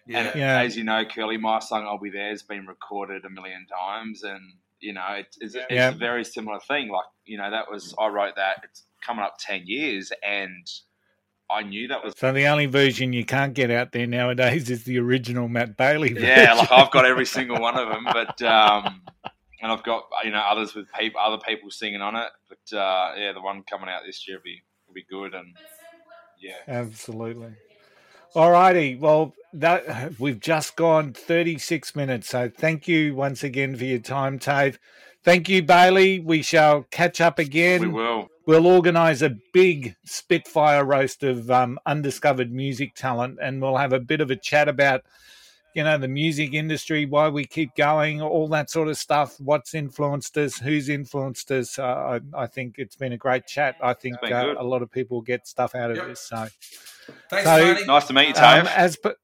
Yeah. 0.07 0.19
And 0.31 0.39
Yeah. 0.39 0.59
as 0.61 0.75
you 0.77 0.83
know, 0.83 1.03
Curly, 1.05 1.37
my 1.37 1.59
song 1.59 1.85
"I'll 1.85 1.97
Be 1.97 2.09
There" 2.09 2.29
has 2.29 2.43
been 2.43 2.65
recorded 2.65 3.25
a 3.25 3.29
million 3.29 3.65
times, 3.67 4.23
and 4.23 4.41
you 4.79 4.93
know, 4.93 5.05
it, 5.17 5.27
it's, 5.39 5.55
it's 5.55 5.65
Yeah. 5.69 5.89
a 5.89 5.93
very 5.93 6.23
similar 6.23 6.59
thing. 6.59 6.89
Like 6.89 7.05
you 7.25 7.37
know, 7.37 7.49
that 7.51 7.69
was 7.71 7.93
I 7.99 8.07
wrote 8.07 8.35
that. 8.35 8.57
It's 8.63 8.85
coming 9.05 9.23
up 9.23 9.35
ten 9.39 9.63
years, 9.65 10.11
and 10.23 10.65
I 11.49 11.63
knew 11.63 11.87
that 11.89 12.03
was. 12.03 12.13
So 12.17 12.31
the 12.33 12.47
only 12.47 12.65
version 12.65 13.13
you 13.13 13.25
can't 13.25 13.53
get 13.53 13.71
out 13.71 13.91
there 13.91 14.07
nowadays 14.07 14.69
is 14.69 14.83
the 14.83 14.99
original 14.99 15.47
Matt 15.47 15.77
Bailey. 15.77 16.15
Yeah, 16.17 16.53
like 16.53 16.71
I've 16.71 16.91
got 16.91 17.05
every 17.05 17.25
single 17.37 17.59
one 17.59 17.77
of 17.77 17.89
them, 17.89 18.05
but 18.05 18.41
um, 18.41 19.01
and 19.61 19.71
I've 19.71 19.83
got 19.83 20.03
you 20.23 20.31
know 20.31 20.39
others 20.39 20.75
with 20.75 20.87
people, 20.99 21.19
other 21.21 21.37
people 21.45 21.69
singing 21.71 22.01
on 22.01 22.15
it. 22.15 22.29
But 22.49 22.77
uh, 22.77 23.13
yeah, 23.17 23.33
the 23.33 23.41
one 23.41 23.63
coming 23.69 23.89
out 23.89 24.01
this 24.05 24.27
year 24.27 24.37
will 24.37 24.43
be 24.43 24.61
will 24.87 24.93
be 24.93 25.05
good, 25.09 25.33
and 25.33 25.55
yeah, 26.39 26.53
Absolutely. 26.67 27.53
All 28.37 28.51
righty. 28.51 28.93
Well, 28.93 29.33
that 29.53 30.19
we've 30.19 30.39
just 30.39 30.75
gone 30.75 31.11
36 31.11 31.95
minutes. 31.95 32.29
So 32.29 32.51
thank 32.55 32.87
you 32.87 33.15
once 33.15 33.43
again 33.43 33.75
for 33.75 33.83
your 33.83 33.97
time, 33.97 34.37
Tave. 34.37 34.77
Thank 35.23 35.49
you, 35.49 35.63
Bailey. 35.63 36.19
We 36.19 36.43
shall 36.43 36.83
catch 36.83 37.19
up 37.19 37.39
again. 37.39 37.81
we 37.81 37.87
will. 37.87 38.27
We'll 38.45 38.67
organise 38.67 39.23
a 39.23 39.37
big 39.53 39.95
Spitfire 40.05 40.85
roast 40.85 41.23
of 41.23 41.49
um, 41.49 41.79
undiscovered 41.87 42.51
music 42.51 42.93
talent, 42.93 43.39
and 43.41 43.59
we'll 43.59 43.77
have 43.77 43.91
a 43.91 43.99
bit 43.99 44.21
of 44.21 44.29
a 44.29 44.35
chat 44.35 44.69
about, 44.69 45.01
you 45.77 45.83
know, 45.83 45.97
the 45.97 46.07
music 46.07 46.53
industry, 46.53 47.05
why 47.05 47.29
we 47.29 47.45
keep 47.45 47.75
going, 47.75 48.21
all 48.21 48.47
that 48.49 48.69
sort 48.69 48.87
of 48.87 48.97
stuff. 48.97 49.39
What's 49.39 49.73
influenced 49.75 50.35
us? 50.37 50.57
Who's 50.57 50.89
influenced 50.89 51.51
us? 51.51 51.77
Uh, 51.79 52.19
I, 52.33 52.43
I 52.43 52.47
think 52.47 52.75
it's 52.79 52.95
been 52.95 53.13
a 53.13 53.17
great 53.17 53.45
chat. 53.47 53.75
I 53.81 53.93
think 53.93 54.17
uh, 54.23 54.55
a 54.57 54.63
lot 54.63 54.81
of 54.81 54.91
people 54.91 55.21
get 55.21 55.47
stuff 55.47 55.75
out 55.75 55.91
of 55.91 55.97
Yep. 55.97 56.07
this. 56.07 56.19
So, 56.21 56.47
Thanks, 57.29 57.45
So, 57.45 57.73
Tony. 57.73 57.85
Nice 57.85 58.07
to 58.07 58.13
meet 58.13 58.27
you, 58.29 58.43
um, 58.43 58.67
as 58.67 58.97
per, 58.97 59.15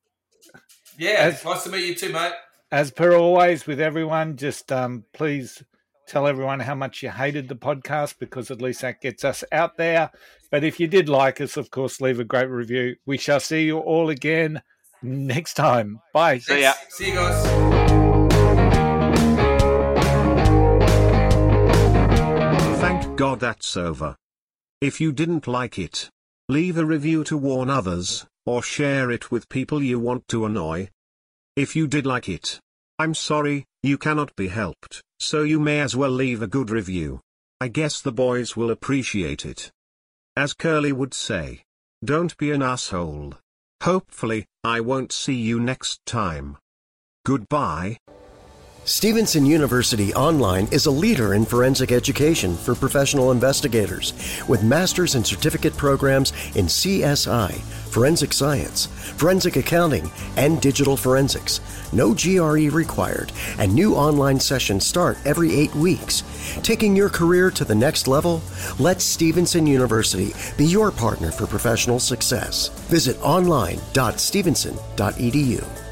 Yeah, 0.97 1.15
as- 1.19 1.43
nice 1.43 1.63
to 1.63 1.69
meet 1.69 1.85
you 1.87 1.95
too, 1.95 2.13
mate. 2.13 2.31
as 2.71 2.91
per 2.91 3.13
always 3.15 3.65
with 3.67 3.81
everyone, 3.81 4.37
just 4.37 4.71
um, 4.71 5.03
please 5.13 5.63
tell 6.07 6.27
everyone 6.27 6.59
how 6.59 6.75
much 6.75 7.01
you 7.01 7.09
hated 7.09 7.47
the 7.47 7.55
podcast 7.55 8.19
because 8.19 8.51
at 8.51 8.61
least 8.61 8.81
that 8.81 9.01
gets 9.01 9.23
us 9.23 9.43
out 9.51 9.77
there. 9.77 10.11
But 10.51 10.63
if 10.63 10.79
you 10.79 10.85
did 10.87 11.09
like 11.09 11.41
us, 11.41 11.57
of 11.57 11.71
course, 11.71 11.99
leave 11.99 12.19
a 12.19 12.23
great 12.23 12.49
review. 12.49 12.95
We 13.05 13.17
shall 13.17 13.39
see 13.39 13.63
you 13.65 13.79
all 13.79 14.09
again 14.09 14.61
next 15.03 15.53
time. 15.53 15.99
Bye. 16.13 16.39
See 16.39 16.61
ya. 16.61 16.73
See 16.89 17.09
you 17.09 17.15
guys. 17.15 17.45
Thank 22.79 23.15
God 23.17 23.39
that's 23.39 23.77
over. 23.77 24.15
If 24.81 24.99
you 24.99 25.11
didn't 25.11 25.47
like 25.47 25.77
it, 25.77 26.09
leave 26.49 26.77
a 26.77 26.85
review 26.85 27.23
to 27.25 27.37
warn 27.37 27.69
others, 27.69 28.25
or 28.45 28.61
share 28.61 29.11
it 29.11 29.31
with 29.31 29.47
people 29.49 29.81
you 29.81 29.99
want 29.99 30.27
to 30.29 30.45
annoy. 30.45 30.89
If 31.55 31.75
you 31.75 31.87
did 31.87 32.05
like 32.05 32.27
it, 32.27 32.59
I'm 32.99 33.13
sorry, 33.13 33.65
you 33.81 33.97
cannot 33.97 34.35
be 34.35 34.47
helped, 34.47 35.03
so 35.19 35.43
you 35.43 35.59
may 35.59 35.79
as 35.79 35.95
well 35.95 36.09
leave 36.09 36.41
a 36.41 36.47
good 36.47 36.69
review. 36.69 37.21
I 37.61 37.67
guess 37.67 38.01
the 38.01 38.11
boys 38.11 38.57
will 38.57 38.71
appreciate 38.71 39.45
it. 39.45 39.71
As 40.35 40.53
Curly 40.53 40.91
would 40.91 41.13
say, 41.13 41.63
don't 42.03 42.35
be 42.37 42.51
an 42.51 42.61
asshole. 42.61 43.35
Hopefully, 43.83 44.45
I 44.63 44.79
won't 44.79 45.11
see 45.11 45.35
you 45.35 45.59
next 45.59 45.99
time. 46.05 46.55
Goodbye. 47.25 47.97
Stevenson 48.85 49.45
University 49.45 50.13
Online 50.13 50.67
is 50.69 50.87
a 50.87 50.91
leader 50.91 51.35
in 51.35 51.45
forensic 51.45 51.93
education 51.93 52.57
for 52.57 52.75
professional 52.75 53.31
investigators 53.31 54.11
with 54.49 54.61
master's 54.61 55.15
and 55.15 55.25
certificate 55.25 55.77
programs 55.77 56.31
in 56.55 56.65
CSI, 56.65 57.53
forensic 57.89 58.33
science, 58.33 58.87
forensic 59.15 59.55
accounting, 59.55 60.11
and 60.35 60.61
digital 60.61 60.97
forensics. 60.97 61.61
No 61.93 62.13
GRE 62.13 62.69
required, 62.75 63.31
and 63.57 63.73
new 63.73 63.95
online 63.95 64.41
sessions 64.41 64.85
start 64.85 65.17
every 65.23 65.55
eight 65.55 65.73
weeks. 65.75 66.23
Taking 66.61 66.93
your 66.93 67.09
career 67.09 67.49
to 67.51 67.63
the 67.63 67.75
next 67.75 68.09
level? 68.09 68.41
Let 68.79 69.01
Stevenson 69.01 69.65
University 69.65 70.33
be 70.57 70.65
your 70.65 70.91
partner 70.91 71.31
for 71.31 71.47
professional 71.47 72.01
success. 72.01 72.67
Visit 72.89 73.17
online.stevenson.edu. 73.21 75.82